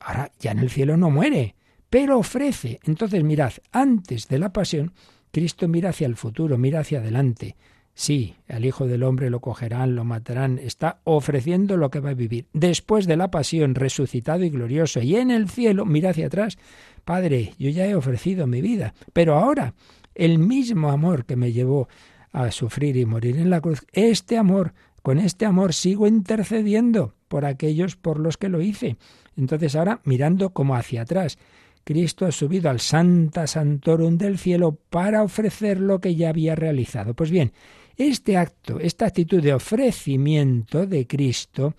Ahora 0.00 0.30
ya 0.40 0.52
en 0.52 0.58
el 0.60 0.70
cielo 0.70 0.96
no 0.96 1.10
muere, 1.10 1.54
pero 1.90 2.18
ofrece. 2.18 2.80
Entonces 2.84 3.22
mirad, 3.24 3.52
antes 3.72 4.28
de 4.28 4.38
la 4.38 4.52
pasión, 4.52 4.92
Cristo 5.30 5.68
mira 5.68 5.90
hacia 5.90 6.06
el 6.06 6.16
futuro, 6.16 6.56
mira 6.56 6.80
hacia 6.80 7.00
adelante. 7.00 7.56
Sí, 7.94 8.36
al 8.48 8.64
Hijo 8.64 8.86
del 8.86 9.02
Hombre 9.02 9.28
lo 9.28 9.40
cogerán, 9.40 9.96
lo 9.96 10.04
matarán, 10.04 10.58
está 10.58 11.00
ofreciendo 11.02 11.76
lo 11.76 11.90
que 11.90 11.98
va 11.98 12.10
a 12.10 12.14
vivir. 12.14 12.46
Después 12.52 13.06
de 13.06 13.16
la 13.16 13.30
pasión, 13.30 13.74
resucitado 13.74 14.44
y 14.44 14.50
glorioso, 14.50 15.00
y 15.00 15.16
en 15.16 15.32
el 15.32 15.50
cielo, 15.50 15.84
mira 15.84 16.10
hacia 16.10 16.28
atrás. 16.28 16.58
Padre, 17.04 17.54
yo 17.58 17.70
ya 17.70 17.86
he 17.86 17.96
ofrecido 17.96 18.46
mi 18.46 18.60
vida, 18.62 18.94
pero 19.12 19.34
ahora 19.34 19.74
el 20.14 20.38
mismo 20.38 20.90
amor 20.90 21.24
que 21.24 21.34
me 21.34 21.52
llevó 21.52 21.88
a 22.32 22.50
sufrir 22.52 22.96
y 22.96 23.04
morir 23.04 23.36
en 23.36 23.50
la 23.50 23.60
cruz, 23.60 23.84
este 23.92 24.38
amor 24.38 24.74
con 25.08 25.20
este 25.20 25.46
amor 25.46 25.72
sigo 25.72 26.06
intercediendo 26.06 27.14
por 27.28 27.46
aquellos 27.46 27.96
por 27.96 28.20
los 28.20 28.36
que 28.36 28.50
lo 28.50 28.60
hice. 28.60 28.98
Entonces 29.38 29.74
ahora 29.74 30.02
mirando 30.04 30.50
como 30.50 30.76
hacia 30.76 31.00
atrás, 31.00 31.38
Cristo 31.82 32.26
ha 32.26 32.30
subido 32.30 32.68
al 32.68 32.78
Santa 32.78 33.46
Santorum 33.46 34.18
del 34.18 34.36
cielo 34.36 34.78
para 34.90 35.22
ofrecer 35.22 35.80
lo 35.80 35.98
que 35.98 36.14
ya 36.14 36.28
había 36.28 36.54
realizado. 36.56 37.14
Pues 37.14 37.30
bien, 37.30 37.54
este 37.96 38.36
acto, 38.36 38.80
esta 38.80 39.06
actitud 39.06 39.42
de 39.42 39.54
ofrecimiento 39.54 40.84
de 40.86 41.06
Cristo, 41.06 41.74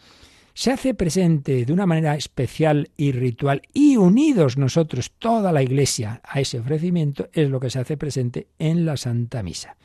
se 0.55 0.71
hace 0.71 0.95
presente 0.95 1.65
de 1.65 1.71
una 1.71 1.85
manera 1.85 2.15
especial 2.15 2.89
y 2.97 3.11
ritual 3.11 3.61
y 3.73 3.97
unidos 3.97 4.57
nosotros, 4.57 5.11
toda 5.19 5.51
la 5.51 5.61
Iglesia, 5.61 6.19
a 6.23 6.39
ese 6.39 6.57
ofrecimiento, 6.57 7.29
es 7.31 7.47
lo 7.47 7.59
que 7.59 7.69
se 7.69 7.77
hace 7.77 7.95
presente 7.95 8.47
en 8.57 8.87
la 8.87 8.97
Santa 8.97 9.43
Misa. 9.43 9.77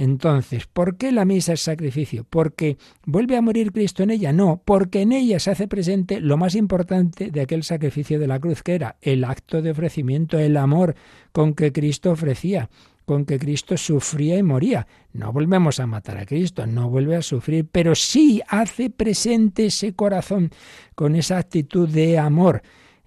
Entonces, 0.00 0.66
¿por 0.66 0.96
qué 0.96 1.12
la 1.12 1.26
misa 1.26 1.52
es 1.52 1.60
sacrificio? 1.60 2.24
¿Porque 2.24 2.78
vuelve 3.04 3.36
a 3.36 3.42
morir 3.42 3.70
Cristo 3.70 4.02
en 4.02 4.10
ella? 4.10 4.32
No, 4.32 4.62
porque 4.64 5.02
en 5.02 5.12
ella 5.12 5.38
se 5.38 5.50
hace 5.50 5.68
presente 5.68 6.20
lo 6.20 6.38
más 6.38 6.54
importante 6.54 7.30
de 7.30 7.42
aquel 7.42 7.64
sacrificio 7.64 8.18
de 8.18 8.26
la 8.26 8.40
cruz, 8.40 8.62
que 8.62 8.76
era 8.76 8.96
el 9.02 9.24
acto 9.24 9.60
de 9.60 9.72
ofrecimiento, 9.72 10.38
el 10.38 10.56
amor 10.56 10.94
con 11.32 11.52
que 11.52 11.70
Cristo 11.70 12.12
ofrecía, 12.12 12.70
con 13.04 13.26
que 13.26 13.38
Cristo 13.38 13.76
sufría 13.76 14.38
y 14.38 14.42
moría. 14.42 14.86
No 15.12 15.34
volvemos 15.34 15.80
a 15.80 15.86
matar 15.86 16.16
a 16.16 16.24
Cristo, 16.24 16.66
no 16.66 16.88
vuelve 16.88 17.16
a 17.16 17.22
sufrir, 17.22 17.68
pero 17.70 17.94
sí 17.94 18.40
hace 18.48 18.88
presente 18.88 19.66
ese 19.66 19.92
corazón 19.92 20.50
con 20.94 21.14
esa 21.14 21.36
actitud 21.36 21.86
de 21.86 22.18
amor. 22.18 22.62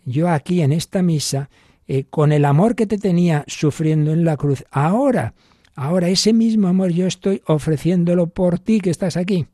Yo 0.05 0.29
aquí 0.29 0.61
en 0.61 0.71
esta 0.71 1.01
misa, 1.01 1.49
eh, 1.87 2.03
con 2.07 2.31
el 2.31 2.45
amor 2.45 2.75
que 2.75 2.85
te 2.85 2.99
tenía 2.99 3.45
sufriendo 3.47 4.13
en 4.13 4.23
la 4.25 4.37
cruz, 4.37 4.63
ahora 4.69 5.33
Ahora 5.75 6.09
ese 6.09 6.33
mismo 6.33 6.67
amor 6.67 6.91
yo 6.91 7.07
estoy 7.07 7.41
ofreciéndolo 7.47 8.27
por 8.27 8.59
ti 8.59 8.79
que 8.79 8.89
estás 8.89 9.17
aquí. 9.17 9.47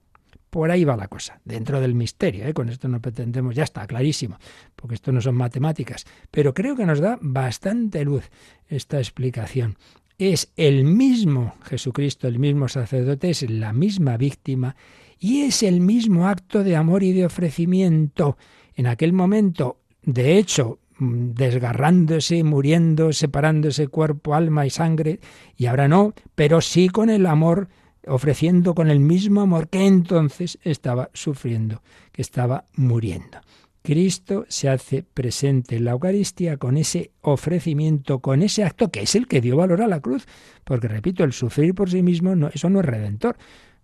Por 0.49 0.72
ahí 0.72 0.84
va 0.84 0.97
la 0.97 1.07
cosa, 1.07 1.39
dentro 1.45 1.80
del 1.80 1.93
misterio. 1.93 2.45
¿eh? 2.47 2.53
Con 2.53 2.70
esto 2.70 2.88
no 2.88 2.99
pretendemos, 2.99 3.55
ya 3.55 3.63
está, 3.63 3.86
clarísimo, 3.86 4.38
porque 4.76 4.95
esto 4.95 5.11
no 5.11 5.22
son 5.22 5.36
matemáticas. 5.36 6.05
Pero 6.32 6.53
creo 6.53 6.76
que 6.76 6.86
nos 6.86 6.99
da 6.99 7.20
bastante 7.22 8.03
luz 8.03 8.30
esta 8.67 8.97
explicación. 8.97 9.78
Es 10.17 10.51
el 10.57 10.84
mismo 10.84 11.55
Jesucristo, 11.63 12.28
el 12.28 12.39
mismo 12.39 12.67
sacerdote, 12.67 13.30
es 13.30 13.49
la 13.49 13.74
misma 13.74 14.17
víctima 14.17 14.76
y 15.20 15.41
es 15.41 15.63
el 15.63 15.82
mismo 15.82 16.28
acto 16.28 16.63
de 16.63 16.76
amor 16.76 17.03
y 17.03 17.13
de 17.13 17.26
ofrecimiento. 17.26 18.38
En 18.76 18.88
aquel 18.88 19.13
momento, 19.13 19.78
de 20.01 20.38
hecho, 20.38 20.80
desgarrándose, 21.00 22.43
muriendo, 22.43 23.14
separándose 23.14 23.88
cuerpo, 23.88 24.36
alma 24.36 24.66
y 24.66 24.70
sangre, 24.70 25.20
y 25.56 25.66
ahora 25.68 25.88
no, 25.88 26.14
pero 26.36 26.62
sí 26.62 26.89
con 26.89 27.10
el 27.10 27.26
amor, 27.26 27.70
ofreciendo 28.06 28.76
con 28.76 28.89
el 28.89 29.00
mismo 29.00 29.41
amor 29.41 29.70
que 29.70 29.86
entonces 29.86 30.60
estaba 30.64 31.10
sufriendo, 31.14 31.82
que 32.12 32.22
estaba 32.22 32.66
muriendo. 32.76 33.39
Cristo 33.82 34.45
se 34.50 34.70
hace 34.70 35.04
presente 35.04 35.78
en 35.78 35.86
la 35.86 35.91
Eucaristía 35.91 36.58
con 36.58 36.78
ese 36.78 37.12
ofrecimiento, 37.22 38.20
con 38.20 38.43
ese 38.43 38.64
acto 38.64 38.91
que 38.91 39.02
es 39.02 39.16
el 39.16 39.28
que 39.28 39.41
dio 39.41 39.56
valor 39.56 39.82
a 39.82 39.88
la 39.88 40.02
cruz, 40.02 40.28
porque 40.64 40.88
repito, 40.88 41.24
el 41.24 41.34
sufrir 41.34 41.74
por 41.74 41.89
sí 41.89 42.04
mismo 42.04 42.36
no, 42.36 42.50
eso 42.50 42.70
no 42.70 42.82
es 42.82 42.86
redentor. 42.86 43.38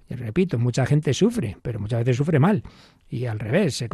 Y 0.10 0.16
repito, 0.16 0.60
mucha 0.60 0.86
gente 0.86 1.14
sufre, 1.14 1.58
pero 1.62 1.80
muchas 1.80 2.00
veces 2.00 2.18
sufre 2.18 2.40
mal 2.40 2.64
y 3.10 3.26
al 3.26 3.40
revés, 3.40 3.76
se, 3.76 3.90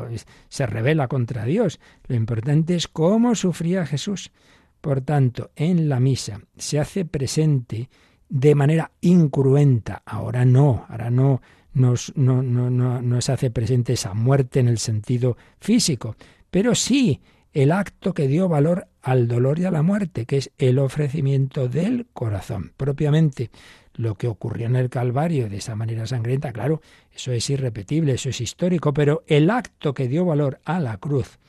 se 0.50 0.66
revela 0.66 1.08
contra 1.08 1.46
Dios. 1.46 1.80
Lo 2.08 2.16
importante 2.16 2.76
es 2.76 2.88
cómo 2.88 3.36
sufría 3.36 3.86
Jesús. 3.86 4.32
Por 4.80 5.02
tanto, 5.02 5.52
en 5.56 5.90
la 5.90 6.00
misa 6.00 6.42
se 6.58 6.80
hace 6.80 7.06
presente 7.06 7.90
de 8.30 8.56
manera 8.56 8.92
incruenta. 9.02 10.02
Ahora 10.06 10.46
no, 10.46 10.86
ahora 10.90 11.12
no 11.12 11.42
nos, 11.74 12.14
no, 12.16 12.42
no, 12.42 12.70
no, 12.70 13.02
no 13.02 13.22
se 13.22 13.32
hace 13.32 13.52
presente 13.52 13.94
esa 13.94 14.14
muerte 14.14 14.60
en 14.60 14.68
el 14.68 14.80
sentido 14.80 15.38
físico, 15.60 16.16
pero 16.50 16.74
sí 16.74 17.22
el 17.54 17.72
acto 17.72 18.14
que 18.14 18.28
dio 18.28 18.48
valor 18.48 18.88
al 19.02 19.28
dolor 19.28 19.60
y 19.60 19.66
a 19.66 19.72
la 19.72 19.82
muerte, 19.82 20.26
que 20.26 20.38
es 20.38 20.52
el 20.58 20.80
ofrecimiento 20.80 21.68
del 21.68 22.08
corazón. 22.14 22.74
Propiamente 22.78 23.52
lo 23.96 24.16
que 24.16 24.28
ocurrió 24.28 24.68
en 24.68 24.76
el 24.76 24.90
Calvario 24.90 25.50
de 25.50 25.58
esa 25.58 25.76
manera 25.76 26.06
sangrienta, 26.06 26.54
claro, 26.54 26.82
eso 27.14 27.32
es 27.32 27.50
irrepetible, 27.50 28.14
eso 28.14 28.30
es 28.30 28.42
histórico, 28.42 28.94
pero 28.94 29.24
el 29.28 29.50
acto 29.50 29.94
que 29.94 30.08
dio 30.08 30.26
valor 30.26 30.60
a 30.64 30.80
la 30.80 30.98
cruz 30.98 31.40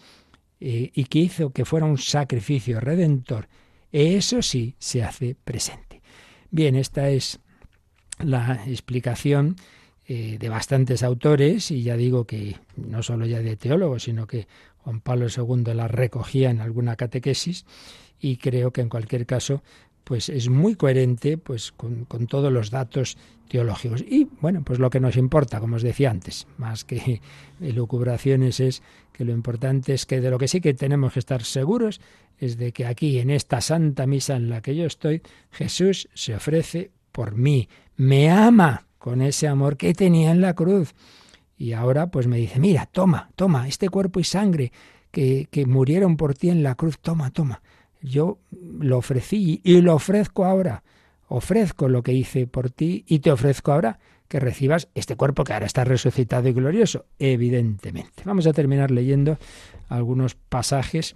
eh, 0.60 0.90
y 0.94 1.04
que 1.04 1.20
hizo 1.20 1.50
que 1.50 1.64
fuera 1.64 1.86
un 1.86 1.98
sacrificio 1.98 2.80
redentor, 2.80 3.48
eso 3.92 4.42
sí 4.42 4.74
se 4.78 5.02
hace 5.02 5.36
presente. 5.44 6.02
Bien, 6.50 6.76
esta 6.76 7.08
es 7.08 7.40
la 8.18 8.62
explicación 8.66 9.56
eh, 10.06 10.36
de 10.38 10.48
bastantes 10.48 11.02
autores, 11.02 11.70
y 11.70 11.82
ya 11.82 11.96
digo 11.96 12.26
que 12.26 12.56
no 12.76 13.02
solo 13.02 13.26
ya 13.26 13.40
de 13.40 13.56
teólogos, 13.56 14.04
sino 14.04 14.26
que 14.26 14.46
Juan 14.78 15.00
Pablo 15.00 15.26
II 15.34 15.74
la 15.74 15.88
recogía 15.88 16.50
en 16.50 16.60
alguna 16.60 16.96
catequesis, 16.96 17.64
y 18.18 18.36
creo 18.36 18.72
que 18.72 18.80
en 18.80 18.88
cualquier 18.88 19.26
caso 19.26 19.62
pues 20.04 20.28
es 20.28 20.48
muy 20.48 20.74
coherente 20.74 21.38
pues 21.38 21.72
con, 21.72 22.06
todos 22.28 22.52
los 22.52 22.70
datos 22.70 23.16
teológicos. 23.48 24.02
Y 24.02 24.28
bueno, 24.40 24.62
pues 24.64 24.78
lo 24.78 24.90
que 24.90 25.00
nos 25.00 25.16
importa, 25.16 25.60
como 25.60 25.76
os 25.76 25.82
decía 25.82 26.10
antes, 26.10 26.46
más 26.58 26.84
que 26.84 27.20
elucubraciones, 27.60 28.60
es 28.60 28.82
que 29.12 29.24
lo 29.24 29.32
importante 29.32 29.94
es 29.94 30.06
que 30.06 30.20
de 30.20 30.30
lo 30.30 30.38
que 30.38 30.48
sí 30.48 30.60
que 30.60 30.74
tenemos 30.74 31.12
que 31.12 31.18
estar 31.18 31.44
seguros 31.44 32.00
es 32.38 32.56
de 32.56 32.72
que 32.72 32.86
aquí, 32.86 33.18
en 33.20 33.30
esta 33.30 33.60
santa 33.60 34.06
misa 34.06 34.36
en 34.36 34.48
la 34.48 34.62
que 34.62 34.74
yo 34.74 34.86
estoy, 34.86 35.22
Jesús 35.50 36.08
se 36.14 36.34
ofrece 36.34 36.90
por 37.12 37.36
mí, 37.36 37.68
me 37.96 38.30
ama 38.30 38.86
con 38.98 39.22
ese 39.22 39.46
amor 39.46 39.76
que 39.76 39.94
tenía 39.94 40.32
en 40.32 40.40
la 40.40 40.54
cruz. 40.54 40.94
Y 41.56 41.74
ahora 41.74 42.10
pues 42.10 42.26
me 42.26 42.38
dice, 42.38 42.58
mira, 42.58 42.86
toma, 42.86 43.30
toma, 43.36 43.68
este 43.68 43.88
cuerpo 43.88 44.18
y 44.18 44.24
sangre 44.24 44.72
que, 45.12 45.46
que 45.50 45.66
murieron 45.66 46.16
por 46.16 46.34
ti 46.34 46.50
en 46.50 46.64
la 46.64 46.74
cruz, 46.74 46.98
toma, 46.98 47.30
toma. 47.30 47.62
Yo 48.02 48.38
lo 48.80 48.98
ofrecí 48.98 49.60
y 49.64 49.80
lo 49.80 49.94
ofrezco 49.94 50.44
ahora. 50.44 50.82
Ofrezco 51.28 51.88
lo 51.88 52.02
que 52.02 52.12
hice 52.12 52.46
por 52.46 52.70
ti 52.70 53.04
y 53.06 53.20
te 53.20 53.30
ofrezco 53.30 53.72
ahora 53.72 53.98
que 54.28 54.40
recibas 54.40 54.88
este 54.94 55.16
cuerpo 55.16 55.44
que 55.44 55.52
ahora 55.52 55.66
está 55.66 55.84
resucitado 55.84 56.48
y 56.48 56.52
glorioso, 56.52 57.06
evidentemente. 57.18 58.22
Vamos 58.24 58.46
a 58.46 58.52
terminar 58.52 58.90
leyendo 58.90 59.38
algunos 59.88 60.34
pasajes 60.34 61.14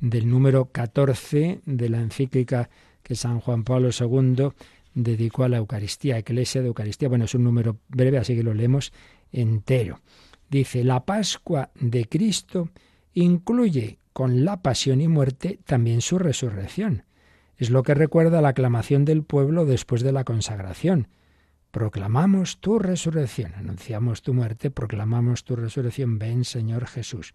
del 0.00 0.28
número 0.28 0.66
14 0.66 1.60
de 1.64 1.88
la 1.88 2.00
encíclica 2.00 2.68
que 3.02 3.14
San 3.14 3.40
Juan 3.40 3.64
Pablo 3.64 3.90
II 3.98 4.48
dedicó 4.94 5.44
a 5.44 5.48
la 5.48 5.58
Eucaristía, 5.58 6.18
Iglesia 6.18 6.60
de 6.60 6.68
Eucaristía. 6.68 7.08
Bueno, 7.08 7.26
es 7.26 7.34
un 7.34 7.44
número 7.44 7.78
breve, 7.88 8.18
así 8.18 8.34
que 8.34 8.42
lo 8.42 8.52
leemos 8.52 8.92
entero. 9.30 10.00
Dice, 10.50 10.82
la 10.84 11.04
Pascua 11.04 11.70
de 11.78 12.06
Cristo 12.06 12.70
incluye 13.16 13.98
con 14.12 14.44
la 14.44 14.62
pasión 14.62 15.00
y 15.00 15.08
muerte 15.08 15.58
también 15.64 16.02
su 16.02 16.18
resurrección. 16.18 17.04
Es 17.56 17.70
lo 17.70 17.82
que 17.82 17.94
recuerda 17.94 18.42
la 18.42 18.48
aclamación 18.48 19.06
del 19.06 19.22
pueblo 19.22 19.64
después 19.64 20.02
de 20.02 20.12
la 20.12 20.24
consagración. 20.24 21.08
Proclamamos 21.70 22.60
tu 22.60 22.78
resurrección, 22.78 23.54
anunciamos 23.54 24.20
tu 24.22 24.34
muerte, 24.34 24.70
proclamamos 24.70 25.44
tu 25.44 25.56
resurrección, 25.56 26.18
ven 26.18 26.44
Señor 26.44 26.86
Jesús. 26.86 27.34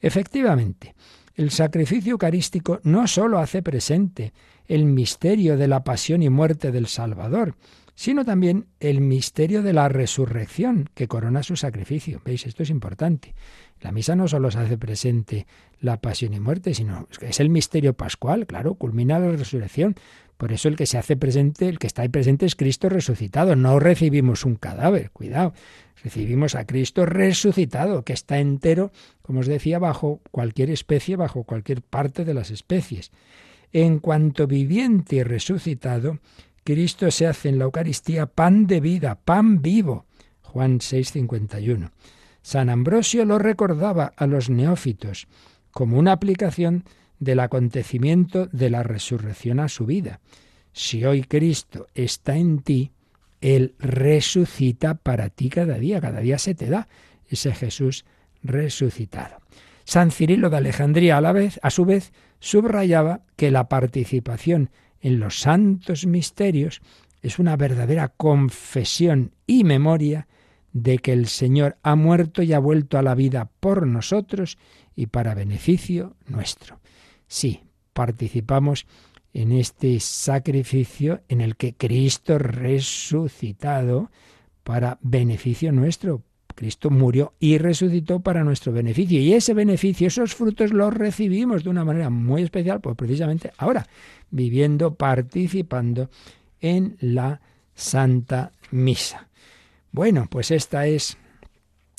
Efectivamente, 0.00 0.94
el 1.34 1.50
sacrificio 1.50 2.12
eucarístico 2.12 2.80
no 2.82 3.06
sólo 3.06 3.38
hace 3.38 3.62
presente 3.62 4.34
el 4.66 4.84
misterio 4.84 5.56
de 5.56 5.68
la 5.68 5.82
pasión 5.82 6.22
y 6.22 6.28
muerte 6.28 6.72
del 6.72 6.86
Salvador, 6.86 7.56
sino 7.94 8.24
también 8.24 8.66
el 8.80 9.00
misterio 9.00 9.62
de 9.62 9.72
la 9.72 9.88
resurrección 9.88 10.88
que 10.94 11.08
corona 11.08 11.42
su 11.42 11.56
sacrificio. 11.56 12.20
¿Veis? 12.24 12.46
Esto 12.46 12.62
es 12.62 12.70
importante. 12.70 13.34
La 13.80 13.92
misa 13.92 14.16
no 14.16 14.28
solo 14.28 14.50
se 14.50 14.60
hace 14.60 14.78
presente 14.78 15.46
la 15.80 16.00
pasión 16.00 16.34
y 16.34 16.40
muerte, 16.40 16.74
sino 16.74 17.08
es 17.20 17.40
el 17.40 17.50
misterio 17.50 17.94
pascual, 17.94 18.46
claro, 18.46 18.74
culmina 18.74 19.18
la 19.18 19.32
resurrección. 19.32 19.96
Por 20.36 20.52
eso 20.52 20.68
el 20.68 20.76
que 20.76 20.86
se 20.86 20.98
hace 20.98 21.16
presente, 21.16 21.68
el 21.68 21.78
que 21.78 21.86
está 21.86 22.02
ahí 22.02 22.08
presente 22.08 22.46
es 22.46 22.56
Cristo 22.56 22.88
resucitado. 22.88 23.54
No 23.54 23.78
recibimos 23.78 24.44
un 24.44 24.56
cadáver, 24.56 25.10
cuidado. 25.10 25.52
Recibimos 26.02 26.54
a 26.56 26.66
Cristo 26.66 27.06
resucitado, 27.06 28.04
que 28.04 28.12
está 28.12 28.38
entero, 28.38 28.90
como 29.22 29.40
os 29.40 29.46
decía, 29.46 29.78
bajo 29.78 30.20
cualquier 30.32 30.70
especie, 30.70 31.14
bajo 31.14 31.44
cualquier 31.44 31.82
parte 31.82 32.24
de 32.24 32.34
las 32.34 32.50
especies. 32.50 33.12
En 33.72 34.00
cuanto 34.00 34.46
viviente 34.48 35.16
y 35.16 35.22
resucitado, 35.22 36.18
Cristo 36.64 37.10
se 37.10 37.26
hace 37.26 37.48
en 37.48 37.58
la 37.58 37.64
Eucaristía 37.64 38.26
pan 38.26 38.66
de 38.66 38.80
vida, 38.80 39.16
pan 39.16 39.62
vivo. 39.62 40.06
Juan 40.42 40.78
6:51. 40.80 41.90
San 42.42 42.70
Ambrosio 42.70 43.24
lo 43.24 43.38
recordaba 43.38 44.12
a 44.16 44.26
los 44.26 44.50
neófitos 44.50 45.26
como 45.70 45.98
una 45.98 46.12
aplicación 46.12 46.84
del 47.18 47.40
acontecimiento 47.40 48.46
de 48.52 48.70
la 48.70 48.82
resurrección 48.82 49.60
a 49.60 49.68
su 49.68 49.86
vida. 49.86 50.20
Si 50.72 51.04
hoy 51.04 51.22
Cristo 51.22 51.86
está 51.94 52.36
en 52.36 52.60
ti, 52.60 52.90
Él 53.40 53.74
resucita 53.78 54.94
para 54.94 55.30
ti 55.30 55.48
cada 55.48 55.78
día, 55.78 56.00
cada 56.00 56.20
día 56.20 56.38
se 56.38 56.54
te 56.54 56.66
da 56.66 56.88
ese 57.28 57.54
Jesús 57.54 58.04
resucitado. 58.42 59.36
San 59.84 60.10
Cirilo 60.10 60.50
de 60.50 60.58
Alejandría 60.58 61.16
a 61.16 61.20
la 61.20 61.32
vez, 61.32 61.58
a 61.62 61.70
su 61.70 61.84
vez, 61.84 62.12
subrayaba 62.40 63.20
que 63.36 63.50
la 63.50 63.68
participación 63.68 64.70
en 65.02 65.20
los 65.20 65.40
santos 65.40 66.06
misterios 66.06 66.80
es 67.20 67.38
una 67.38 67.56
verdadera 67.56 68.08
confesión 68.08 69.32
y 69.46 69.64
memoria 69.64 70.26
de 70.72 70.98
que 70.98 71.12
el 71.12 71.26
Señor 71.26 71.76
ha 71.82 71.96
muerto 71.96 72.42
y 72.42 72.52
ha 72.52 72.58
vuelto 72.58 72.96
a 72.96 73.02
la 73.02 73.14
vida 73.14 73.50
por 73.60 73.86
nosotros 73.86 74.56
y 74.96 75.06
para 75.06 75.34
beneficio 75.34 76.16
nuestro. 76.26 76.80
Sí, 77.26 77.60
participamos 77.92 78.86
en 79.34 79.52
este 79.52 80.00
sacrificio 80.00 81.22
en 81.28 81.40
el 81.40 81.56
que 81.56 81.74
Cristo 81.74 82.38
resucitado 82.38 84.10
para 84.62 84.98
beneficio 85.02 85.72
nuestro, 85.72 86.22
Cristo 86.62 86.90
murió 86.90 87.32
y 87.40 87.58
resucitó 87.58 88.20
para 88.20 88.44
nuestro 88.44 88.72
beneficio. 88.72 89.18
Y 89.18 89.32
ese 89.32 89.52
beneficio, 89.52 90.06
esos 90.06 90.32
frutos 90.32 90.72
los 90.72 90.94
recibimos 90.94 91.64
de 91.64 91.70
una 91.70 91.84
manera 91.84 92.08
muy 92.08 92.42
especial, 92.42 92.80
pues 92.80 92.94
precisamente 92.94 93.50
ahora, 93.58 93.84
viviendo, 94.30 94.94
participando 94.94 96.08
en 96.60 96.96
la 97.00 97.40
Santa 97.74 98.52
Misa. 98.70 99.26
Bueno, 99.90 100.28
pues 100.30 100.52
esta 100.52 100.86
es 100.86 101.18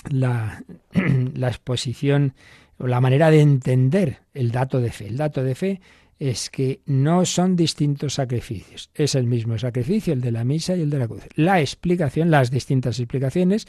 la, 0.10 0.64
la 1.34 1.50
exposición 1.50 2.34
o 2.78 2.88
la 2.88 3.02
manera 3.02 3.32
de 3.32 3.42
entender 3.42 4.20
el 4.34 4.52
dato 4.52 4.80
de 4.80 4.94
fe. 4.94 5.08
El 5.08 5.18
dato 5.18 5.44
de 5.44 5.56
fe 5.56 5.82
es 6.20 6.50
que 6.50 6.80
no 6.86 7.26
son 7.26 7.58
distintos 7.58 8.14
sacrificios, 8.14 8.90
es 8.96 9.16
el 9.16 9.28
mismo 9.28 9.58
sacrificio, 9.58 10.14
el 10.14 10.22
de 10.22 10.32
la 10.32 10.46
misa 10.46 10.74
y 10.74 10.84
el 10.84 10.90
de 10.90 11.00
la 11.00 11.08
cruz. 11.10 11.24
La 11.36 11.60
explicación, 11.60 12.32
las 12.32 12.50
distintas 12.50 12.98
explicaciones 13.00 13.68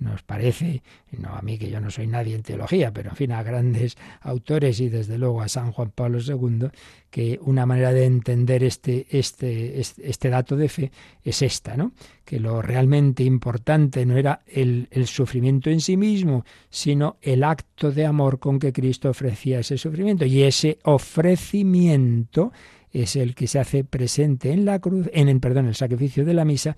nos 0.00 0.22
parece, 0.22 0.82
no 1.18 1.34
a 1.34 1.42
mí 1.42 1.58
que 1.58 1.70
yo 1.70 1.80
no 1.80 1.90
soy 1.90 2.06
nadie 2.06 2.34
en 2.34 2.42
teología, 2.42 2.92
pero 2.92 3.10
en 3.10 3.16
fin 3.16 3.32
a 3.32 3.42
grandes 3.42 3.96
autores 4.20 4.80
y 4.80 4.88
desde 4.88 5.18
luego 5.18 5.42
a 5.42 5.48
San 5.48 5.72
Juan 5.72 5.90
Pablo 5.90 6.18
II, 6.20 6.68
que 7.10 7.38
una 7.42 7.66
manera 7.66 7.92
de 7.92 8.04
entender 8.04 8.62
este, 8.62 9.06
este, 9.10 9.80
este, 9.80 10.28
dato 10.28 10.56
de 10.56 10.68
fe 10.68 10.92
es 11.24 11.42
esta, 11.42 11.76
¿no? 11.76 11.92
Que 12.24 12.38
lo 12.38 12.60
realmente 12.62 13.24
importante 13.24 14.04
no 14.04 14.16
era 14.16 14.42
el, 14.46 14.88
el 14.90 15.06
sufrimiento 15.06 15.70
en 15.70 15.80
sí 15.80 15.96
mismo, 15.96 16.44
sino 16.70 17.16
el 17.22 17.42
acto 17.44 17.90
de 17.90 18.06
amor 18.06 18.38
con 18.38 18.58
que 18.58 18.72
Cristo 18.72 19.10
ofrecía 19.10 19.60
ese 19.60 19.78
sufrimiento. 19.78 20.26
Y 20.26 20.42
ese 20.42 20.78
ofrecimiento 20.84 22.52
es 22.92 23.16
el 23.16 23.34
que 23.34 23.46
se 23.46 23.58
hace 23.58 23.84
presente 23.84 24.52
en 24.52 24.64
la 24.64 24.78
cruz, 24.78 25.08
en 25.12 25.28
el 25.28 25.40
perdón, 25.40 25.66
el 25.66 25.74
sacrificio 25.74 26.24
de 26.24 26.34
la 26.34 26.44
misa, 26.44 26.76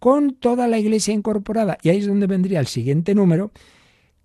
con 0.00 0.34
toda 0.34 0.66
la 0.66 0.78
iglesia 0.78 1.14
incorporada. 1.14 1.78
Y 1.82 1.90
ahí 1.90 1.98
es 1.98 2.08
donde 2.08 2.26
vendría 2.26 2.58
el 2.58 2.66
siguiente 2.66 3.14
número 3.14 3.52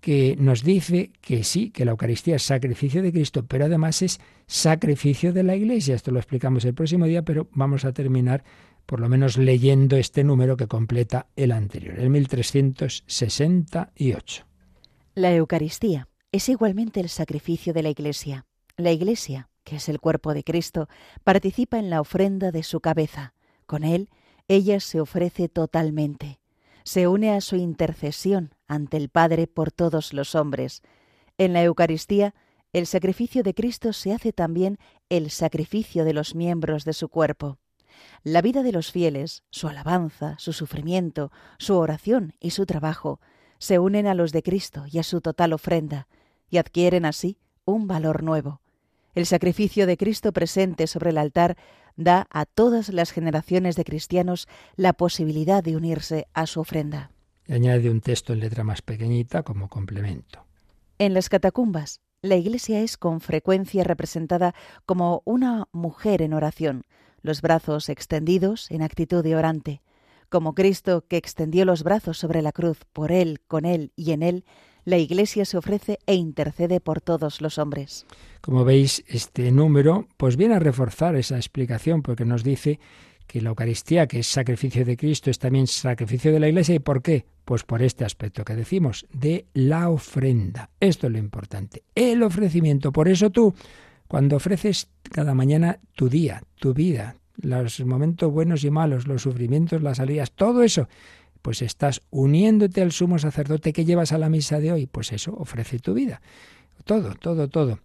que 0.00 0.36
nos 0.38 0.64
dice 0.64 1.10
que 1.20 1.44
sí, 1.44 1.70
que 1.70 1.84
la 1.84 1.92
Eucaristía 1.92 2.36
es 2.36 2.42
sacrificio 2.42 3.02
de 3.02 3.12
Cristo, 3.12 3.44
pero 3.46 3.66
además 3.66 4.02
es 4.02 4.20
sacrificio 4.46 5.32
de 5.32 5.42
la 5.42 5.54
iglesia. 5.54 5.94
Esto 5.94 6.10
lo 6.10 6.18
explicamos 6.18 6.64
el 6.64 6.74
próximo 6.74 7.06
día, 7.06 7.22
pero 7.22 7.48
vamos 7.52 7.84
a 7.84 7.92
terminar 7.92 8.42
por 8.86 9.00
lo 9.00 9.08
menos 9.08 9.36
leyendo 9.36 9.96
este 9.96 10.24
número 10.24 10.56
que 10.56 10.68
completa 10.68 11.26
el 11.36 11.52
anterior, 11.52 11.98
el 11.98 12.08
1368. 12.10 14.44
La 15.14 15.34
Eucaristía 15.34 16.08
es 16.30 16.48
igualmente 16.48 17.00
el 17.00 17.08
sacrificio 17.08 17.72
de 17.72 17.82
la 17.82 17.90
Iglesia. 17.90 18.46
La 18.76 18.92
Iglesia, 18.92 19.48
que 19.64 19.74
es 19.76 19.88
el 19.88 19.98
cuerpo 19.98 20.34
de 20.34 20.44
Cristo, 20.44 20.88
participa 21.24 21.78
en 21.78 21.88
la 21.90 22.00
ofrenda 22.00 22.52
de 22.52 22.62
su 22.62 22.78
cabeza. 22.80 23.34
Con 23.66 23.82
él, 23.82 24.08
ella 24.48 24.80
se 24.80 25.00
ofrece 25.00 25.48
totalmente, 25.48 26.40
se 26.84 27.08
une 27.08 27.32
a 27.32 27.40
su 27.40 27.56
intercesión 27.56 28.54
ante 28.68 28.96
el 28.96 29.08
Padre 29.08 29.46
por 29.46 29.72
todos 29.72 30.12
los 30.12 30.34
hombres. 30.34 30.82
En 31.36 31.52
la 31.52 31.62
Eucaristía, 31.62 32.34
el 32.72 32.86
sacrificio 32.86 33.42
de 33.42 33.54
Cristo 33.54 33.92
se 33.92 34.12
hace 34.12 34.32
también 34.32 34.78
el 35.08 35.30
sacrificio 35.30 36.04
de 36.04 36.12
los 36.12 36.34
miembros 36.34 36.84
de 36.84 36.92
su 36.92 37.08
cuerpo. 37.08 37.58
La 38.22 38.42
vida 38.42 38.62
de 38.62 38.72
los 38.72 38.92
fieles, 38.92 39.42
su 39.50 39.68
alabanza, 39.68 40.36
su 40.38 40.52
sufrimiento, 40.52 41.32
su 41.58 41.76
oración 41.76 42.34
y 42.38 42.50
su 42.50 42.66
trabajo, 42.66 43.20
se 43.58 43.78
unen 43.78 44.06
a 44.06 44.14
los 44.14 44.32
de 44.32 44.42
Cristo 44.42 44.84
y 44.90 44.98
a 44.98 45.02
su 45.02 45.20
total 45.20 45.52
ofrenda, 45.52 46.06
y 46.50 46.58
adquieren 46.58 47.04
así 47.04 47.38
un 47.64 47.88
valor 47.88 48.22
nuevo. 48.22 48.60
El 49.14 49.26
sacrificio 49.26 49.86
de 49.86 49.96
Cristo 49.96 50.32
presente 50.32 50.86
sobre 50.86 51.10
el 51.10 51.18
altar 51.18 51.56
da 51.96 52.26
a 52.30 52.44
todas 52.44 52.90
las 52.90 53.10
generaciones 53.10 53.76
de 53.76 53.84
cristianos 53.84 54.48
la 54.76 54.92
posibilidad 54.92 55.62
de 55.62 55.76
unirse 55.76 56.28
a 56.34 56.46
su 56.46 56.60
ofrenda. 56.60 57.10
añade 57.48 57.90
un 57.90 58.00
texto 58.00 58.32
en 58.32 58.40
letra 58.40 58.64
más 58.64 58.82
pequeñita 58.82 59.42
como 59.42 59.68
complemento. 59.68 60.44
En 60.98 61.14
las 61.14 61.28
catacumbas, 61.28 62.00
la 62.22 62.36
Iglesia 62.36 62.80
es 62.80 62.96
con 62.96 63.20
frecuencia 63.20 63.84
representada 63.84 64.54
como 64.84 65.22
una 65.24 65.68
mujer 65.72 66.22
en 66.22 66.32
oración, 66.32 66.84
los 67.22 67.42
brazos 67.42 67.88
extendidos 67.88 68.70
en 68.70 68.82
actitud 68.82 69.22
de 69.22 69.36
orante. 69.36 69.82
Como 70.28 70.54
Cristo 70.54 71.04
que 71.06 71.16
extendió 71.16 71.64
los 71.64 71.82
brazos 71.84 72.18
sobre 72.18 72.42
la 72.42 72.52
cruz 72.52 72.78
por 72.92 73.12
Él, 73.12 73.40
con 73.46 73.64
Él 73.64 73.92
y 73.94 74.12
en 74.12 74.22
Él, 74.22 74.44
la 74.86 74.96
Iglesia 74.96 75.44
se 75.44 75.58
ofrece 75.58 75.98
e 76.06 76.14
intercede 76.14 76.80
por 76.80 77.02
todos 77.02 77.42
los 77.42 77.58
hombres. 77.58 78.06
Como 78.40 78.64
veis, 78.64 79.04
este 79.08 79.50
número 79.50 80.06
pues 80.16 80.36
viene 80.36 80.54
a 80.54 80.60
reforzar 80.60 81.16
esa 81.16 81.36
explicación 81.36 82.02
porque 82.02 82.24
nos 82.24 82.44
dice 82.44 82.78
que 83.26 83.40
la 83.40 83.48
Eucaristía, 83.48 84.06
que 84.06 84.20
es 84.20 84.28
sacrificio 84.28 84.84
de 84.84 84.96
Cristo, 84.96 85.28
es 85.28 85.40
también 85.40 85.66
sacrificio 85.66 86.32
de 86.32 86.38
la 86.38 86.48
Iglesia. 86.48 86.76
¿Y 86.76 86.78
por 86.78 87.02
qué? 87.02 87.26
Pues 87.44 87.64
por 87.64 87.82
este 87.82 88.04
aspecto 88.04 88.44
que 88.44 88.54
decimos, 88.54 89.06
de 89.12 89.46
la 89.52 89.90
ofrenda. 89.90 90.70
Esto 90.78 91.08
es 91.08 91.12
lo 91.12 91.18
importante, 91.18 91.82
el 91.96 92.22
ofrecimiento. 92.22 92.92
Por 92.92 93.08
eso 93.08 93.30
tú, 93.30 93.52
cuando 94.06 94.36
ofreces 94.36 94.88
cada 95.02 95.34
mañana 95.34 95.80
tu 95.96 96.08
día, 96.08 96.44
tu 96.54 96.72
vida, 96.72 97.16
los 97.36 97.80
momentos 97.84 98.30
buenos 98.30 98.62
y 98.62 98.70
malos, 98.70 99.08
los 99.08 99.22
sufrimientos, 99.22 99.82
las 99.82 99.96
salidas, 99.96 100.30
todo 100.30 100.62
eso, 100.62 100.88
pues 101.46 101.62
estás 101.62 102.02
uniéndote 102.10 102.82
al 102.82 102.90
sumo 102.90 103.20
sacerdote 103.20 103.72
que 103.72 103.84
llevas 103.84 104.10
a 104.10 104.18
la 104.18 104.28
misa 104.28 104.58
de 104.58 104.72
hoy. 104.72 104.86
Pues 104.86 105.12
eso, 105.12 105.32
ofrece 105.38 105.78
tu 105.78 105.94
vida. 105.94 106.20
Todo, 106.82 107.14
todo, 107.14 107.46
todo. 107.46 107.78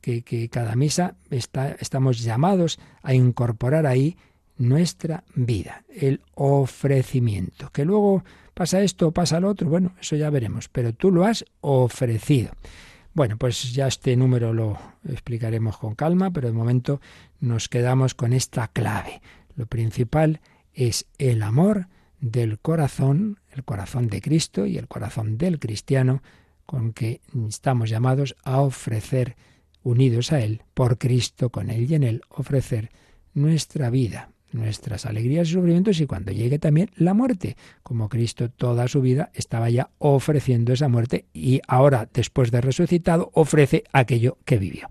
Que, 0.00 0.22
que 0.22 0.48
cada 0.48 0.76
misa 0.76 1.16
está, 1.28 1.72
estamos 1.80 2.20
llamados 2.20 2.78
a 3.02 3.14
incorporar 3.14 3.86
ahí 3.88 4.16
nuestra 4.56 5.24
vida, 5.34 5.82
el 5.88 6.20
ofrecimiento. 6.36 7.70
Que 7.72 7.84
luego 7.84 8.22
pasa 8.54 8.82
esto 8.82 9.08
o 9.08 9.10
pasa 9.10 9.40
lo 9.40 9.48
otro, 9.48 9.68
bueno, 9.68 9.96
eso 10.00 10.14
ya 10.14 10.30
veremos, 10.30 10.68
pero 10.68 10.92
tú 10.92 11.10
lo 11.10 11.24
has 11.24 11.44
ofrecido. 11.60 12.52
Bueno, 13.14 13.36
pues 13.36 13.72
ya 13.72 13.88
este 13.88 14.14
número 14.14 14.54
lo 14.54 14.78
explicaremos 15.08 15.76
con 15.76 15.96
calma, 15.96 16.30
pero 16.30 16.46
de 16.46 16.54
momento 16.54 17.00
nos 17.40 17.68
quedamos 17.68 18.14
con 18.14 18.32
esta 18.32 18.68
clave. 18.68 19.22
Lo 19.56 19.66
principal 19.66 20.40
es 20.72 21.06
el 21.18 21.42
amor 21.42 21.88
del 22.20 22.58
corazón, 22.58 23.38
el 23.50 23.64
corazón 23.64 24.08
de 24.08 24.20
Cristo 24.20 24.66
y 24.66 24.78
el 24.78 24.88
corazón 24.88 25.38
del 25.38 25.58
cristiano, 25.58 26.22
con 26.66 26.92
que 26.92 27.20
estamos 27.48 27.88
llamados 27.88 28.36
a 28.44 28.60
ofrecer, 28.60 29.36
unidos 29.82 30.32
a 30.32 30.40
Él, 30.40 30.62
por 30.74 30.98
Cristo, 30.98 31.50
con 31.50 31.70
Él 31.70 31.90
y 31.90 31.94
en 31.94 32.02
Él, 32.02 32.22
ofrecer 32.28 32.90
nuestra 33.34 33.90
vida, 33.90 34.30
nuestras 34.52 35.06
alegrías 35.06 35.48
y 35.48 35.52
sufrimientos 35.52 36.00
y 36.00 36.06
cuando 36.06 36.32
llegue 36.32 36.58
también 36.58 36.90
la 36.96 37.14
muerte, 37.14 37.56
como 37.82 38.08
Cristo 38.08 38.50
toda 38.50 38.88
su 38.88 39.00
vida 39.00 39.30
estaba 39.34 39.70
ya 39.70 39.90
ofreciendo 39.98 40.72
esa 40.72 40.88
muerte 40.88 41.26
y 41.32 41.60
ahora, 41.66 42.08
después 42.12 42.50
de 42.50 42.60
resucitado, 42.60 43.30
ofrece 43.34 43.84
aquello 43.92 44.38
que 44.44 44.58
vivió. 44.58 44.88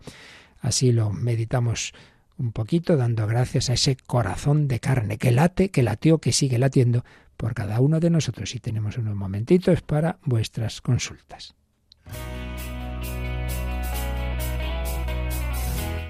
Así 0.59 0.91
lo 0.91 1.11
meditamos 1.11 1.93
un 2.37 2.51
poquito, 2.51 2.97
dando 2.97 3.27
gracias 3.27 3.69
a 3.69 3.73
ese 3.73 3.95
corazón 3.95 4.67
de 4.67 4.79
carne 4.79 5.17
que 5.17 5.31
late, 5.31 5.69
que 5.69 5.83
latió, 5.83 6.19
que 6.19 6.31
sigue 6.31 6.57
latiendo 6.57 7.03
por 7.35 7.53
cada 7.53 7.79
uno 7.79 7.99
de 7.99 8.09
nosotros. 8.09 8.55
Y 8.55 8.59
tenemos 8.59 8.97
unos 8.97 9.15
momentitos 9.15 9.81
para 9.81 10.17
vuestras 10.23 10.81
consultas. 10.81 11.55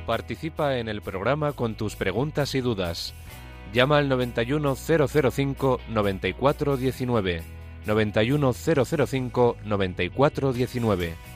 Participa 0.05 0.77
en 0.77 0.87
el 0.87 1.01
programa 1.01 1.51
con 1.51 1.75
tus 1.75 1.97
preguntas 1.97 2.55
y 2.55 2.61
dudas. 2.61 3.13
Llama 3.73 3.97
al 3.97 4.07
91005 4.07 5.79
9419. 9.65 11.26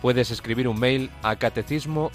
Puedes 0.00 0.30
escribir 0.30 0.68
un 0.68 0.78
mail 0.78 1.10
a 1.22 1.36
catecismo 1.36 2.10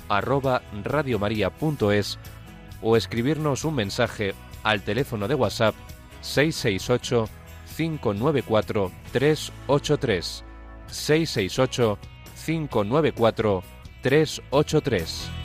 o 2.82 2.98
escribirnos 2.98 3.64
un 3.64 3.76
mensaje 3.76 4.34
al 4.64 4.82
teléfono 4.82 5.28
de 5.28 5.36
WhatsApp 5.36 5.76
668 6.22 7.30
594 7.78 8.92
383 9.12 10.44
668 10.88 12.00
594 12.46 13.64
383 14.02 15.45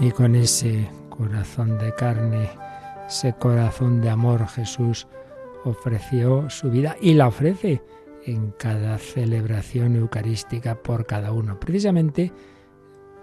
Y 0.00 0.10
con 0.12 0.34
ese 0.34 0.90
corazón 1.08 1.78
de 1.78 1.94
carne, 1.94 2.50
ese 3.06 3.34
corazón 3.34 4.00
de 4.00 4.10
amor, 4.10 4.46
Jesús 4.48 5.06
ofreció 5.64 6.48
su 6.48 6.70
vida 6.70 6.96
y 7.00 7.14
la 7.14 7.28
ofrece 7.28 7.82
en 8.24 8.52
cada 8.52 8.98
celebración 8.98 9.96
eucarística 9.96 10.74
por 10.74 11.06
cada 11.06 11.32
uno. 11.32 11.60
Precisamente 11.60 12.32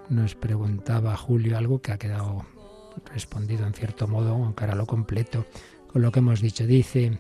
nos 0.10 0.36
preguntaba 0.36 1.18
Julio 1.18 1.58
algo 1.58 1.82
que 1.82 1.92
ha 1.92 1.98
quedado 1.98 2.46
respondido 3.14 3.66
en 3.66 3.74
cierto 3.74 4.08
modo, 4.08 4.34
aunque 4.34 4.64
ahora 4.64 4.76
lo 4.76 4.86
completo 4.86 5.46
con 5.88 6.02
lo 6.02 6.12
que 6.12 6.20
hemos 6.20 6.42
dicho. 6.42 6.66
Dice, 6.66 7.20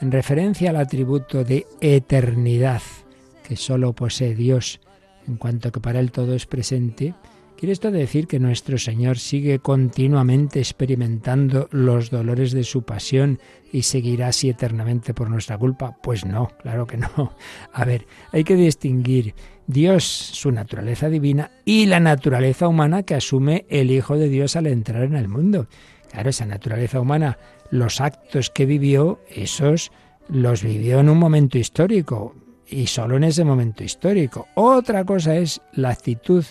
en 0.00 0.12
referencia 0.12 0.70
al 0.70 0.76
atributo 0.76 1.44
de 1.44 1.66
eternidad 1.80 2.82
que 3.46 3.56
sólo 3.56 3.92
posee 3.92 4.34
Dios, 4.34 4.80
en 5.26 5.36
cuanto 5.36 5.72
que 5.72 5.80
para 5.80 6.00
Él 6.00 6.12
todo 6.12 6.34
es 6.34 6.46
presente, 6.46 7.14
¿Quiere 7.56 7.72
esto 7.72 7.90
decir 7.92 8.26
que 8.26 8.40
nuestro 8.40 8.78
Señor 8.78 9.18
sigue 9.18 9.60
continuamente 9.60 10.58
experimentando 10.58 11.68
los 11.70 12.10
dolores 12.10 12.52
de 12.52 12.64
su 12.64 12.82
pasión 12.82 13.38
y 13.72 13.82
seguirá 13.82 14.28
así 14.28 14.50
eternamente 14.50 15.14
por 15.14 15.30
nuestra 15.30 15.56
culpa? 15.56 15.96
Pues 16.02 16.26
no, 16.26 16.48
claro 16.60 16.86
que 16.86 16.96
no. 16.96 17.32
A 17.72 17.84
ver, 17.84 18.06
hay 18.32 18.42
que 18.42 18.56
distinguir 18.56 19.34
Dios, 19.68 20.04
su 20.04 20.50
naturaleza 20.50 21.08
divina, 21.08 21.52
y 21.64 21.86
la 21.86 22.00
naturaleza 22.00 22.66
humana 22.66 23.04
que 23.04 23.14
asume 23.14 23.66
el 23.68 23.90
Hijo 23.92 24.16
de 24.16 24.28
Dios 24.28 24.56
al 24.56 24.66
entrar 24.66 25.04
en 25.04 25.14
el 25.14 25.28
mundo. 25.28 25.68
Claro, 26.10 26.30
esa 26.30 26.46
naturaleza 26.46 27.00
humana, 27.00 27.38
los 27.70 28.00
actos 28.00 28.50
que 28.50 28.66
vivió, 28.66 29.20
esos 29.30 29.92
los 30.28 30.62
vivió 30.62 31.00
en 31.00 31.08
un 31.08 31.18
momento 31.18 31.56
histórico 31.56 32.34
y 32.68 32.86
solo 32.86 33.16
en 33.16 33.24
ese 33.24 33.44
momento 33.44 33.84
histórico. 33.84 34.48
Otra 34.54 35.04
cosa 35.04 35.36
es 35.36 35.60
la 35.72 35.90
actitud 35.90 36.44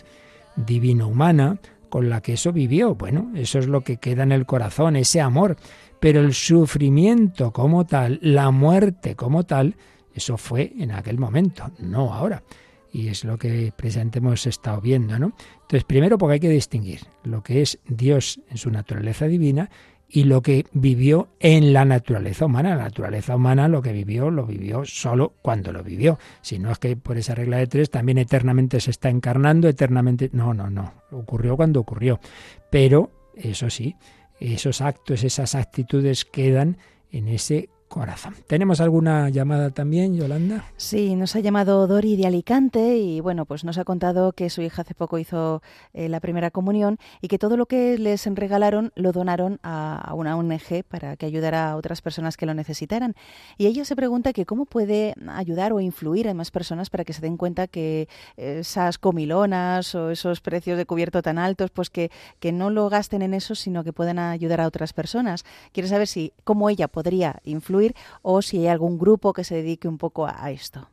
divino-humana 0.55 1.57
con 1.89 2.09
la 2.09 2.21
que 2.21 2.33
eso 2.33 2.51
vivió. 2.51 2.95
Bueno, 2.95 3.31
eso 3.35 3.59
es 3.59 3.67
lo 3.67 3.81
que 3.81 3.97
queda 3.97 4.23
en 4.23 4.31
el 4.31 4.45
corazón, 4.45 4.95
ese 4.95 5.21
amor. 5.21 5.57
Pero 5.99 6.21
el 6.21 6.33
sufrimiento 6.33 7.51
como 7.51 7.85
tal, 7.85 8.19
la 8.21 8.51
muerte 8.51 9.15
como 9.15 9.43
tal, 9.43 9.75
Eso 10.13 10.37
fue 10.37 10.73
en 10.77 10.91
aquel 10.91 11.17
momento, 11.17 11.71
no 11.79 12.13
ahora. 12.13 12.43
Y 12.91 13.07
es 13.07 13.23
lo 13.23 13.37
que 13.37 13.73
precisamente 13.75 14.19
hemos 14.19 14.45
estado 14.45 14.79
viendo, 14.79 15.17
¿no? 15.17 15.33
Entonces, 15.61 15.83
primero 15.83 16.19
porque 16.19 16.33
hay 16.33 16.39
que 16.39 16.49
distinguir 16.49 17.01
lo 17.23 17.41
que 17.41 17.63
es 17.63 17.79
Dios 17.87 18.39
en 18.49 18.57
su 18.57 18.69
naturaleza 18.69 19.25
divina 19.25 19.71
y 20.15 20.25
lo 20.25 20.43
que 20.43 20.67
vivió 20.73 21.29
en 21.39 21.73
la 21.73 21.85
naturaleza 21.85 22.45
humana. 22.45 22.75
La 22.75 22.83
naturaleza 22.83 23.35
humana 23.35 23.67
lo 23.67 23.81
que 23.81 23.91
vivió, 23.91 24.29
lo 24.29 24.45
vivió 24.45 24.85
solo 24.85 25.33
cuando 25.41 25.73
lo 25.73 25.83
vivió. 25.83 26.19
Si 26.43 26.59
no 26.59 26.71
es 26.71 26.77
que 26.77 26.95
por 26.95 27.17
esa 27.17 27.33
regla 27.33 27.57
de 27.57 27.65
tres 27.65 27.89
también 27.89 28.19
eternamente 28.19 28.79
se 28.79 28.91
está 28.91 29.09
encarnando, 29.09 29.67
eternamente... 29.67 30.29
No, 30.31 30.53
no, 30.53 30.69
no. 30.69 30.93
Ocurrió 31.09 31.57
cuando 31.57 31.79
ocurrió. 31.79 32.19
Pero, 32.69 33.09
eso 33.35 33.71
sí, 33.71 33.95
esos 34.39 34.81
actos, 34.81 35.23
esas 35.23 35.55
actitudes 35.55 36.25
quedan 36.25 36.77
en 37.09 37.27
ese 37.27 37.69
corazón. 37.93 38.33
¿Tenemos 38.47 38.81
alguna 38.81 39.29
llamada 39.29 39.69
también, 39.69 40.15
Yolanda? 40.15 40.65
Sí, 40.77 41.15
nos 41.15 41.35
ha 41.35 41.41
llamado 41.41 41.85
Dori 41.85 42.15
de 42.15 42.25
Alicante 42.25 42.97
y 42.97 43.19
bueno, 43.19 43.45
pues 43.45 43.63
nos 43.63 43.77
ha 43.77 43.83
contado 43.83 44.31
que 44.31 44.49
su 44.49 44.63
hija 44.63 44.81
hace 44.81 44.95
poco 44.95 45.19
hizo 45.19 45.61
eh, 45.93 46.09
la 46.09 46.19
primera 46.19 46.49
comunión 46.49 46.97
y 47.21 47.27
que 47.27 47.37
todo 47.37 47.55
lo 47.55 47.67
que 47.67 47.99
les 47.99 48.25
regalaron 48.25 48.91
lo 48.95 49.11
donaron 49.11 49.59
a, 49.61 50.11
una 50.15 50.35
ONG 50.35 50.83
para 50.87 51.17
que 51.17 51.27
ayudara 51.27 51.69
a 51.69 51.75
otras 51.75 52.01
personas 52.01 52.35
que 52.35 52.47
lo 52.47 52.55
necesitaran. 52.55 53.13
Y 53.59 53.67
ella 53.67 53.85
se 53.85 53.95
pregunta 53.95 54.33
que 54.33 54.47
cómo 54.47 54.65
puede 54.65 55.13
ayudar 55.27 55.71
o 55.71 55.79
influir 55.79 56.25
en 56.25 56.37
más 56.37 56.49
personas 56.49 56.89
para 56.89 57.05
que 57.05 57.13
se 57.13 57.21
den 57.21 57.37
cuenta 57.37 57.67
que 57.67 58.07
esas 58.37 58.97
comilonas 58.97 59.93
o 59.93 60.09
esos 60.09 60.41
precios 60.41 60.79
de 60.79 60.87
cubierto 60.87 61.21
tan 61.21 61.37
altos, 61.37 61.69
pues 61.69 61.91
que, 61.91 62.09
que 62.39 62.51
no 62.51 62.71
lo 62.71 62.89
gasten 62.89 63.21
en 63.21 63.35
eso, 63.35 63.53
sino 63.53 63.83
que 63.83 63.93
puedan 63.93 64.17
ayudar 64.17 64.61
a 64.61 64.67
otras 64.67 64.93
personas. 64.93 65.45
Quiere 65.73 65.89
saber 65.89 66.07
si 66.07 66.33
cómo 66.43 66.69
ella 66.69 66.87
podría 66.87 67.39
influir 67.43 67.82
o 68.21 68.41
si 68.41 68.59
hay 68.59 68.67
algún 68.67 68.97
grupo 68.97 69.33
que 69.33 69.43
se 69.43 69.55
dedique 69.55 69.87
un 69.87 69.97
poco 69.97 70.27
a, 70.27 70.51
esto. 70.51 70.87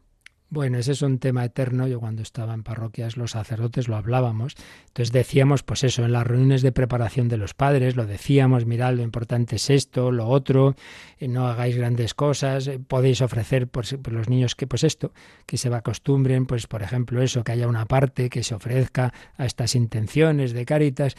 Bueno, 0.52 0.78
ese 0.78 0.92
es 0.92 1.02
un 1.02 1.18
tema 1.20 1.44
eterno. 1.44 1.86
Yo 1.86 2.00
cuando 2.00 2.22
estaba 2.22 2.54
en 2.54 2.64
parroquias, 2.64 3.16
los 3.16 3.32
sacerdotes 3.32 3.86
lo 3.86 3.94
hablábamos. 3.94 4.56
Entonces 4.88 5.12
decíamos, 5.12 5.62
pues 5.62 5.84
eso, 5.84 6.04
en 6.04 6.10
las 6.10 6.26
reuniones 6.26 6.62
de 6.62 6.72
preparación 6.72 7.28
de 7.28 7.36
los 7.36 7.54
padres, 7.54 7.94
lo 7.94 8.04
decíamos, 8.04 8.66
mirad, 8.66 8.94
lo 8.94 9.02
importante 9.02 9.56
es 9.56 9.70
esto, 9.70 10.10
lo 10.10 10.26
otro, 10.26 10.74
eh, 11.18 11.28
no 11.28 11.46
hagáis 11.46 11.76
grandes 11.76 12.14
cosas, 12.14 12.66
eh, 12.66 12.80
podéis 12.80 13.22
ofrecer 13.22 13.68
por, 13.68 13.86
por, 14.00 14.12
los 14.12 14.28
niños 14.28 14.56
que, 14.56 14.66
pues 14.66 14.82
esto, 14.82 15.12
que 15.46 15.56
se 15.56 15.72
acostumbren, 15.72 16.46
pues 16.46 16.66
por 16.66 16.82
ejemplo 16.82 17.22
eso, 17.22 17.44
que 17.44 17.52
haya 17.52 17.68
una 17.68 17.86
parte 17.86 18.28
que 18.28 18.42
se 18.42 18.56
ofrezca 18.56 19.14
a 19.36 19.46
estas 19.46 19.76
intenciones 19.76 20.52
de 20.52 20.64
caritas. 20.64 21.14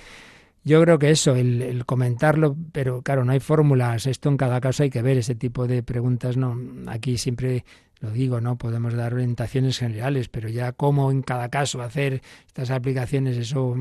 Yo 0.63 0.81
creo 0.81 0.99
que 0.99 1.09
eso, 1.09 1.35
el, 1.35 1.85
comentarlo, 1.85 2.55
pero 2.71 3.01
claro, 3.01 3.25
no 3.25 3.31
hay 3.31 3.39
fórmulas, 3.39 4.05
esto 4.05 4.29
en 4.29 4.37
cada 4.37 4.61
caso 4.61 4.83
hay 4.83 4.91
que 4.91 5.01
ver 5.01 5.17
ese 5.17 5.33
tipo 5.33 5.65
de 5.65 5.81
preguntas, 5.81 6.37
no, 6.37 6.55
aquí 6.87 7.17
siempre 7.17 7.65
lo 7.99 8.11
digo, 8.11 8.41
no 8.41 8.57
podemos 8.57 8.93
dar 8.95 9.13
orientaciones 9.13 9.77
generales, 9.77 10.27
pero 10.27 10.49
ya 10.49 10.71
cómo 10.71 11.11
en 11.11 11.21
cada 11.21 11.49
caso 11.49 11.81
hacer 11.81 12.21
estas 12.47 12.71
aplicaciones, 12.71 13.37
eso 13.37 13.75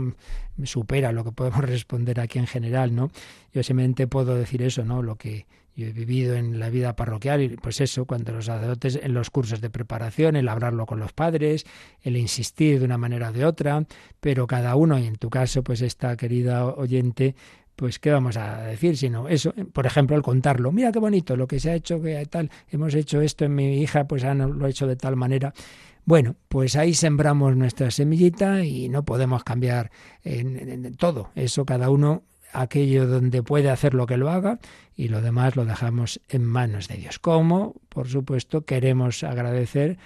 supera 0.64 1.12
lo 1.12 1.24
que 1.24 1.32
podemos 1.32 1.60
responder 1.64 2.20
aquí 2.20 2.38
en 2.38 2.46
general, 2.46 2.94
¿no? 2.94 3.10
Yo 3.52 3.62
simplemente 3.62 4.06
puedo 4.06 4.34
decir 4.34 4.62
eso, 4.62 4.84
¿no? 4.84 5.02
Lo 5.02 5.16
que 5.16 5.46
yo 5.80 5.88
he 5.88 5.92
vivido 5.92 6.34
en 6.34 6.58
la 6.58 6.70
vida 6.70 6.94
parroquial 6.94 7.58
pues 7.60 7.80
eso, 7.80 8.04
cuando 8.04 8.32
los 8.32 8.44
sacerdotes 8.44 9.00
en 9.02 9.14
los 9.14 9.30
cursos 9.30 9.60
de 9.60 9.70
preparación, 9.70 10.36
el 10.36 10.48
hablarlo 10.48 10.86
con 10.86 11.00
los 11.00 11.12
padres, 11.12 11.64
el 12.02 12.16
insistir 12.16 12.78
de 12.78 12.84
una 12.84 12.98
manera 12.98 13.30
o 13.30 13.32
de 13.32 13.44
otra, 13.44 13.84
pero 14.20 14.46
cada 14.46 14.76
uno, 14.76 14.98
y 14.98 15.06
en 15.06 15.16
tu 15.16 15.30
caso, 15.30 15.62
pues 15.62 15.80
esta 15.80 16.16
querida 16.16 16.66
oyente, 16.66 17.34
pues 17.76 17.98
qué 17.98 18.10
vamos 18.10 18.36
a 18.36 18.62
decir, 18.62 18.96
sino 18.96 19.28
eso, 19.28 19.54
por 19.72 19.86
ejemplo, 19.86 20.14
al 20.14 20.22
contarlo, 20.22 20.70
mira 20.70 20.92
qué 20.92 20.98
bonito 20.98 21.36
lo 21.36 21.46
que 21.46 21.58
se 21.58 21.70
ha 21.70 21.74
hecho, 21.74 22.02
que 22.02 22.24
tal, 22.26 22.50
hemos 22.68 22.94
hecho 22.94 23.22
esto 23.22 23.46
en 23.46 23.54
mi 23.54 23.80
hija, 23.80 24.06
pues 24.06 24.22
lo 24.22 24.66
ha 24.66 24.68
hecho 24.68 24.86
de 24.86 24.96
tal 24.96 25.16
manera. 25.16 25.54
Bueno, 26.04 26.36
pues 26.48 26.76
ahí 26.76 26.94
sembramos 26.94 27.56
nuestra 27.56 27.90
semillita 27.90 28.64
y 28.64 28.88
no 28.88 29.04
podemos 29.04 29.44
cambiar 29.44 29.90
en 30.24 30.94
todo. 30.96 31.30
Eso 31.34 31.64
cada 31.64 31.88
uno 31.90 32.24
aquello 32.52 33.06
donde 33.06 33.42
puede 33.42 33.70
hacer 33.70 33.94
lo 33.94 34.06
que 34.06 34.16
lo 34.16 34.30
haga 34.30 34.58
y 34.96 35.08
lo 35.08 35.20
demás 35.20 35.56
lo 35.56 35.64
dejamos 35.64 36.20
en 36.28 36.44
manos 36.44 36.88
de 36.88 36.96
Dios. 36.96 37.18
Como, 37.18 37.74
por 37.88 38.08
supuesto, 38.08 38.64
queremos 38.64 39.22
agradecer, 39.24 39.98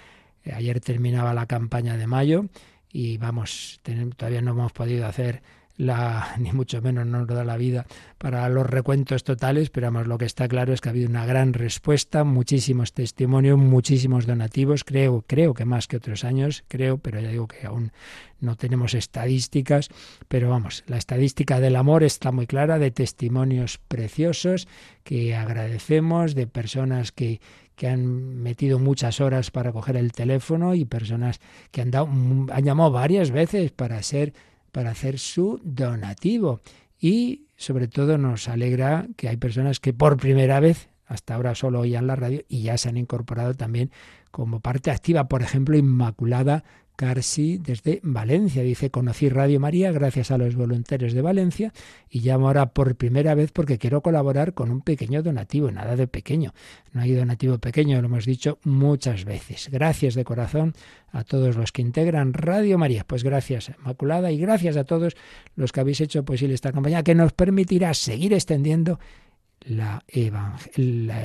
eh, 0.43 0.53
ayer 0.53 0.79
terminaba 0.79 1.33
la 1.33 1.45
campaña 1.45 1.97
de 1.97 2.07
mayo 2.07 2.45
y 2.91 3.17
vamos, 3.17 3.81
todavía 4.15 4.41
no 4.41 4.51
hemos 4.51 4.71
podido 4.71 5.05
hacer 5.05 5.43
ni 6.37 6.51
mucho 6.53 6.81
menos 6.81 7.05
nos 7.05 7.27
da 7.27 7.43
la 7.43 7.57
vida 7.57 7.85
para 8.17 8.47
los 8.49 8.65
recuentos 8.65 9.23
totales, 9.23 9.69
pero 9.69 9.87
vamos, 9.87 10.07
lo 10.07 10.17
que 10.17 10.25
está 10.25 10.47
claro 10.47 10.73
es 10.73 10.81
que 10.81 10.89
ha 10.89 10.91
habido 10.91 11.09
una 11.09 11.25
gran 11.25 11.53
respuesta, 11.53 12.23
muchísimos 12.23 12.93
testimonios, 12.93 13.57
muchísimos 13.57 14.25
donativos, 14.25 14.83
creo, 14.83 15.23
creo 15.27 15.53
que 15.53 15.65
más 15.65 15.87
que 15.87 15.97
otros 15.97 16.23
años, 16.23 16.63
creo, 16.67 16.97
pero 16.97 17.19
ya 17.19 17.29
digo 17.29 17.47
que 17.47 17.67
aún 17.67 17.91
no 18.39 18.55
tenemos 18.55 18.93
estadísticas, 18.93 19.89
pero 20.27 20.49
vamos, 20.49 20.83
la 20.87 20.97
estadística 20.97 21.59
del 21.59 21.75
amor 21.75 22.03
está 22.03 22.31
muy 22.31 22.47
clara, 22.47 22.79
de 22.79 22.91
testimonios 22.91 23.79
preciosos 23.87 24.67
que 25.03 25.35
agradecemos, 25.35 26.35
de 26.35 26.47
personas 26.47 27.11
que, 27.11 27.41
que 27.75 27.87
han 27.87 28.41
metido 28.41 28.79
muchas 28.79 29.19
horas 29.19 29.51
para 29.51 29.71
coger 29.71 29.97
el 29.97 30.11
teléfono 30.13 30.73
y 30.73 30.85
personas 30.85 31.39
que 31.71 31.81
han 31.81 31.93
han 31.95 32.63
llamado 32.63 32.91
varias 32.91 33.31
veces 33.31 33.71
para 33.71 34.01
ser 34.03 34.33
para 34.75 34.91
hacer 34.91 35.19
su 35.19 35.61
donativo. 35.63 36.59
Y 36.99 37.45
sobre 37.55 37.87
todo 37.87 38.17
nos 38.17 38.49
alegra 38.49 39.07
que 39.15 39.29
hay 39.29 39.37
personas 39.37 39.79
que 39.79 39.93
por 39.93 40.17
primera 40.17 40.59
vez, 40.59 40.89
hasta 41.05 41.33
ahora 41.33 41.55
solo 41.55 41.79
oían 41.79 42.07
la 42.07 42.17
radio, 42.17 42.41
y 42.49 42.63
ya 42.63 42.77
se 42.77 42.89
han 42.89 42.97
incorporado 42.97 43.53
también 43.53 43.89
como 44.31 44.59
parte 44.59 44.91
activa. 44.91 45.29
Por 45.29 45.43
ejemplo, 45.43 45.77
Inmaculada 45.77 46.65
Carsi 46.95 47.57
desde 47.57 47.99
Valencia. 48.03 48.63
Dice, 48.63 48.89
conocí 48.89 49.29
Radio 49.29 49.59
María 49.59 49.91
gracias 49.91 50.31
a 50.31 50.37
los 50.37 50.55
voluntarios 50.55 51.13
de 51.13 51.21
Valencia 51.21 51.73
y 52.09 52.21
llamo 52.21 52.47
ahora 52.47 52.67
por 52.67 52.95
primera 52.95 53.35
vez 53.35 53.51
porque 53.51 53.77
quiero 53.77 54.01
colaborar 54.01 54.53
con 54.53 54.71
un 54.71 54.81
pequeño 54.81 55.21
donativo, 55.23 55.71
nada 55.71 55.95
de 55.95 56.07
pequeño. 56.07 56.53
No 56.93 57.01
hay 57.01 57.13
donativo 57.13 57.57
pequeño, 57.57 58.01
lo 58.01 58.07
hemos 58.07 58.25
dicho 58.25 58.59
muchas 58.63 59.25
veces. 59.25 59.69
Gracias 59.71 60.15
de 60.15 60.23
corazón 60.23 60.73
a 61.11 61.23
todos 61.23 61.55
los 61.55 61.71
que 61.71 61.81
integran 61.81 62.33
Radio 62.33 62.77
María. 62.77 63.03
Pues 63.05 63.23
gracias, 63.23 63.71
Inmaculada, 63.79 64.31
y 64.31 64.37
gracias 64.37 64.77
a 64.77 64.83
todos 64.83 65.15
los 65.55 65.71
que 65.71 65.79
habéis 65.79 66.01
hecho 66.01 66.25
posible 66.25 66.53
esta 66.53 66.71
campaña 66.71 67.03
que 67.03 67.15
nos 67.15 67.33
permitirá 67.33 67.93
seguir 67.93 68.33
extendiendo 68.33 68.99
la, 69.65 70.03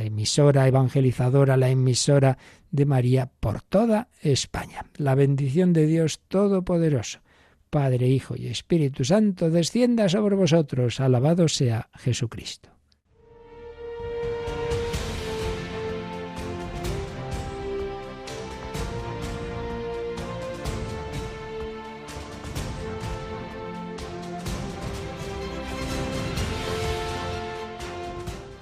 emisora 0.02 0.66
evangelizadora, 0.66 1.56
la 1.56 1.68
emisora 1.68 2.38
de 2.70 2.86
María 2.86 3.30
por 3.40 3.62
toda 3.62 4.08
España. 4.22 4.86
La 4.96 5.14
bendición 5.14 5.72
de 5.72 5.86
Dios 5.86 6.20
Todopoderoso, 6.28 7.20
Padre, 7.70 8.08
Hijo 8.08 8.34
y 8.36 8.48
Espíritu 8.48 9.04
Santo, 9.04 9.50
descienda 9.50 10.08
sobre 10.08 10.36
vosotros. 10.36 11.00
Alabado 11.00 11.48
sea 11.48 11.88
Jesucristo. 11.94 12.70